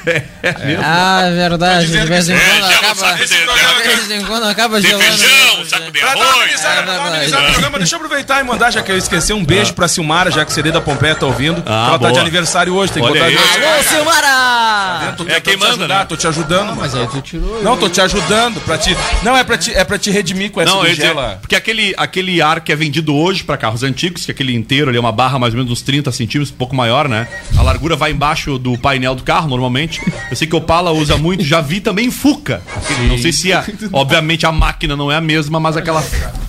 ou 0.08 0.78
não? 0.78 0.82
Ah, 0.84 1.22
é 1.26 1.32
verdade. 1.36 1.88
De 1.88 2.06
vez 2.06 2.30
em 2.30 2.34
É, 2.34 2.40
quando 2.40 2.66
acaba. 2.76 3.14
de, 3.16 3.26
De 3.28 3.96
vez 3.96 4.12
em 4.12 4.26
quando 4.26 4.44
acaba 4.46 4.82
de 4.82 4.88
gelando. 4.88 5.04
feijão, 5.06 5.66
saco 5.66 5.92
de 5.92 6.02
arroz. 6.02 6.64
É 6.66 6.82
pra 7.30 7.42
programa, 7.52 7.78
deixa 7.78 7.96
eu 7.96 7.98
aproveitar 7.98 8.40
e 8.42 8.44
mandar, 8.44 8.72
já 8.72 8.82
que 8.82 8.92
eu 8.92 8.98
esqueci, 8.98 9.34
um 9.34 9.44
beijo 9.44 9.74
pra 9.74 9.88
Silmara, 9.88 10.32
já 10.32 10.46
que 10.46 10.52
o 10.52 10.54
CD 10.54 10.72
da 10.72 10.82
Pompeia 10.82 11.16
tá 11.16 11.26
ouvindo. 11.26 11.62
Ah, 11.66 11.88
ela 11.90 11.92
tá 11.94 11.98
boa. 12.00 12.12
de 12.14 12.20
aniversário 12.20 12.74
hoje, 12.74 12.92
tem 12.94 13.04
que 13.04 13.10
Olha 13.10 13.24
botar. 13.32 13.44
Alô, 13.72 13.84
Silmara! 13.84 15.14
Tô 15.18 15.24
É 15.28 15.40
quem 15.42 15.54
te 15.54 15.60
manda, 15.60 15.88
né? 15.88 16.06
Tô 16.08 16.16
te 16.16 16.28
ajudando. 16.28 16.76
Mas 16.76 16.94
aí 16.96 17.08
tu 17.08 17.22
tirou. 17.22 17.62
Não, 17.64 17.78
tô 17.78 17.90
te 17.90 18.00
ajudando 18.02 18.60
pra 18.62 18.78
te. 18.78 18.96
Não, 19.24 19.36
é 19.36 19.44
pra 19.44 19.58
te, 19.58 19.74
é 19.74 19.84
pra 19.84 19.98
te 19.98 20.12
redimir 20.12 20.52
com 20.52 20.62
essa 20.62 20.74
Não, 20.74 20.86
gela. 20.94 21.38
porque 21.42 21.56
aquele, 21.56 21.94
aquele 21.98 22.42
ar 22.42 22.62
que 22.62 22.72
é 22.72 22.76
vendido 22.76 23.16
hoje 23.16 23.44
pra 23.44 23.58
carros 23.58 23.84
antigos, 23.84 24.26
que 24.26 24.32
aquele 24.32 24.54
inteiro 24.56 24.90
ali 24.90 24.98
é 24.98 25.00
uma 25.00 25.12
barra 25.12 25.40
mais 25.40 25.54
ou 25.54 25.58
menos 25.58 25.72
uns 25.72 25.82
30 25.82 26.12
centímetros, 26.12 26.54
um 26.54 26.58
pouco 26.58 26.76
maior, 26.76 27.08
né? 27.08 27.28
A 27.58 27.62
largura 27.62 27.96
vai 27.96 28.12
embaixo 28.12 28.58
do 28.58 28.78
painel 28.78 29.16
do 29.16 29.24
carro, 29.24 29.48
normalmente. 29.48 29.97
Eu 30.30 30.36
sei 30.36 30.48
que 30.48 30.56
o 30.56 30.60
Opala 30.60 30.92
usa 30.92 31.18
muito, 31.18 31.44
já 31.44 31.62
vi 31.62 31.80
também 31.80 32.10
Fuca. 32.12 32.62
Não 33.08 33.18
sei 33.18 33.32
se, 33.32 33.54
a, 33.54 33.64
obviamente, 33.94 34.46
a 34.46 34.52
máquina 34.52 34.96
não 34.96 35.12
é 35.12 35.16
a 35.16 35.22
mesma, 35.22 35.60
mas 35.60 35.78
aquela 35.78 36.02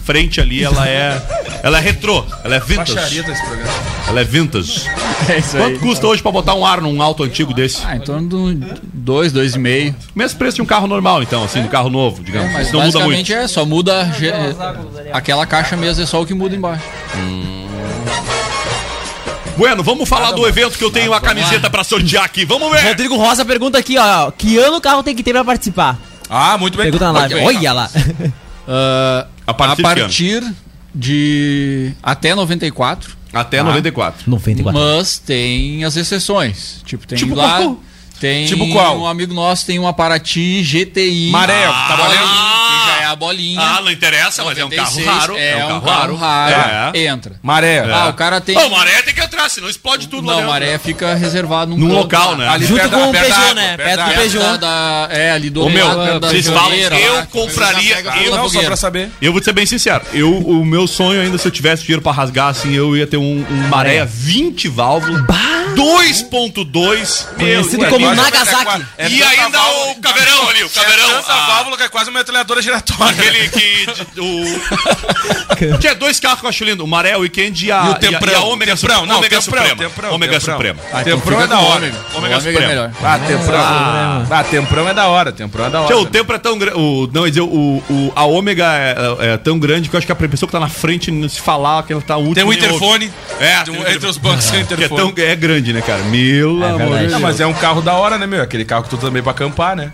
frente 0.04 0.40
ali, 0.40 0.64
ela 0.64 0.88
é, 0.88 1.20
ela 1.62 1.78
é 1.78 1.80
retrô, 1.80 2.24
ela 2.42 2.56
é 2.56 2.60
vintage. 2.60 3.22
Ela 4.08 4.20
é 4.20 4.24
vintage. 4.24 4.88
É 5.28 5.38
isso 5.38 5.56
aí. 5.56 5.62
Quanto 5.62 5.80
custa 5.80 6.06
hoje 6.06 6.22
pra 6.22 6.32
botar 6.32 6.54
um 6.54 6.64
ar 6.64 6.80
num 6.80 7.00
auto 7.02 7.22
antigo 7.22 7.52
desse? 7.52 7.82
Ah, 7.84 7.96
em 7.96 8.00
torno 8.00 8.54
de 8.54 8.66
dois, 8.94 9.32
dois 9.32 9.54
e 9.54 9.58
meio. 9.58 9.94
Mesmo 10.14 10.38
preço 10.38 10.56
de 10.56 10.62
um 10.62 10.66
carro 10.66 10.86
normal, 10.86 11.22
então, 11.22 11.44
assim, 11.44 11.62
de 11.62 11.68
carro 11.68 11.90
novo, 11.90 12.22
digamos. 12.24 12.52
Mas 12.52 12.68
Isso 12.68 12.76
não 12.76 12.84
muda 12.86 12.98
muito. 13.00 13.08
basicamente 13.18 13.32
é, 13.34 13.46
só 13.48 13.64
muda 13.66 14.04
ge- 14.18 14.32
aquela 15.12 15.44
caixa 15.46 15.76
mesmo, 15.76 16.02
é 16.02 16.06
só 16.06 16.22
o 16.22 16.26
que 16.26 16.32
muda 16.34 16.54
embaixo. 16.56 16.84
Bueno, 19.58 19.82
vamos 19.82 20.08
falar 20.08 20.30
do 20.30 20.46
evento 20.46 20.78
que 20.78 20.84
eu 20.84 20.90
tenho 20.90 21.12
a 21.12 21.20
camiseta 21.20 21.68
pra 21.68 21.82
sortear 21.82 22.24
aqui. 22.24 22.44
Vamos 22.44 22.70
ver. 22.70 22.86
Rodrigo 22.86 23.16
Rosa 23.16 23.44
pergunta 23.44 23.76
aqui, 23.76 23.98
ó. 23.98 24.30
Que 24.30 24.56
ano 24.56 24.76
o 24.76 24.80
carro 24.80 25.02
tem 25.02 25.16
que 25.16 25.22
ter 25.22 25.32
pra 25.32 25.44
participar? 25.44 25.98
Ah, 26.30 26.56
muito 26.56 26.76
bem. 26.78 26.84
Pergunta 26.84 27.06
na 27.12 27.18
live. 27.18 27.34
Ok. 27.34 27.46
Olha 27.46 27.72
lá. 27.72 27.90
Ah, 28.70 29.26
A 29.46 29.54
partir 29.54 29.72
a 29.72 29.76
de 29.76 29.82
partir 29.82 30.54
de 30.94 31.92
até 32.02 32.34
94. 32.34 33.16
Até 33.32 33.60
Ah. 33.60 33.64
94. 33.64 34.30
94. 34.30 34.78
Mas 34.80 35.18
tem 35.18 35.84
as 35.84 35.96
exceções. 35.96 36.82
Tipo, 36.84 37.06
tem 37.06 37.16
Tipo 37.16 37.34
lá. 37.34 37.56
qual? 37.62 37.80
Tem 38.20 38.46
Tipo 38.46 38.68
qual? 38.72 38.98
um 38.98 39.06
amigo 39.06 39.32
nosso 39.32 39.64
tem 39.66 39.78
uma 39.78 39.92
Paraty 39.92 40.62
GTI. 40.62 41.30
Maré, 41.30 41.66
Ah, 41.66 41.86
tá 41.88 41.96
valendo? 41.96 42.18
Que 42.18 42.86
já 42.86 43.02
é 43.02 43.04
a 43.06 43.16
bolinha. 43.16 43.60
Ah, 43.60 43.80
não 43.80 43.90
interessa, 43.90 44.44
mas 44.44 44.58
é 44.58 44.64
um 44.64 44.70
carro 44.70 44.90
96, 44.96 45.06
raro. 45.20 45.36
É, 45.36 45.56
um 45.64 45.80
carro 45.80 46.16
raro. 46.16 46.92
É. 46.94 47.04
Entra. 47.06 47.32
Maré. 47.42 47.80
Ah, 47.90 48.08
o 48.08 48.12
cara 48.14 48.40
tem. 48.40 48.56
Ô, 48.56 48.68
maré 48.70 49.02
tem 49.02 49.14
que 49.14 49.20
entrar, 49.20 49.48
senão 49.48 49.68
explode 49.68 50.08
tudo 50.08 50.26
lá 50.26 50.40
Não, 50.40 50.48
maré 50.48 50.78
fica 50.78 51.14
reservado 51.14 51.70
num, 51.70 51.78
Num 51.78 51.86
canto 51.88 51.98
local, 52.02 52.36
né? 52.36 52.48
Ali 52.48 52.66
Junto 52.66 52.88
com 52.90 53.08
o 53.08 53.12
Peugeot, 53.12 53.32
água, 53.32 53.54
né? 53.54 53.76
perto 53.76 54.04
do. 54.04 54.14
Peugeot. 54.14 54.38
Da, 54.44 54.56
da- 54.56 55.08
é, 55.14 55.30
ali 55.32 55.50
do 55.50 55.64
Ô, 55.64 55.68
meu, 55.70 55.86
vocês 56.20 56.46
falam, 56.48 56.72
eu 56.74 57.26
compraria- 57.26 57.98
eu 58.24 58.36
não, 58.36 58.48
só 58.48 58.62
pra 58.62 58.76
saber. 58.76 59.10
Eu 59.22 59.32
vou 59.32 59.40
te 59.40 59.44
ser 59.44 59.52
bem 59.52 59.66
sincero. 59.66 60.02
Eu, 60.12 60.32
o 60.36 60.64
meu 60.64 60.86
sonho 60.86 61.20
ainda, 61.20 61.38
se 61.38 61.46
eu 61.46 61.52
tivesse 61.52 61.82
dinheiro 61.82 62.02
pra 62.02 62.12
rasgar, 62.12 62.48
assim, 62.48 62.74
eu 62.74 62.96
ia 62.96 63.06
ter 63.06 63.16
um, 63.16 63.44
um 63.50 63.68
maré 63.68 64.04
20 64.04 64.68
válvulas, 64.68 65.22
2.2, 65.78 67.26
meu 67.36 67.38
Conhecido 67.38 67.78
Deus. 67.78 67.88
como 67.92 68.06
Quase- 68.06 68.20
Nagasaki. 68.20 68.84
é 68.98 69.08
E 69.08 69.22
ainda 69.22 69.58
válvula- 69.58 69.92
o 69.92 69.94
caveirão 70.00 70.48
ali, 70.48 70.62
o 70.62 70.66
É 70.66 70.68
caveirão. 70.68 71.08
tanta 71.10 71.32
ah, 71.32 71.46
válvula 71.46 71.76
que 71.76 71.82
é 71.84 71.88
quase 71.88 72.10
uma 72.10 72.18
metralhadora 72.18 72.60
giratória. 72.62 73.12
Aquele 73.12 73.48
que. 73.48 73.86
O... 74.20 75.78
Tinha 75.78 75.94
dois 75.96 76.18
carros 76.20 76.40
que 76.40 76.46
eu 76.46 76.50
acho 76.50 76.64
lindo: 76.64 76.84
o 76.84 76.86
Maré 76.88 77.16
Weekend 77.16 77.64
e 77.66 77.72
a, 77.72 77.76
E 77.76 77.80
o 77.80 77.90
e 77.90 77.92
a- 77.92 77.94
Temprão. 77.94 78.32
e 78.32 78.34
a 78.36 78.40
Ômega 78.40 78.76
Temprão, 78.76 79.06
não, 79.06 79.18
Ômega 79.18 79.36
Temprão, 79.40 79.42
Suprema. 79.42 79.76
Temprão, 79.76 80.14
Ômega 80.14 80.32
Temprão. 80.38 80.54
Suprema. 80.56 80.80
Ah, 80.92 81.04
Temprão 81.04 81.40
é 81.40 81.46
da 81.46 81.58
hora. 81.60 81.76
Ômega 81.76 81.96
O 82.12 82.18
Ômega 82.18 82.34
é 82.34 82.40
Suprema. 82.40 82.66
melhor. 82.66 82.90
Ah, 83.02 83.18
Temprão. 83.18 83.60
Ah, 84.30 84.44
Temprão 84.50 84.88
é 84.88 84.94
da 84.94 85.06
hora. 85.06 85.32
Temprão 85.32 85.66
é 85.66 85.70
da 85.70 85.80
hora. 85.82 85.96
O 85.98 86.06
tempo 86.06 86.32
é 86.32 86.38
tão 86.38 86.58
grande. 86.58 86.76
Não, 87.12 87.22
quer 87.22 87.28
dizer, 87.28 87.40
o, 87.42 87.82
o, 87.88 88.12
a 88.14 88.24
ômega 88.24 88.64
é, 88.74 89.32
é 89.34 89.36
tão 89.36 89.58
grande 89.58 89.88
que 89.88 89.94
eu 89.94 89.98
acho 89.98 90.06
que 90.06 90.12
a 90.12 90.16
pessoa 90.16 90.48
que 90.48 90.52
tá 90.52 90.60
na 90.60 90.68
frente, 90.68 91.10
se 91.28 91.40
falar 91.40 91.82
que 91.84 91.92
ela 91.92 92.02
tá 92.02 92.16
última. 92.16 92.34
Tem 92.34 92.44
um 92.44 92.52
interfone. 92.52 93.10
É, 93.40 93.60
entre 93.92 94.08
os 94.08 94.16
bancos 94.16 94.46
tem 94.50 94.62
um 94.62 94.66
Que 94.66 94.74
é, 94.74 94.76
interfone. 94.76 95.12
é 95.18 95.36
grande, 95.36 95.67
né, 95.72 95.80
cara? 95.82 96.02
Meu 96.04 96.62
amor. 96.64 97.00
Não, 97.10 97.20
mas 97.20 97.40
é 97.40 97.46
um 97.46 97.54
carro 97.54 97.80
da 97.82 97.94
hora, 97.94 98.18
né, 98.18 98.26
meu? 98.26 98.42
Aquele 98.42 98.64
carro 98.64 98.84
que 98.84 98.90
tu 98.90 98.96
também 98.98 99.22
pra 99.22 99.32
acampar, 99.32 99.76
né? 99.76 99.92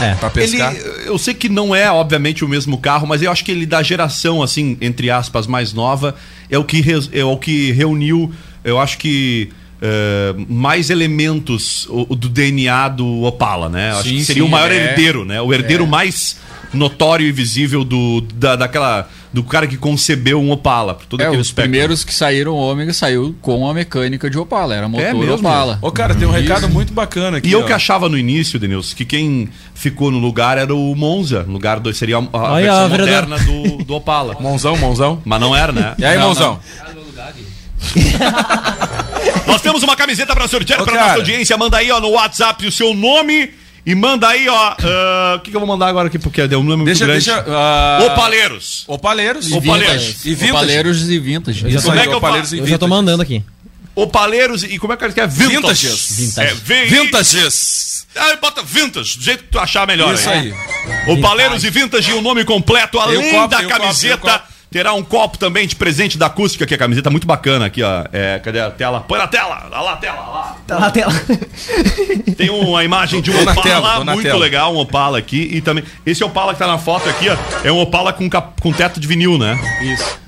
É. 0.00 0.14
Pra 0.14 0.30
Ele, 0.36 0.52
pescar. 0.56 0.74
eu 1.04 1.18
sei 1.18 1.34
que 1.34 1.48
não 1.50 1.74
é, 1.74 1.90
obviamente, 1.90 2.44
o 2.44 2.48
mesmo 2.48 2.78
carro, 2.78 3.06
mas 3.06 3.20
eu 3.22 3.30
acho 3.30 3.44
que 3.44 3.50
ele 3.52 3.66
da 3.66 3.82
geração, 3.82 4.42
assim, 4.42 4.76
entre 4.80 5.10
aspas, 5.10 5.46
mais 5.46 5.72
nova, 5.74 6.14
é 6.50 6.56
o 6.56 6.64
que, 6.64 6.80
res- 6.80 7.10
é 7.12 7.22
o 7.24 7.36
que 7.36 7.72
reuniu, 7.72 8.32
eu 8.64 8.78
acho 8.80 8.96
que. 8.98 9.50
eh, 9.84 10.34
mais 10.48 10.90
elementos 10.90 11.86
o- 11.90 12.14
do 12.14 12.28
DNA 12.28 12.88
do 12.88 13.22
Opala, 13.24 13.68
né? 13.68 13.90
Eu 13.90 13.96
acho 13.98 14.08
Sim, 14.08 14.16
que 14.18 14.24
seria 14.24 14.42
sim, 14.44 14.48
o 14.48 14.50
maior 14.50 14.70
é. 14.70 14.76
herdeiro, 14.76 15.24
né? 15.24 15.40
O 15.42 15.52
herdeiro 15.52 15.86
mais 15.88 16.38
notório 16.72 17.26
e 17.26 17.32
visível 17.32 17.82
do, 17.84 18.20
da, 18.34 18.54
daquela, 18.56 19.08
do 19.32 19.42
cara 19.42 19.66
que 19.66 19.76
concebeu 19.76 20.40
um 20.40 20.50
Opala. 20.50 20.94
por 20.94 21.06
Todo 21.06 21.20
É, 21.22 21.30
os 21.30 21.38
espectro. 21.46 21.62
primeiros 21.70 22.04
que 22.04 22.12
saíram, 22.12 22.52
o 22.52 22.56
Ômega 22.56 22.92
saiu 22.92 23.34
com 23.40 23.66
a 23.68 23.72
mecânica 23.72 24.28
de 24.28 24.38
Opala, 24.38 24.74
era 24.74 24.88
motor 24.88 25.06
É 25.06 25.12
mesmo? 25.14 25.34
Opala. 25.34 25.78
Ô, 25.80 25.90
cara, 25.90 26.14
tem 26.14 26.28
um 26.28 26.30
recado 26.30 26.68
muito 26.68 26.92
bacana 26.92 27.38
aqui. 27.38 27.48
E 27.48 27.52
eu 27.52 27.60
ó. 27.60 27.64
que 27.64 27.72
achava 27.72 28.08
no 28.08 28.18
início, 28.18 28.58
Denilson, 28.58 28.94
que 28.94 29.04
quem 29.04 29.48
ficou 29.74 30.10
no 30.10 30.18
lugar 30.18 30.58
era 30.58 30.74
o 30.74 30.94
Monza. 30.94 31.42
No 31.44 31.52
lugar 31.54 31.80
do, 31.80 31.92
seria 31.94 32.18
a, 32.18 32.20
a 32.20 32.52
Olha, 32.52 32.64
versão 32.64 32.88
vereador. 32.90 33.28
moderna 33.28 33.38
do, 33.78 33.84
do 33.84 33.94
Opala. 33.94 34.36
Mãozão, 34.40 34.76
mãozão. 34.76 35.22
Mas 35.24 35.40
não 35.40 35.56
era, 35.56 35.72
né? 35.72 35.94
E 35.98 36.04
aí, 36.04 36.16
Não, 36.18 36.24
mãozão? 36.26 36.60
Nós 39.46 39.60
temos 39.60 39.82
uma 39.82 39.96
camiseta 39.96 40.34
pra 40.34 40.46
sortear 40.48 40.84
cara. 40.84 41.00
nossa 41.00 41.14
audiência. 41.16 41.56
Manda 41.56 41.76
aí, 41.78 41.90
ó, 41.90 42.00
no 42.00 42.10
WhatsApp 42.10 42.66
o 42.66 42.72
seu 42.72 42.94
nome 42.94 43.50
e 43.84 43.94
manda 43.94 44.28
aí, 44.28 44.48
ó. 44.48 44.74
ah, 44.82 45.34
O 45.36 45.40
que, 45.40 45.50
que 45.50 45.56
eu 45.56 45.60
vou 45.60 45.68
mandar 45.68 45.88
agora 45.88 46.08
aqui? 46.08 46.18
Porque 46.18 46.46
deu 46.46 46.60
um 46.60 46.62
nome 46.64 46.84
Deixa, 46.84 47.06
muito 47.06 47.24
grande. 47.24 47.44
deixa. 47.44 47.44
ah, 47.56 47.98
Opaleiros. 48.12 48.84
Opaleiros. 48.86 49.48
E 49.50 49.54
Opaleiros. 49.54 50.02
vintage. 50.04 50.28
E 50.28 50.34
vintage. 50.34 50.52
Opaleiros 50.52 51.08
e 51.10 51.18
vintage. 51.18 51.68
Isso 51.68 51.86
Como 51.86 51.98
é 51.98 52.02
que 52.02 52.08
eu 52.12 52.16
Opaleiros 52.18 52.50
faço? 52.50 52.56
e 52.56 52.58
Eu 52.60 52.66
já 52.66 52.78
tô 52.78 52.86
mandando 52.88 53.22
aqui. 53.22 53.42
Opaleiros 53.94 54.62
e 54.62 54.78
como 54.78 54.92
é 54.92 54.96
que 54.96 55.04
ele 55.04 55.12
quer? 55.12 55.28
Vintage. 55.28 55.86
Vintages. 55.88 56.38
É, 56.38 56.54
Vintages. 56.86 58.06
Ah, 58.14 58.36
bota 58.40 58.62
vintage, 58.62 59.16
do 59.18 59.24
jeito 59.24 59.44
que 59.44 59.50
tu 59.50 59.58
achar 59.58 59.86
melhor. 59.86 60.14
Isso 60.14 60.28
aí. 60.28 60.52
aí. 61.06 61.12
Opaleiros 61.12 61.64
e 61.64 61.70
vintage 61.70 62.10
e 62.10 62.14
o 62.14 62.20
nome 62.22 62.44
completo, 62.44 62.98
além 62.98 63.30
copo, 63.32 63.48
da 63.48 63.64
camiseta. 63.64 64.42
Terá 64.72 64.94
um 64.94 65.02
copo 65.02 65.36
também 65.36 65.66
de 65.66 65.76
presente 65.76 66.16
da 66.16 66.26
acústica, 66.26 66.66
que 66.66 66.72
é 66.72 66.76
a 66.76 66.78
camiseta 66.78 67.10
muito 67.10 67.26
bacana 67.26 67.66
aqui, 67.66 67.82
ó. 67.82 68.04
É, 68.12 68.38
cadê 68.42 68.58
a 68.58 68.70
tela? 68.70 69.00
Põe 69.02 69.18
na 69.18 69.28
tela! 69.28 69.68
Olha 69.70 69.80
lá 69.82 69.92
a 69.92 69.96
tela, 69.96 70.18
olha 70.20 70.30
lá. 70.30 70.56
Tá 70.66 70.80
na 70.80 70.90
tela. 70.90 71.12
Tem 72.36 72.48
uma 72.50 72.82
imagem 72.82 73.20
de 73.20 73.30
um 73.30 73.42
Opala 73.42 73.62
tela, 73.62 74.04
muito 74.04 74.22
tela. 74.22 74.38
legal, 74.38 74.74
um 74.74 74.78
Opala 74.78 75.18
aqui. 75.18 75.48
E 75.52 75.60
também. 75.60 75.84
Esse 76.06 76.24
Opala 76.24 76.54
que 76.54 76.58
tá 76.58 76.66
na 76.66 76.78
foto 76.78 77.08
aqui, 77.08 77.28
ó, 77.28 77.36
é 77.62 77.70
um 77.70 77.78
Opala 77.80 78.12
com, 78.12 78.28
cap- 78.30 78.60
com 78.60 78.72
teto 78.72 78.98
de 78.98 79.06
vinil, 79.06 79.36
né? 79.36 79.58
Isso. 79.82 80.18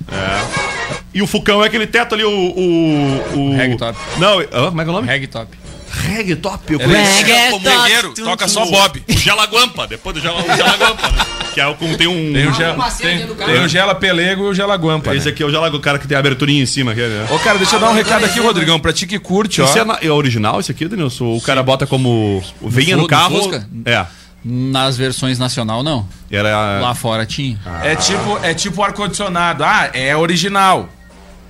E 1.13 1.21
o 1.21 1.27
Fucão 1.27 1.63
é 1.63 1.67
aquele 1.67 1.87
teto 1.87 2.13
ali, 2.13 2.23
o. 2.23 2.29
o, 2.29 3.37
o 3.37 3.57
Ragtop. 3.57 3.97
Não, 4.17 4.39
ah, 4.39 4.69
como 4.69 4.81
é 4.81 4.83
que 4.83 4.89
é 4.89 4.93
o 4.93 4.95
nome? 4.95 5.07
Ragtop. 5.07 5.65
Reggaetop. 5.95 6.73
Eu 6.73 6.81
é 6.81 6.83
conheço 6.83 7.51
como 7.51 7.69
Regueiro, 7.69 8.13
toca 8.13 8.47
só 8.47 8.65
Bob. 8.65 9.01
O 9.07 9.13
Gelaguampa, 9.17 9.87
depois 9.87 10.13
do 10.15 10.21
Gelaguampa, 10.21 11.09
né? 11.09 11.25
Que 11.55 11.61
é 11.61 11.67
o 11.67 11.73
com 11.75 11.93
tem 11.95 12.05
um. 12.05 12.33
Tem 12.33 12.47
o, 12.49 12.53
gela, 12.53 12.91
tem, 12.91 13.27
tem 13.27 13.63
o 13.63 13.67
Gela 13.69 13.95
Pelego 13.95 14.43
e 14.43 14.49
o 14.49 14.53
Gela 14.53 14.75
Guampa. 14.75 15.15
Esse 15.15 15.27
Né? 15.27 15.31
aqui 15.31 15.41
é 15.41 15.45
o 15.45 15.49
Gelaguampa, 15.49 15.77
o 15.77 15.79
cara 15.79 15.97
que 15.97 16.05
tem 16.05 16.17
a 16.17 16.19
aberturinha 16.19 16.61
em 16.61 16.65
cima. 16.65 16.91
Aqui, 16.91 16.99
né? 16.99 17.25
Ô, 17.31 17.39
cara, 17.39 17.57
deixa 17.57 17.77
eu 17.77 17.79
dar 17.79 17.89
um 17.89 17.93
recado 17.93 18.25
aqui, 18.25 18.41
Rodrigão, 18.41 18.77
pra 18.77 18.91
ti 18.91 19.07
que 19.07 19.17
curte, 19.17 19.61
ó. 19.61 19.65
Isso 19.65 19.79
é, 19.79 19.85
na- 19.85 19.97
é 20.01 20.11
original, 20.11 20.59
isso 20.59 20.69
aqui, 20.69 20.85
Denilson? 20.85 21.33
O 21.33 21.39
cara 21.39 21.63
bota 21.63 21.87
como. 21.87 22.43
Venha 22.61 22.97
no, 22.97 23.07
carro. 23.07 23.39
É. 23.85 24.05
Nas 24.43 24.97
versões 24.97 25.39
nacional, 25.39 25.81
não. 25.81 26.05
Era. 26.29 26.81
Lá 26.81 26.93
fora 26.93 27.25
tinha. 27.25 27.57
É 27.81 27.95
tipo, 27.95 28.37
é 28.43 28.53
tipo 28.53 28.83
ar-condicionado. 28.83 29.63
Ah, 29.63 29.89
é 29.93 30.13
original. 30.15 30.89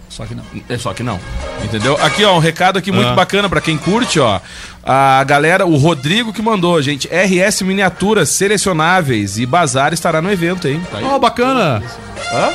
Só 0.07 0.23
que 0.25 0.35
não. 0.35 0.43
É 0.69 0.77
só 0.77 0.93
que 0.93 1.01
não. 1.03 1.19
Entendeu? 1.63 1.97
Aqui, 2.01 2.23
ó, 2.23 2.35
um 2.35 2.39
recado 2.39 2.77
aqui 2.77 2.91
muito 2.91 3.09
Ah. 3.09 3.15
bacana 3.15 3.49
pra 3.49 3.59
quem 3.59 3.75
curte, 3.75 4.19
ó. 4.19 4.39
A 4.85 5.23
galera, 5.23 5.65
o 5.65 5.75
Rodrigo 5.77 6.31
que 6.31 6.43
mandou, 6.43 6.79
gente. 6.79 7.07
RS 7.07 7.63
Miniaturas 7.63 8.29
Selecionáveis 8.29 9.39
e 9.39 9.45
Bazar 9.45 9.93
estará 9.93 10.21
no 10.21 10.31
evento, 10.31 10.67
hein? 10.67 10.79
Tá 10.91 10.99
aí. 10.99 11.03
Ó, 11.03 11.17
bacana. 11.17 11.81
Hã? 12.31 12.51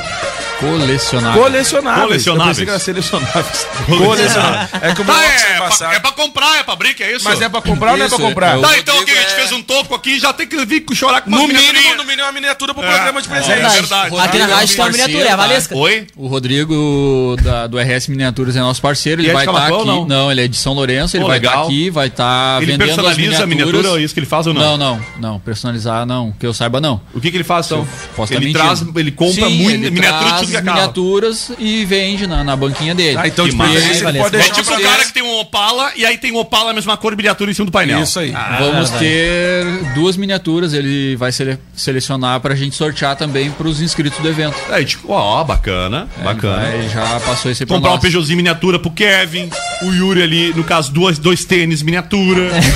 Colecionável. 0.60 1.42
Colecionáveis. 1.42 2.04
Colecionáveis. 2.06 2.58
Eu 2.58 2.64
pensei 2.64 2.64
que 2.64 2.70
era 2.70 2.78
selecionáveis. 2.78 3.66
Colecionáveis. 3.86 4.68
É 4.82 4.94
que 4.94 5.00
o 5.00 5.04
meu 5.04 5.14
Tá, 5.14 5.24
é, 5.24 5.38
vai 5.58 5.58
passar. 5.68 5.86
pra, 5.88 5.96
é 5.96 6.00
pra 6.00 6.12
comprar, 6.12 6.58
é 6.58 6.62
pra 6.62 6.76
brick, 6.76 7.02
é 7.02 7.16
isso? 7.16 7.24
Mas 7.24 7.40
é 7.40 7.48
pra 7.48 7.60
comprar 7.62 7.92
ou 7.92 7.96
não 7.98 8.04
é 8.04 8.08
pra 8.08 8.16
Isso, 8.18 8.26
comprar? 8.26 8.54
eu- 8.56 8.62
Tá, 8.62 8.78
então 8.78 9.00
aqui, 9.00 9.10
a 9.10 9.14
gente 9.14 9.32
é- 9.32 9.36
fez 9.36 9.52
um 9.52 9.62
topo 9.62 9.94
aqui 9.94 10.18
já 10.20 10.32
tem 10.32 10.46
que 10.46 10.64
vir 10.64 10.84
chorar 10.94 11.22
com 11.22 11.28
uma 11.30 11.38
No 11.38 11.48
mínimo, 11.48 11.94
no 11.96 12.04
mínimo, 12.04 12.20
é 12.20 12.24
uma 12.24 12.32
miniatura 12.32 12.74
pro 12.74 12.82
É. 12.84 12.88
programa 12.94 13.22
de 13.22 13.28
presente. 13.28 13.52
É 13.60 13.68
verdade. 13.68 14.06
Aqui 14.06 14.16
na 14.16 14.22
Rodrigo 14.22 14.50
é 14.50 14.54
rádio 14.54 14.68
tem 14.76 14.84
uma 14.84 14.88
um 14.88 14.92
miniatura, 14.92 15.24
é 15.24 15.32
a 15.32 15.36
parceiro, 15.36 15.36
Valesca. 15.48 15.76
Oi? 15.76 16.06
O 16.16 16.26
Rodrigo 16.28 17.36
da- 17.42 17.66
do 17.66 17.78
RS 17.78 18.08
Miniaturas 18.10 18.56
é 18.56 18.60
nosso 18.60 18.80
parceiro, 18.82 19.20
ele 19.22 19.30
é 19.30 19.32
vai 19.32 19.44
estar 19.44 19.52
Camacuã 19.52 19.78
aqui. 19.78 19.86
não? 19.86 20.06
Não? 20.06 20.30
ele 20.32 20.44
é 20.44 20.48
de 20.48 20.56
São 20.56 20.72
Lourenço, 20.74 21.16
ele 21.16 21.22
Pô, 21.24 21.28
vai 21.28 21.38
estar 21.38 21.50
legal. 21.50 21.64
aqui, 21.66 21.90
vai 21.90 22.06
estar 22.08 22.56
Ele 22.62 22.72
vendendo 22.72 22.82
as 22.90 22.96
personaliza 22.96 23.42
a 23.42 23.46
miniaturas. 23.46 23.76
miniatura, 23.80 24.00
é 24.00 24.04
isso 24.04 24.14
que 24.14 24.20
ele 24.20 24.26
faz 24.26 24.46
ou 24.46 24.54
não? 24.54 24.60
Não, 24.62 24.76
não, 24.78 25.00
não, 25.18 25.40
personalizar 25.40 26.04
não, 26.06 26.32
que 26.32 26.46
eu 26.46 26.52
saiba 26.52 26.80
não. 26.80 27.00
O 27.14 27.20
que 27.20 27.30
que 27.30 27.36
ele 27.36 27.44
faz, 27.44 27.66
então? 27.66 27.86
Posso 28.16 28.32
ele 28.34 28.48
estar 28.48 28.60
traz, 28.64 28.84
ele 28.96 29.10
compra 29.12 29.48
muito 29.48 29.70
ele 29.70 29.90
miniatura 29.90 30.30
de 30.44 30.49
que 30.50 30.56
é 30.56 30.62
carro. 30.62 30.76
miniaturas 30.78 31.50
e 31.58 31.84
vende 31.84 32.26
na, 32.26 32.42
na 32.44 32.56
banquinha 32.56 32.94
dele. 32.94 33.18
Ah, 33.18 33.26
então 33.28 33.48
Que 33.48 33.56
preferência 33.56 34.08
Aí, 34.08 34.18
pode 34.18 34.36
É 34.36 34.38
deixar 34.38 34.54
tipo 34.54 34.66
pra 34.70 34.78
o 34.78 34.82
cara 34.82 35.04
que 35.04 35.12
tem 35.12 35.22
um 35.22 35.38
Opala 35.40 35.92
e 35.96 36.04
aí 36.04 36.18
tem 36.18 36.32
um 36.32 36.36
Opala, 36.36 36.70
a 36.70 36.74
mesma 36.74 36.96
cor, 36.96 37.16
miniatura 37.16 37.50
em 37.50 37.54
cima 37.54 37.66
do 37.66 37.72
painel. 37.72 38.02
Isso 38.02 38.18
aí. 38.18 38.32
Vamos 38.58 38.90
ter 38.90 39.64
duas 39.94 40.16
miniaturas, 40.16 40.72
ele 40.74 41.16
vai 41.16 41.32
sele- 41.32 41.58
selecionar 41.74 42.40
pra 42.40 42.54
gente 42.54 42.76
sortear 42.76 43.16
também 43.16 43.50
pros 43.50 43.80
inscritos 43.80 44.18
do 44.18 44.28
evento. 44.28 44.56
Aí, 44.70 44.84
tipo, 44.84 45.12
ó, 45.12 45.42
bacana, 45.44 46.08
bacana. 46.22 46.68
Ele 46.74 46.88
já 46.88 47.20
passou 47.20 47.50
esse 47.50 47.64
Comprar 47.66 47.92
um. 47.92 47.98
Peugeotzinho 47.98 48.36
miniatura 48.36 48.78
pro 48.78 48.90
Kevin, 48.90 49.48
o 49.82 49.92
Yuri 49.92 50.22
ali, 50.22 50.52
no 50.54 50.64
caso, 50.64 50.92
duas, 50.92 51.18
dois 51.18 51.44
tênis 51.44 51.82
miniatura. 51.82 52.50
né? 52.50 52.60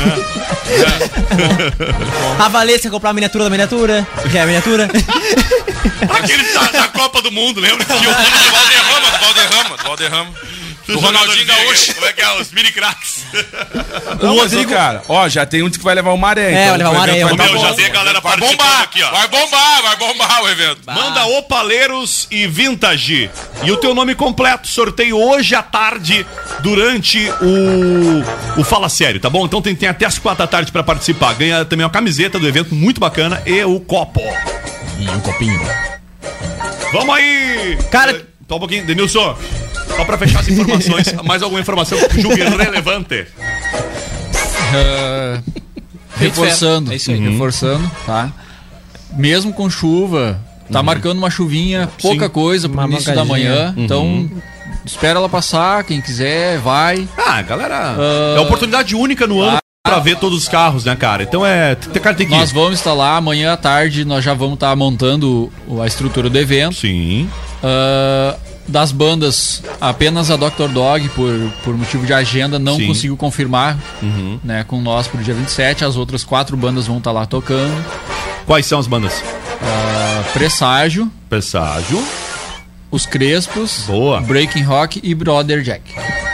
A 2.38 2.48
Valesca 2.48 2.90
comprar 2.90 3.10
a 3.10 3.12
miniatura 3.12 3.44
da 3.44 3.50
miniatura. 3.50 4.06
Que 4.30 4.38
é 4.38 4.42
a 4.42 4.46
miniatura. 4.46 4.88
Aquele 6.10 6.42
da, 6.52 6.62
da 6.70 6.88
Copa 6.88 7.20
do 7.22 7.30
Mundo, 7.30 7.60
lembra? 7.60 7.84
Tinha 7.84 7.98
o 8.10 8.14
Do 8.14 8.50
Valderrama, 8.50 9.10
do 9.10 9.18
Valderrama, 9.18 9.76
do 9.76 9.82
Valderrama. 9.84 10.30
Do 10.86 11.00
Ronaldinho 11.00 11.46
Gaúcho. 11.46 11.94
Como 11.94 12.06
é 12.06 12.12
que 12.12 12.20
é? 12.20 12.40
Os 12.40 12.52
mini 12.52 12.70
cracks. 12.70 13.24
O 14.20 14.26
Rodrigo, 14.38 14.70
cara, 14.70 15.02
ó, 15.08 15.26
já 15.30 15.46
tem 15.46 15.62
um 15.62 15.70
que 15.70 15.78
vai 15.78 15.94
levar 15.94 16.12
o 16.12 16.18
maré. 16.18 16.52
É, 16.52 16.68
vai 16.68 16.76
levar 16.78 16.90
o 16.90 16.94
maré, 16.94 17.22
eu 17.22 17.28
vai 17.28 17.36
Meu, 17.48 17.58
já 17.58 17.68
bom. 17.70 17.74
tem 17.74 17.86
a 17.86 17.88
galera 17.88 18.20
Vai 18.20 18.32
participando 18.36 18.66
bombar, 18.68 18.82
aqui, 18.82 19.02
ó. 19.02 19.10
Vai 19.10 19.28
bombar, 19.28 19.82
vai 19.82 19.96
bombar 19.96 20.42
o 20.42 20.48
evento. 20.50 20.80
Manda 20.84 21.24
Opaleiros 21.24 22.28
e 22.30 22.46
Vintage. 22.46 23.30
E 23.62 23.72
o 23.72 23.78
teu 23.78 23.94
nome 23.94 24.14
completo. 24.14 24.68
Sorteio 24.68 25.16
hoje 25.18 25.54
à 25.54 25.62
tarde, 25.62 26.26
durante 26.60 27.18
o, 27.40 28.60
o 28.60 28.64
Fala 28.64 28.90
Sério, 28.90 29.18
tá 29.18 29.30
bom? 29.30 29.46
Então 29.46 29.62
tem, 29.62 29.74
tem 29.74 29.88
até 29.88 30.04
as 30.04 30.18
quatro 30.18 30.44
da 30.44 30.46
tarde 30.46 30.70
pra 30.70 30.82
participar. 30.82 31.32
Ganha 31.32 31.64
também 31.64 31.86
uma 31.86 31.90
camiseta 31.90 32.38
do 32.38 32.46
evento 32.46 32.74
muito 32.74 33.00
bacana 33.00 33.42
e 33.46 33.64
o 33.64 33.80
copo. 33.80 34.20
E 34.98 35.08
um 35.08 35.20
copinho. 35.20 35.60
Vamos 36.92 37.14
aí! 37.16 37.76
Cara- 37.90 38.12
Eh, 38.12 38.22
Só 38.48 38.56
um 38.56 38.58
pouquinho, 38.58 38.84
Denilson. 38.86 39.36
Só 39.96 40.04
pra 40.04 40.18
fechar 40.18 40.40
as 40.40 40.48
informações, 40.48 41.12
mais 41.24 41.42
alguma 41.42 41.60
informação 41.60 41.98
que 42.08 42.20
julgue 42.20 42.42
relevante? 42.42 43.26
Ah, 44.74 45.40
reforçando, 46.16 46.92
É 46.92 46.96
isso 46.96 47.10
aí. 47.10 47.18
reforçando, 47.18 47.90
tá? 48.04 48.30
Mesmo 49.12 49.52
com 49.52 49.68
chuva, 49.70 50.38
tá 50.70 50.82
marcando 50.82 51.18
uma 51.18 51.30
chuvinha, 51.30 51.88
pouca 52.02 52.26
Sim. 52.26 52.32
coisa 52.32 52.68
pro 52.68 52.78
Uma 52.78 52.88
início 52.88 53.14
da 53.14 53.24
manhã. 53.24 53.72
Então, 53.76 54.28
espera 54.84 55.18
ela 55.18 55.28
passar, 55.28 55.84
quem 55.84 56.00
quiser, 56.00 56.58
vai. 56.58 57.08
Ah, 57.16 57.40
galera, 57.42 57.94
Ah. 57.96 58.34
é 58.36 58.40
oportunidade 58.40 58.94
única 58.94 59.26
no 59.26 59.40
ano 59.40 59.58
pra 59.86 59.98
ver 60.00 60.16
todos 60.16 60.38
os 60.38 60.48
carros, 60.48 60.82
né, 60.86 60.96
cara? 60.96 61.22
Então 61.22 61.44
é. 61.44 61.76
Cara, 62.02 62.14
tem 62.16 62.26
que 62.26 62.34
Nós 62.34 62.50
vamos 62.50 62.72
instalar 62.72 63.18
amanhã 63.18 63.52
à 63.52 63.56
tarde, 63.56 64.02
nós 64.02 64.24
já 64.24 64.32
vamos 64.32 64.54
estar 64.54 64.74
montando 64.74 65.52
a 65.82 65.86
estrutura 65.86 66.30
do 66.30 66.38
evento. 66.38 66.74
Sim. 66.74 67.28
Ah, 67.62 68.34
das 68.66 68.90
bandas, 68.90 69.62
apenas 69.78 70.30
a 70.30 70.36
Dr. 70.36 70.68
Dog, 70.72 71.06
por, 71.10 71.30
por 71.62 71.76
motivo 71.76 72.06
de 72.06 72.14
agenda, 72.14 72.58
não 72.58 72.76
Sim. 72.76 72.86
conseguiu 72.86 73.14
confirmar 73.14 73.76
Uhum. 74.02 74.40
né, 74.42 74.64
com 74.66 74.80
nós 74.80 75.06
pro 75.06 75.22
dia 75.22 75.34
27. 75.34 75.84
As 75.84 75.96
outras 75.96 76.24
quatro 76.24 76.56
bandas 76.56 76.86
vão 76.86 76.96
estar 76.96 77.12
lá 77.12 77.26
tocando. 77.26 77.74
Quais 78.46 78.64
são 78.64 78.78
as 78.78 78.86
bandas? 78.86 79.22
Ah, 79.62 80.22
Presságio, 80.32 81.10
Presságio. 81.28 82.02
Os 82.94 83.06
Crespos, 83.06 83.84
Boa. 83.88 84.20
Breaking 84.20 84.62
Rock 84.62 85.00
e 85.02 85.12
Brother 85.16 85.62
Jack. 85.62 85.82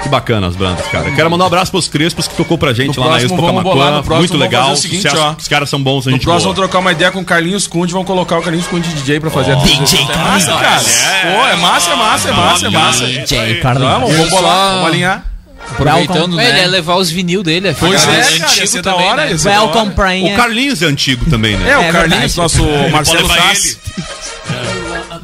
Que 0.03 0.09
bacana 0.11 0.47
as 0.47 0.55
bandas, 0.57 0.85
cara. 0.89 1.11
Quero 1.13 1.31
mandar 1.31 1.45
um 1.45 1.47
abraço 1.47 1.71
pros 1.71 1.89
Crespos 1.89 2.29
que 2.29 2.35
tocou 2.35 2.59
pra 2.59 2.75
gente 2.75 2.99
No 2.99 3.03
lá 3.03 3.13
na 3.13 3.17
próximo 3.19 3.35
Expo 3.35 3.47
vamos 3.47 3.63
bolar, 3.63 3.77
Camacuã. 3.79 3.97
no 3.97 4.05
próximo 4.05 4.19
Muito 4.19 4.33
vamos 4.33 4.45
legal. 4.45 4.63
fazer 4.69 4.73
o 4.79 4.83
seguinte, 4.83 5.03
sucesso. 5.03 5.23
ó. 5.23 5.35
Os 5.39 5.49
caras 5.49 5.71
são 5.71 5.83
bons, 5.83 6.07
a 6.07 6.11
No 6.11 6.17
gente 6.17 6.25
próximo 6.25 6.53
boa. 6.53 6.55
vamos 6.55 6.57
trocar 6.71 6.79
uma 6.81 6.93
ideia 6.93 7.11
com 7.11 7.21
o 7.21 7.25
Carlinhos 7.25 7.67
Conde, 7.67 7.95
vão 7.95 8.05
colocar 8.05 8.37
o 8.39 8.43
Carlinhos 8.43 8.67
Conde 8.67 8.89
DJ 8.91 9.21
pra 9.21 9.31
fazer 9.31 9.53
a 9.53 9.55
DJ 9.55 10.01
É 10.03 10.17
massa, 10.19 10.53
cara. 10.53 10.81
Pô, 10.81 11.47
é 11.47 11.57
massa, 11.57 11.91
é 11.93 11.97
massa, 11.97 12.29
é 12.29 12.33
massa, 12.33 12.67
é 12.67 12.69
massa. 12.71 13.07
DJ 13.07 13.39
Vamos, 13.39 13.63
Carlinhos. 13.63 14.13
vamos 14.17 14.29
bolar, 14.31 14.73
vamos 14.75 14.89
alinhar. 14.89 15.25
Aproveitando, 15.73 16.41
Ele 16.41 16.53
né? 16.53 16.61
ia 16.63 16.69
levar 16.69 16.97
os 16.97 17.11
vinil 17.11 17.43
dele, 17.43 17.69
é 17.69 17.73
Pois 17.79 18.05
cara, 18.05 18.17
é, 18.17 18.21
antigo 18.21 18.41
cara, 18.71 18.83
da 18.83 18.93
também, 18.93 19.07
hora, 19.09 19.27
né? 19.27 19.37
Welcome 19.45 19.91
Prainha. 19.93 20.35
O 20.35 20.37
Carlinhos 20.37 20.83
é 20.83 20.87
antigo 20.87 21.25
também, 21.31 21.57
né? 21.57 21.71
É, 21.71 21.79
o 21.79 21.83
É 21.83 21.93
Carlinhos, 21.93 22.37
nosso 22.37 22.63
Marcelo 22.91 23.29
Tassi. 23.29 23.79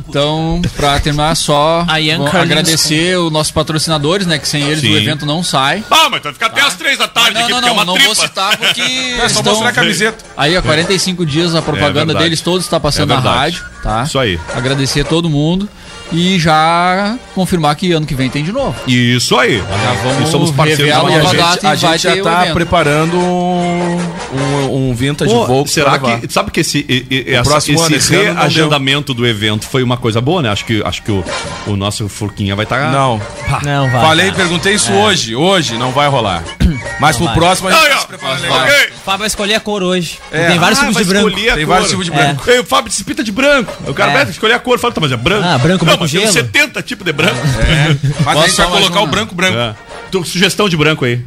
Então, 0.08 0.60
pra 0.76 0.98
terminar, 1.00 1.34
só 1.34 1.84
agradecer 2.32 3.16
os 3.18 3.30
nossos 3.32 3.50
patrocinadores, 3.50 4.26
né? 4.26 4.38
Que 4.38 4.48
sem 4.48 4.62
eles 4.62 4.80
Sim. 4.80 4.92
o 4.94 4.96
evento 4.96 5.26
não 5.26 5.42
sai. 5.42 5.82
Ah, 5.90 6.08
mas 6.10 6.22
vai 6.22 6.32
ficar 6.32 6.46
até 6.46 6.60
as 6.62 6.74
três 6.74 6.98
da 6.98 7.08
tarde 7.08 7.34
não, 7.34 7.42
aqui, 7.42 7.50
não, 7.52 7.58
porque 7.60 7.66
é 7.66 7.68
não, 7.68 7.76
uma 7.76 7.84
não 7.84 7.94
tripa. 7.94 8.14
vou 8.14 8.24
citar 8.26 8.56
porque 8.56 8.80
É 9.16 9.18
só 9.20 9.26
estão- 9.40 9.44
mostrar 9.52 9.68
a 9.68 9.72
camiseta. 9.72 10.24
Aí 10.36 10.56
há 10.56 10.62
45 10.62 11.24
dias 11.26 11.54
a 11.54 11.62
propaganda 11.62 12.06
verdade. 12.06 12.24
deles 12.24 12.40
todos 12.40 12.64
está 12.64 12.78
passando 12.80 13.12
É 13.12 13.16
na 13.16 13.20
rádio, 13.20 13.64
tá? 13.82 14.02
Isso 14.04 14.18
aí. 14.18 14.38
Agradecer 14.54 15.00
a 15.00 15.04
todo 15.04 15.28
mundo 15.28 15.68
e 16.12 16.38
já 16.38 17.16
confirmar 17.34 17.74
que 17.76 17.92
ano 17.92 18.06
que 18.06 18.14
vem 18.14 18.28
tem 18.30 18.42
de 18.44 18.52
novo. 18.52 18.74
Isso 18.86 19.36
aí. 19.36 19.58
Já 19.58 19.92
vamos 20.02 20.28
E 20.28 20.30
somos 20.30 20.50
parceiros 20.50 20.88
da 20.88 21.02
Nova 21.02 21.20
gente, 21.22 21.36
data 21.36 21.68
a 21.68 21.74
vai 21.74 21.98
gente 21.98 22.02
já 22.16 22.22
tá 22.22 22.42
evento. 22.42 22.54
preparando 22.54 23.16
um, 23.18 24.90
um 24.90 24.94
vintage 24.94 25.32
Pô, 25.32 25.46
Volks 25.46 25.72
será 25.72 25.98
que. 25.98 26.32
Sabe 26.32 26.50
que 26.50 26.60
esse, 26.60 26.84
e- 26.88 27.06
e- 27.10 27.34
essa- 27.34 27.50
próximo 27.50 27.80
ano, 27.80 27.96
esse 27.96 28.14
esse 28.14 28.14
ano 28.16 28.24
não 28.34 28.40
reagendamento 28.40 29.14
do 29.14 29.26
evento 29.26 29.66
foi 29.66 29.82
uma 29.82 29.96
coisa 29.96 30.20
boa, 30.20 30.42
né? 30.42 30.50
Acho 30.50 30.64
que, 30.64 30.82
acho 30.84 31.02
que 31.02 31.10
o, 31.12 31.24
o 31.66 31.76
nosso 31.76 32.08
Furquinha 32.08 32.54
vai 32.56 32.64
estar. 32.64 32.90
Não. 32.92 33.20
Não, 33.62 33.90
vai. 33.90 34.00
Falei, 34.00 34.32
perguntei 34.32 34.74
isso 34.74 34.92
hoje. 34.92 35.34
Hoje 35.34 35.76
não 35.76 35.90
vai 35.92 36.08
rolar. 36.08 36.42
Mas 37.00 37.16
pro 37.16 37.26
vai. 37.26 37.34
próximo 37.34 37.68
a 37.68 37.72
gente 37.72 37.82
Aí, 37.84 37.90
tá 37.90 37.96
ó. 37.96 38.36
se 38.36 38.42
legal. 38.42 38.58
O 38.66 38.98
Fábio 39.06 39.18
vai 39.20 39.26
escolher 39.28 39.54
a 39.54 39.60
cor 39.60 39.82
hoje. 39.82 40.18
É. 40.32 40.48
Tem 40.48 40.58
vários 40.58 40.78
Ah, 40.80 40.86
tipos 40.86 40.98
de 40.98 41.04
branco. 41.04 41.30
Tem 41.30 41.64
vários 41.64 41.90
tipos 41.90 42.06
de 42.06 42.12
É. 42.12 42.14
branco. 42.16 42.50
Ei, 42.50 42.58
o 42.60 42.64
Fábio 42.64 42.90
se 42.92 43.04
pinta 43.04 43.22
de 43.22 43.30
branco. 43.32 43.72
O 43.86 43.94
cara 43.94 44.10
É. 44.12 44.14
vai 44.14 44.30
escolher 44.30 44.54
a 44.54 44.58
cor. 44.58 44.78
Fala, 44.78 44.92
tá, 44.94 45.00
mas 45.00 45.12
é 45.12 45.16
branco. 45.16 45.44
Ah, 45.46 45.58
branco, 45.58 45.84
Não, 45.84 45.95
branco, 45.96 46.02
mas 46.04 46.10
tem 46.12 46.20
uns 46.20 46.32
gelo. 46.32 46.46
70 46.46 46.82
tipos 46.82 47.04
de 47.04 47.12
branco. 47.12 47.36
Mas 48.24 48.26
a 48.26 48.32
Posso 48.34 48.46
gente 48.46 48.56
vai 48.56 48.66
só 48.66 48.70
mais 48.70 48.80
colocar 48.84 49.00
uma? 49.00 49.06
o 49.06 49.10
branco 49.10 49.34
branco. 49.34 49.58
É. 49.58 49.74
Tu, 50.10 50.24
sugestão 50.24 50.68
de 50.68 50.76
branco 50.76 51.04
aí. 51.04 51.20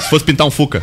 Se 0.00 0.08
fosse 0.10 0.24
pintar 0.24 0.46
um 0.46 0.50
Fuca. 0.50 0.82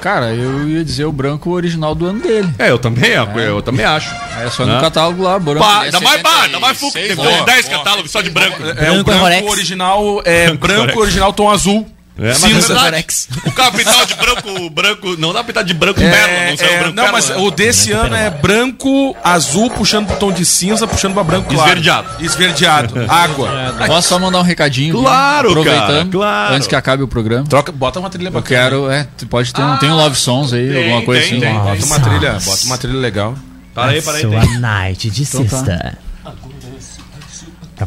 Cara, 0.00 0.34
eu 0.34 0.68
ia 0.68 0.84
dizer 0.84 1.04
o 1.04 1.12
branco 1.12 1.50
original 1.50 1.94
do 1.94 2.06
ano 2.06 2.18
dele. 2.20 2.48
É, 2.58 2.70
eu 2.70 2.78
também, 2.78 3.10
eu, 3.12 3.62
também 3.62 3.86
acho. 3.86 4.12
É 4.44 4.50
só 4.50 4.64
Né? 4.66 4.74
no 4.74 4.80
catálogo 4.80 5.22
lá, 5.22 5.38
branco. 5.38 5.60
Pá, 5.60 5.86
é 5.86 5.92
dá 5.92 6.00
mais 6.00 6.20
bar, 6.20 6.32
76, 6.42 6.52
dá 6.52 6.60
mais 6.60 6.78
Fuca. 6.78 6.98
Tem 6.98 7.14
boa, 7.14 7.44
10 7.44 7.66
boa. 7.68 7.78
catálogos 7.78 8.10
só 8.10 8.20
de 8.20 8.30
branco. 8.30 8.56
É, 8.64 8.90
o 8.90 9.04
Branco 9.04 9.10
é 9.12 9.30
branco 9.30 9.50
original 9.52 10.22
é 10.24 10.52
branco 10.54 10.98
original 10.98 11.32
tom 11.32 11.48
azul. 11.48 11.88
É, 12.18 12.28
mas 12.28 12.38
Cinza. 12.38 12.72
é 12.74 12.76
verdade. 12.82 13.06
O 13.46 13.52
carro 13.52 13.72
pintado 13.72 14.06
de 14.06 14.14
branco, 14.14 14.70
branco. 14.70 15.16
Não 15.18 15.28
dá 15.32 15.36
pra 15.36 15.44
pintar 15.44 15.64
de 15.64 15.72
branco 15.72 15.98
pérola, 15.98 16.50
não 16.50 16.56
saiu 16.58 16.70
É, 16.70 16.78
branco 16.80 16.94
não, 16.94 17.04
pérola, 17.04 17.12
mas 17.12 17.28
né? 17.30 17.36
o 17.38 17.50
desse 17.50 17.90
ano 17.92 18.14
é 18.14 18.28
branco, 18.30 19.16
azul, 19.24 19.70
puxando 19.70 20.06
pro 20.08 20.16
tom 20.16 20.30
de 20.30 20.44
cinza, 20.44 20.86
puxando 20.86 21.14
pra 21.14 21.24
branco 21.24 21.48
claro. 21.48 21.70
Esverdeado. 21.70 22.08
Esverdeado. 22.20 22.94
Água. 23.10 23.74
Posso 23.86 24.08
só 24.08 24.18
mandar 24.18 24.40
um 24.40 24.42
recadinho? 24.42 24.94
Claro, 25.00 25.48
Aproveitando, 25.50 25.86
cara, 25.88 26.08
claro. 26.10 26.54
antes 26.54 26.68
que 26.68 26.76
acabe 26.76 27.02
o 27.02 27.08
programa. 27.08 27.46
Troca, 27.46 27.72
bota 27.72 27.98
uma 27.98 28.10
trilha 28.10 28.28
Eu 28.28 28.32
bacana. 28.32 28.60
quero, 28.62 28.90
é, 28.90 29.06
tu 29.16 29.26
pode 29.26 29.52
ter, 29.52 29.62
um 29.62 29.76
tem 29.78 29.90
um 29.90 29.96
Love 29.96 30.16
Songs 30.16 30.52
aí, 30.52 30.68
Tem, 30.70 30.82
alguma 30.84 31.02
coisa 31.02 31.22
tem, 31.22 31.30
assim. 31.30 31.40
tem. 31.40 31.54
Love 31.54 31.80
Bota 31.80 31.86
uma 31.86 32.00
trilha, 32.00 32.32
bota 32.44 32.64
uma 32.66 32.78
trilha 32.78 32.98
legal. 32.98 33.34
Para 33.74 33.92
aí, 33.92 34.02
para 34.02 34.16
aí. 34.18 34.22
Sua 34.22 34.58
night 34.58 35.08
de 35.10 35.22
Então 35.22 35.46
tá. 35.46 35.94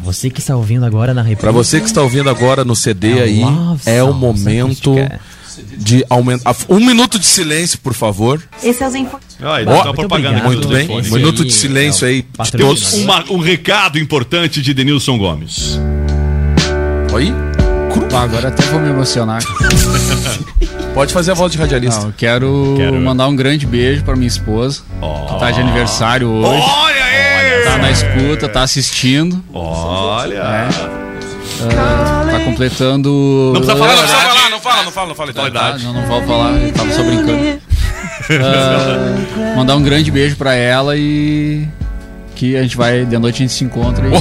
Pra 0.00 0.12
você 0.12 0.28
que 0.30 0.40
está 0.40 0.54
ouvindo 0.54 0.84
agora 0.84 1.14
na 1.14 1.22
República. 1.22 1.42
Pra 1.42 1.52
você 1.52 1.80
que 1.80 1.86
está 1.86 2.02
ouvindo 2.02 2.28
agora 2.28 2.64
no 2.64 2.76
CD 2.76 3.18
É 3.18 3.22
aí, 3.22 3.42
é 3.86 4.02
o 4.02 4.12
momento 4.12 4.92
Acústica. 4.92 5.20
de 5.78 6.04
aumentar. 6.10 6.54
Um 6.68 6.80
minuto 6.84 7.18
de 7.18 7.24
silêncio, 7.26 7.78
por 7.78 7.94
favor. 7.94 8.42
Esses 8.62 8.76
são 8.76 8.88
os 8.88 8.94
inf- 8.94 9.14
Ó, 9.42 9.58
ele 9.58 9.70
Ó, 9.70 9.72
dá 9.82 9.84
uma 9.84 9.94
propaganda. 9.94 10.28
obrigado. 10.44 10.52
Muito 10.52 10.68
bem. 10.68 10.88
Um 10.90 11.14
minuto 11.14 11.44
de 11.44 11.52
silêncio 11.52 12.04
é 12.06 12.10
o 12.10 12.12
aí. 12.12 12.26
Uma- 13.04 13.24
um 13.30 13.38
recado 13.38 13.98
importante 13.98 14.60
de 14.60 14.74
Denilson 14.74 15.16
Gomes. 15.18 15.80
Oi? 17.12 17.32
Pá, 18.10 18.22
agora 18.24 18.48
até 18.48 18.62
vou 18.66 18.78
me 18.80 18.90
emocionar. 18.90 19.42
Pode 20.92 21.12
fazer 21.12 21.30
a 21.32 21.34
voz 21.34 21.50
de 21.52 21.58
radialista. 21.58 22.00
Não, 22.04 22.12
quero, 22.12 22.74
Quero. 22.76 22.94
mandar 23.00 23.26
um 23.28 23.36
grande 23.36 23.66
beijo 23.66 24.02
pra 24.04 24.14
minha 24.16 24.28
esposa, 24.28 24.82
que 25.28 25.38
tá 25.38 25.50
de 25.50 25.60
aniversário 25.60 26.28
hoje. 26.28 26.62
Olha 26.62 26.95
na 27.86 27.90
escuta, 27.92 28.48
tá 28.48 28.62
assistindo. 28.62 29.42
Olha! 29.54 30.34
É. 30.34 30.68
ah, 31.78 32.28
tá 32.30 32.40
completando. 32.40 33.52
Não 33.54 33.60
precisa 33.60 33.76
falar, 33.76 33.94
não 33.94 34.02
precisa 34.02 34.20
falar, 34.20 34.50
não 34.50 34.60
fala, 34.60 34.82
não 34.82 34.92
fala, 34.92 35.08
não 35.08 35.14
fala. 35.14 35.30
Então. 35.30 35.50
tá, 35.50 35.78
não, 35.78 35.92
não 35.92 36.06
vou 36.06 36.22
falar, 36.22 36.50
eu 36.52 36.72
tava 36.72 36.92
só 36.92 37.02
brincando. 37.02 37.60
Ah, 38.28 39.54
mandar 39.54 39.76
um 39.76 39.82
grande 39.82 40.10
beijo 40.10 40.34
pra 40.34 40.52
ela 40.54 40.96
e 40.96 41.64
que 42.34 42.56
a 42.56 42.62
gente 42.62 42.76
vai, 42.76 43.04
de 43.04 43.18
noite 43.18 43.36
a 43.36 43.38
gente 43.38 43.52
se 43.52 43.62
encontra. 43.62 44.04
E... 44.04 44.10
Né. 44.10 44.18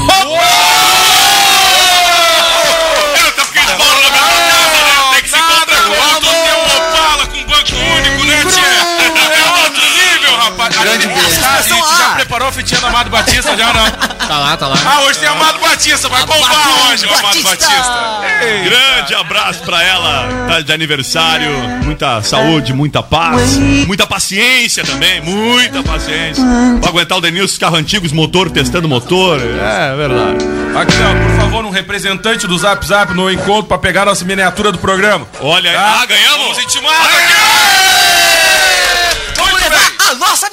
Grande 10.81 11.07
beijo. 11.07 11.41
Ah, 11.43 11.61
e 11.61 11.63
tu 11.63 11.97
já 11.97 12.09
preparou 12.15 12.47
a 12.47 12.51
fitinha 12.51 12.79
Amado 12.85 13.04
Batista 13.15 13.55
já 13.55 13.73
não? 13.73 13.91
Tá 14.27 14.39
lá, 14.39 14.57
tá 14.57 14.67
lá. 14.67 14.75
Ah, 14.85 15.01
hoje 15.01 15.19
tem 15.19 15.29
Amado 15.29 15.59
Batista, 15.59 16.09
vai 16.09 16.25
bombar 16.25 16.89
hoje 16.91 17.05
o 17.05 17.13
Amado 17.13 17.41
Batista. 17.43 18.21
Ei, 18.41 18.63
Grande 18.69 19.15
abraço 19.15 19.61
pra 19.63 19.81
ela, 19.81 20.27
tá 20.47 20.61
de 20.61 20.73
aniversário. 20.73 21.49
Muita 21.83 22.21
saúde, 22.21 22.73
muita 22.73 23.01
paz, 23.01 23.57
muita 23.87 24.05
paciência 24.05 24.83
também, 24.83 25.21
muita 25.21 25.81
paciência. 25.81 26.43
Pra 26.81 26.89
aguentar 26.89 27.17
o 27.17 27.21
Denilson, 27.21 27.45
os 27.53 27.57
carros 27.57 27.79
antigos, 27.79 28.11
motor, 28.11 28.49
testando 28.49 28.89
motor. 28.89 29.39
É 29.39 29.95
verdade. 29.95 30.45
Aqui, 30.75 30.95
ó, 31.01 31.29
por 31.29 31.41
favor, 31.41 31.65
um 31.65 31.69
representante 31.69 32.45
do 32.47 32.57
Zap 32.57 32.85
Zap 32.85 33.13
no 33.13 33.31
encontro 33.31 33.63
pra 33.63 33.77
pegar 33.77 34.05
nossa 34.05 34.25
miniatura 34.25 34.71
do 34.71 34.77
programa. 34.77 35.25
Olha 35.39 35.69
aí. 35.69 35.75
Tá? 35.75 35.99
Ah, 36.01 36.05
ganhamos? 36.05 36.47
Vamos 36.47 36.63
intimar. 36.63 37.01
Levar 37.03 38.04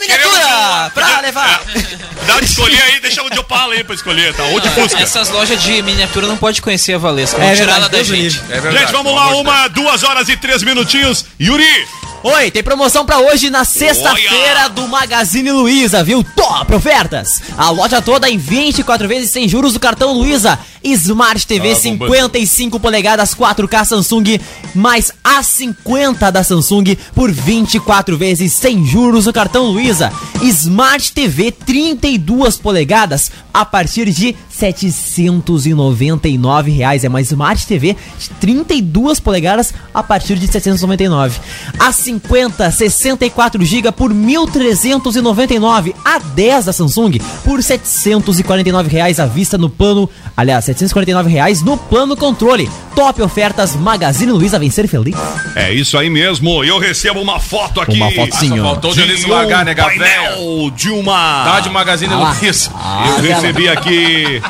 miniatura 0.03 0.91
pra 0.95 1.21
levar. 1.21 1.63
Dá 2.27 2.39
de 2.39 2.45
escolher 2.45 2.81
aí, 2.83 3.01
deixa 3.01 3.23
o 3.23 3.31
de 3.31 3.39
Opala 3.39 3.75
aí 3.75 3.83
pra 3.83 3.95
escolher, 3.95 4.33
tá? 4.35 4.45
Ou 4.45 4.61
de 4.61 4.69
Fusca. 4.71 5.01
Essas 5.01 5.29
lojas 5.31 5.61
de 5.61 5.83
miniatura 5.83 6.27
não 6.27 6.37
pode 6.37 6.63
conhecer 6.63 6.95
a 6.95 6.99
Valesca. 6.99 7.39
Vão 7.39 7.49
É 7.49 7.55
tirar 7.57 7.77
ela 7.77 7.89
da 7.89 8.03
gente. 8.03 8.41
É 8.49 8.61
verdade. 8.61 8.79
Gente, 8.79 8.93
vamos 8.93 9.15
lá, 9.15 9.29
uma, 9.37 9.69
duas 9.69 10.03
horas 10.05 10.29
e 10.29 10.37
três 10.37 10.63
minutinhos. 10.63 11.25
Yuri, 11.41 11.87
Oi, 12.25 12.53
tem 12.53 12.63
promoção 12.63 13.05
pra 13.05 13.19
hoje 13.19 13.51
na 13.51 13.65
sexta-feira 13.65 14.69
do 14.69 14.87
Magazine 14.87 15.51
Luiza, 15.51 16.05
viu? 16.05 16.23
Top 16.37 16.73
ofertas! 16.73 17.41
A 17.59 17.69
loja 17.71 18.01
toda 18.01 18.31
em 18.31 18.39
24 18.39 19.09
vezes 19.09 19.33
sem 19.33 19.49
juros 19.49 19.73
do 19.73 19.81
cartão 19.81 20.13
Luiza. 20.13 20.57
Smart 20.85 21.45
TV 21.47 21.73
Ah, 21.73 21.77
55 21.77 22.79
polegadas 22.81 23.35
4K 23.35 23.85
Samsung 23.85 24.41
mais 24.75 25.13
A50 25.25 26.31
da 26.31 26.43
Samsung 26.45 26.97
por 27.15 27.31
24 27.31 28.17
vezes 28.17 28.53
sem 28.53 28.85
juros 28.87 29.27
no 29.27 29.33
cartão 29.33 29.67
Luiza. 29.67 30.13
Smart 30.43 31.13
TV 31.13 31.51
32 31.51 32.57
polegadas 32.57 33.31
a 33.53 33.65
partir 33.65 34.11
de 34.11 34.35
799 34.49 36.71
reais. 36.71 37.05
É 37.05 37.09
uma 37.09 37.21
Smart 37.21 37.67
TV 37.67 37.97
de 38.19 38.31
32 38.31 39.21
polegadas 39.21 39.75
a 39.93 40.03
partir 40.03 40.37
de 40.37 40.47
799. 40.47 41.39
A 41.79 41.93
50, 41.93 42.71
64 42.71 43.65
GB 43.65 43.93
por 43.93 44.13
1.399. 44.13 45.95
A 46.05 46.19
10 46.19 46.65
da 46.67 46.73
Samsung 46.73 47.19
por 47.45 47.63
749 47.63 48.89
reais 48.89 49.21
à 49.21 49.27
vista 49.27 49.59
no 49.59 49.69
plano. 49.69 50.09
Aliás, 50.37 50.65
749 50.65 51.31
reais 51.31 51.63
no 51.63 51.77
plano 51.77 52.17
controle. 52.17 52.71
Top 52.95 53.21
ofertas 53.23 53.75
Magazine 53.75 54.33
Luiza 54.33 54.59
vencer 54.59 54.87
feliz. 54.87 55.17
É 55.57 55.73
isso 55.73 55.97
aí 55.97 56.11
mesmo. 56.11 56.63
Eu 56.63 56.79
recebo 56.79 57.21
uma 57.21 57.41
foto 57.41 57.81
aqui. 57.81 57.97
Uma 57.97 58.11
fotinho. 58.11 58.63
Só 58.63 58.71
faltou 58.71 58.91
o 58.91 58.95
de 58.95 59.03
Dionísio 59.03 59.29
um 59.29 59.33
largar, 59.33 59.65
nega 59.65 59.85
painel 59.85 60.71
de 60.77 60.91
uma. 60.91 61.45
Dá 61.45 61.61
de 61.61 61.71
Magazine 61.71 62.13
Ah. 62.13 62.37
Luiza. 62.41 62.71
Eu 63.07 63.23
recebi 63.43 63.69
aqui 63.69 64.43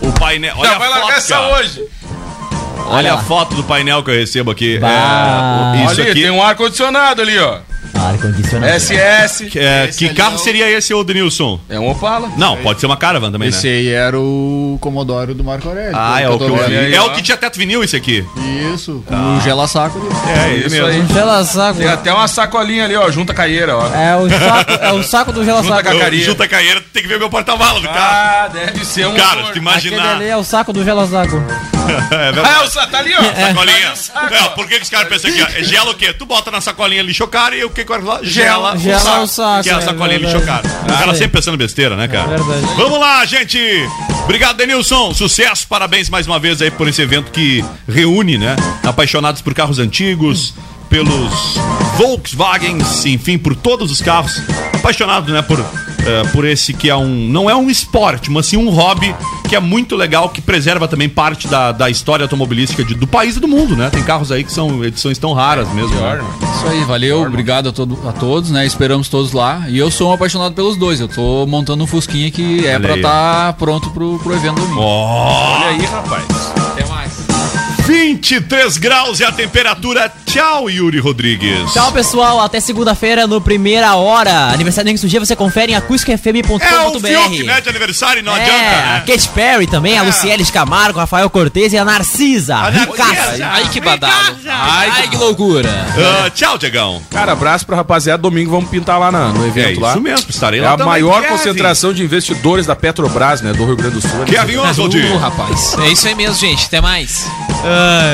o 0.00 0.12
painel. 0.12 0.54
Olha 0.56 0.70
Não, 0.72 0.78
vai 0.78 0.88
a 0.88 0.90
largar 0.90 1.18
essa 1.18 1.40
hoje. 1.48 1.82
Olha 2.86 3.12
a 3.12 3.14
lá. 3.16 3.22
foto 3.22 3.54
do 3.54 3.62
painel 3.64 4.02
que 4.02 4.10
eu 4.10 4.14
recebo 4.14 4.50
aqui. 4.50 4.76
É, 4.82 5.84
isso 5.84 6.00
Ali, 6.00 6.10
aqui. 6.10 6.22
tem 6.22 6.30
um 6.30 6.42
ar-condicionado 6.42 7.22
ali, 7.22 7.38
ó. 7.38 7.58
Ar-condicionado. 8.08 8.72
SS. 8.72 9.58
É, 9.58 9.86
Esse 9.88 9.98
que 9.98 10.06
ali 10.06 10.14
carro 10.14 10.32
é 10.32 10.34
o- 10.36 10.38
seria 10.38 10.70
esse, 10.70 10.92
ô 10.94 11.02
Denilson? 11.04 11.60
É 11.68 11.78
um 11.78 11.90
Opala. 11.90 12.30
Não, 12.36 12.56
pode 12.58 12.80
ser 12.80 12.86
uma 12.86 12.96
Caravan 12.96 13.30
também, 13.30 13.48
Esse 13.48 13.66
né? 13.66 13.72
aí 13.74 13.88
era 13.88 14.18
o 14.18 14.78
Comodoro 14.80 15.34
do 15.34 15.44
Marco 15.44 15.68
Aurélio. 15.68 15.92
Ah, 15.94 16.20
é 16.20 16.28
o 16.28 16.38
que 16.38 16.44
eu 16.44 16.56
vi. 16.68 16.94
É 16.94 17.00
o 17.02 17.10
que 17.12 17.22
tinha 17.22 17.36
teto 17.36 17.58
vinil 17.58 17.82
esse 17.84 17.96
aqui. 17.96 18.24
Isso, 18.74 19.02
com 19.06 19.36
o 19.36 19.40
gela 19.40 19.66
saco 19.68 19.98
ali. 19.98 20.38
É, 20.38 20.56
Isso 20.58 20.70
mesmo. 20.70 20.86
aí. 20.86 21.06
Gela 21.12 21.44
saco. 21.44 21.78
Tem 21.78 21.88
até 21.88 22.12
uma 22.12 22.28
sacolinha 22.28 22.84
ali, 22.84 22.96
ó, 22.96 23.10
junta 23.10 23.34
caieira, 23.34 23.76
ó. 23.76 23.86
É 23.94 24.16
o 24.16 24.28
saco, 24.28 24.72
é 24.72 24.92
o 24.92 25.02
saco 25.02 25.32
do 25.32 25.44
gela 25.44 25.62
Junta 25.62 25.76
saco. 25.76 25.90
com 25.90 25.96
a 25.96 26.00
carinha. 26.00 26.24
Junta 26.24 26.48
caieira, 26.48 26.82
tem 26.92 27.02
que 27.02 27.08
ver 27.08 27.18
meu 27.18 27.28
porta-malas 27.30 27.82
do 27.82 27.88
carro. 27.88 27.98
Ah, 28.00 28.48
deve 28.52 28.84
ser 28.84 29.06
um. 29.06 29.14
Cara, 29.14 29.30
se 29.30 29.36
tu 29.36 29.42
Aquele 29.48 29.58
imaginar. 29.60 30.16
ali 30.16 30.26
é 30.28 30.36
o 30.36 30.44
saco 30.44 30.72
do 30.72 30.84
gela 30.84 31.06
saco. 31.06 31.36
É. 31.82 32.32
Ah, 32.48 32.62
o 32.62 32.68
sa- 32.68 32.86
tá 32.86 32.98
ali, 32.98 33.12
ó. 33.12 33.20
Sacolinha. 33.48 33.96
Saco, 33.96 34.32
É, 34.34 34.48
por 34.50 34.66
que, 34.68 34.76
que 34.76 34.82
os 34.84 34.88
caras 34.88 35.08
pensam 35.08 35.30
aqui, 35.30 35.42
ó? 35.42 35.46
É 35.58 35.64
Gela 35.64 35.90
o 35.90 35.94
quê? 35.94 36.12
Tu 36.12 36.24
bota 36.24 36.48
na 36.50 36.60
sacolinha 36.60 37.02
lixo 37.02 37.26
cara 37.26 37.56
e 37.56 37.64
o 37.64 37.70
que 37.70 37.84
que 37.98 38.04
vai 38.04 38.14
falar? 38.16 38.24
Gela. 38.24 38.76
Gela 38.78 39.20
o 39.22 39.26
saco, 39.26 39.62
Que 39.62 39.70
é 39.70 39.74
a 39.74 39.78
é 39.78 39.80
sacolinha 39.80 40.18
verdade. 40.18 40.34
lixo 40.34 40.46
cara. 40.46 40.62
Os 40.92 40.98
caras 40.98 41.18
sempre 41.18 41.38
pensando 41.38 41.56
besteira, 41.56 41.96
né, 41.96 42.08
cara? 42.08 42.34
É 42.34 42.38
verdade. 42.38 42.74
Vamos 42.76 42.98
lá, 42.98 43.24
gente. 43.24 43.58
Obrigado, 44.24 44.56
Denilson. 44.56 45.12
Sucesso, 45.14 45.66
parabéns 45.68 46.08
mais 46.08 46.26
uma 46.26 46.38
vez 46.38 46.62
aí 46.62 46.70
por 46.70 46.86
esse 46.88 47.02
evento 47.02 47.30
que 47.30 47.64
reúne, 47.88 48.38
né? 48.38 48.56
Apaixonados 48.84 49.42
por 49.42 49.54
carros 49.54 49.78
antigos, 49.78 50.54
pelos 50.88 51.56
Volkswagens, 51.96 53.04
enfim, 53.06 53.38
por 53.38 53.54
todos 53.56 53.90
os 53.90 54.00
carros. 54.00 54.40
Apaixonados, 54.74 55.32
né, 55.32 55.42
por, 55.42 55.64
eh, 56.06 56.22
por 56.32 56.44
esse 56.44 56.72
que 56.72 56.88
é 56.90 56.96
um. 56.96 57.28
Não 57.28 57.48
é 57.48 57.54
um 57.54 57.68
esporte, 57.70 58.30
mas 58.30 58.46
sim 58.46 58.56
um 58.56 58.70
hobby 58.70 59.14
que 59.48 59.56
é 59.56 59.60
muito 59.60 59.96
legal, 59.96 60.28
que 60.30 60.40
preserva 60.40 60.88
também 60.88 61.08
parte 61.08 61.46
da, 61.46 61.72
da 61.72 61.90
história 61.90 62.24
automobilística 62.24 62.82
de- 62.82 62.94
do 62.94 63.06
país 63.06 63.36
e 63.36 63.40
do 63.40 63.46
mundo, 63.48 63.76
né? 63.76 63.90
Tem 63.90 64.02
carros 64.02 64.32
aí 64.32 64.42
que 64.44 64.52
são 64.52 64.82
edições 64.84 65.18
tão 65.18 65.32
raras 65.34 65.68
mesmo. 65.72 65.94
Né? 65.94 66.20
Isso 66.56 66.66
aí, 66.68 66.84
valeu, 66.84 67.22
obrigado 67.22 67.68
a, 67.68 67.72
todo, 67.72 67.98
a 68.08 68.12
todos, 68.12 68.50
né? 68.50 68.64
Esperamos 68.64 69.08
todos 69.08 69.32
lá. 69.32 69.64
E 69.68 69.76
eu 69.78 69.90
sou 69.90 70.10
um 70.10 70.12
apaixonado 70.14 70.54
pelos 70.54 70.76
dois. 70.76 71.00
Eu 71.00 71.08
tô 71.08 71.46
montando 71.46 71.84
um 71.84 71.86
Fusquinha 71.86 72.30
que 72.30 72.66
é 72.66 72.76
Olha 72.76 72.88
aí. 72.92 72.96
estar 72.96 73.52
pronto 73.54 73.90
pro, 73.90 74.18
pro 74.20 74.34
evento 74.34 74.54
domingo. 74.60 74.80
Olha 74.80 75.66
aí, 75.66 75.84
rapaz. 75.84 76.24
Até 76.72 76.86
mais. 76.86 76.91
23 77.96 78.78
graus 78.78 79.20
e 79.20 79.24
a 79.24 79.30
temperatura. 79.30 80.10
Tchau, 80.24 80.70
Yuri 80.70 80.98
Rodrigues. 80.98 81.74
Tchau, 81.74 81.92
pessoal. 81.92 82.40
Até 82.40 82.58
segunda-feira 82.58 83.26
no 83.26 83.38
Primeira 83.38 83.94
Hora. 83.96 84.48
Aniversário 84.50 84.90
nesse 84.90 85.06
dia 85.06 85.20
você 85.20 85.36
confere 85.36 85.72
em 85.72 85.74
acústicafm.com.br. 85.74 86.64
É 86.64 86.86
o 86.88 86.98
Fiuk, 86.98 87.42
né? 87.44 87.60
De 87.60 87.68
aniversário, 87.68 88.22
não 88.22 88.34
É, 88.34 88.40
adianta, 88.40 88.60
a 88.64 88.92
né? 88.94 89.04
Katy 89.06 89.28
Perry 89.28 89.66
também, 89.66 89.98
a 89.98 90.02
Luciele 90.04 90.42
Camargo, 90.46 90.98
Rafael 91.00 91.28
Cortez 91.28 91.74
e 91.74 91.78
a 91.78 91.84
Narcisa. 91.84 92.62
Ricaça. 92.70 93.36
Ai, 93.44 93.68
que 93.70 93.78
badalo. 93.78 94.36
Ai, 94.48 94.88
Ai, 94.90 95.08
que 95.08 95.16
loucura. 95.18 95.68
Ah, 96.24 96.30
tchau, 96.30 96.56
Diegão. 96.56 97.02
Cara, 97.10 97.32
abraço 97.32 97.66
pra 97.66 97.76
rapaziada. 97.76 98.22
Domingo 98.22 98.50
vamos 98.52 98.70
pintar 98.70 98.98
lá 98.98 99.12
na- 99.12 99.28
no 99.28 99.46
evento 99.46 99.78
É 99.78 99.82
lá. 99.82 99.90
isso 99.90 100.00
mesmo, 100.00 100.30
estarei 100.30 100.60
É 100.60 100.62
lá 100.62 100.68
a 100.70 100.76
também, 100.78 100.86
maior 100.86 101.20
Kevin. 101.20 101.36
concentração 101.36 101.92
de 101.92 102.02
investidores 102.02 102.64
da 102.64 102.74
Petrobras, 102.74 103.42
né? 103.42 103.52
Do 103.52 103.66
Rio 103.66 103.76
Grande 103.76 103.96
do 103.96 104.00
Sul. 104.00 104.24
Kevin 104.24 104.56
Oswald. 104.56 104.96
Uh, 104.98 105.18
rapaz. 105.18 105.76
É 105.78 105.88
isso 105.92 106.08
aí 106.08 106.14
mesmo, 106.14 106.34
gente. 106.36 106.64
Até 106.64 106.80
mais. 106.80 107.26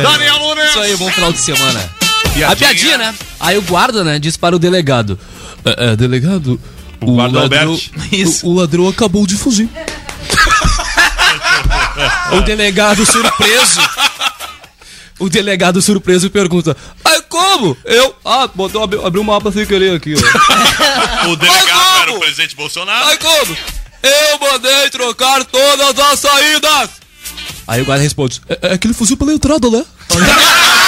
Daniel 0.02 0.38
Nunes. 0.38 0.70
Isso 0.70 0.80
aí, 0.80 0.96
bom 0.96 1.10
final 1.10 1.32
de 1.32 1.38
semana. 1.38 1.90
Piadinha. 2.34 2.48
A 2.48 2.56
piadinha, 2.56 2.98
né? 2.98 3.14
Aí 3.40 3.58
o 3.58 3.62
guarda, 3.62 4.04
né, 4.04 4.18
diz 4.18 4.36
para 4.36 4.54
o 4.54 4.58
delegado: 4.58 5.18
É, 5.64 5.90
é, 5.90 5.96
delegado, 5.96 6.60
o, 7.00 7.14
guarda 7.14 7.40
ladrão, 7.40 7.74
o, 7.74 8.48
o 8.48 8.54
ladrão 8.54 8.88
acabou 8.88 9.26
de 9.26 9.36
fugir. 9.36 9.68
o 12.32 12.40
delegado 12.42 13.04
surpreso. 13.04 13.80
O 15.18 15.28
delegado 15.28 15.82
surpreso 15.82 16.30
pergunta: 16.30 16.76
Ai, 17.04 17.20
como? 17.28 17.76
Eu? 17.84 18.14
Ah, 18.24 18.48
botou, 18.54 18.82
abri, 18.82 19.04
abri 19.04 19.20
um 19.20 19.24
mapa 19.24 19.50
sem 19.50 19.66
querer 19.66 19.96
aqui, 19.96 20.14
ó. 20.14 21.28
O 21.28 21.36
delegado 21.36 21.70
Ai, 21.72 22.02
era 22.02 22.12
o 22.12 22.20
presidente 22.20 22.54
Bolsonaro. 22.54 23.06
Ai, 23.06 23.16
como? 23.16 23.56
Eu 24.02 24.38
mandei 24.38 24.90
trocar 24.90 25.44
todas 25.44 25.98
as 25.98 26.20
saídas! 26.20 26.90
Aí 27.68 27.82
o 27.82 27.84
guarda 27.84 28.02
responde: 28.02 28.40
É, 28.48 28.72
é 28.72 28.78
que 28.78 28.86
ele 28.86 28.94
fugiu 28.94 29.16
pela 29.16 29.32
entrada, 29.32 29.70
né? 29.70 29.84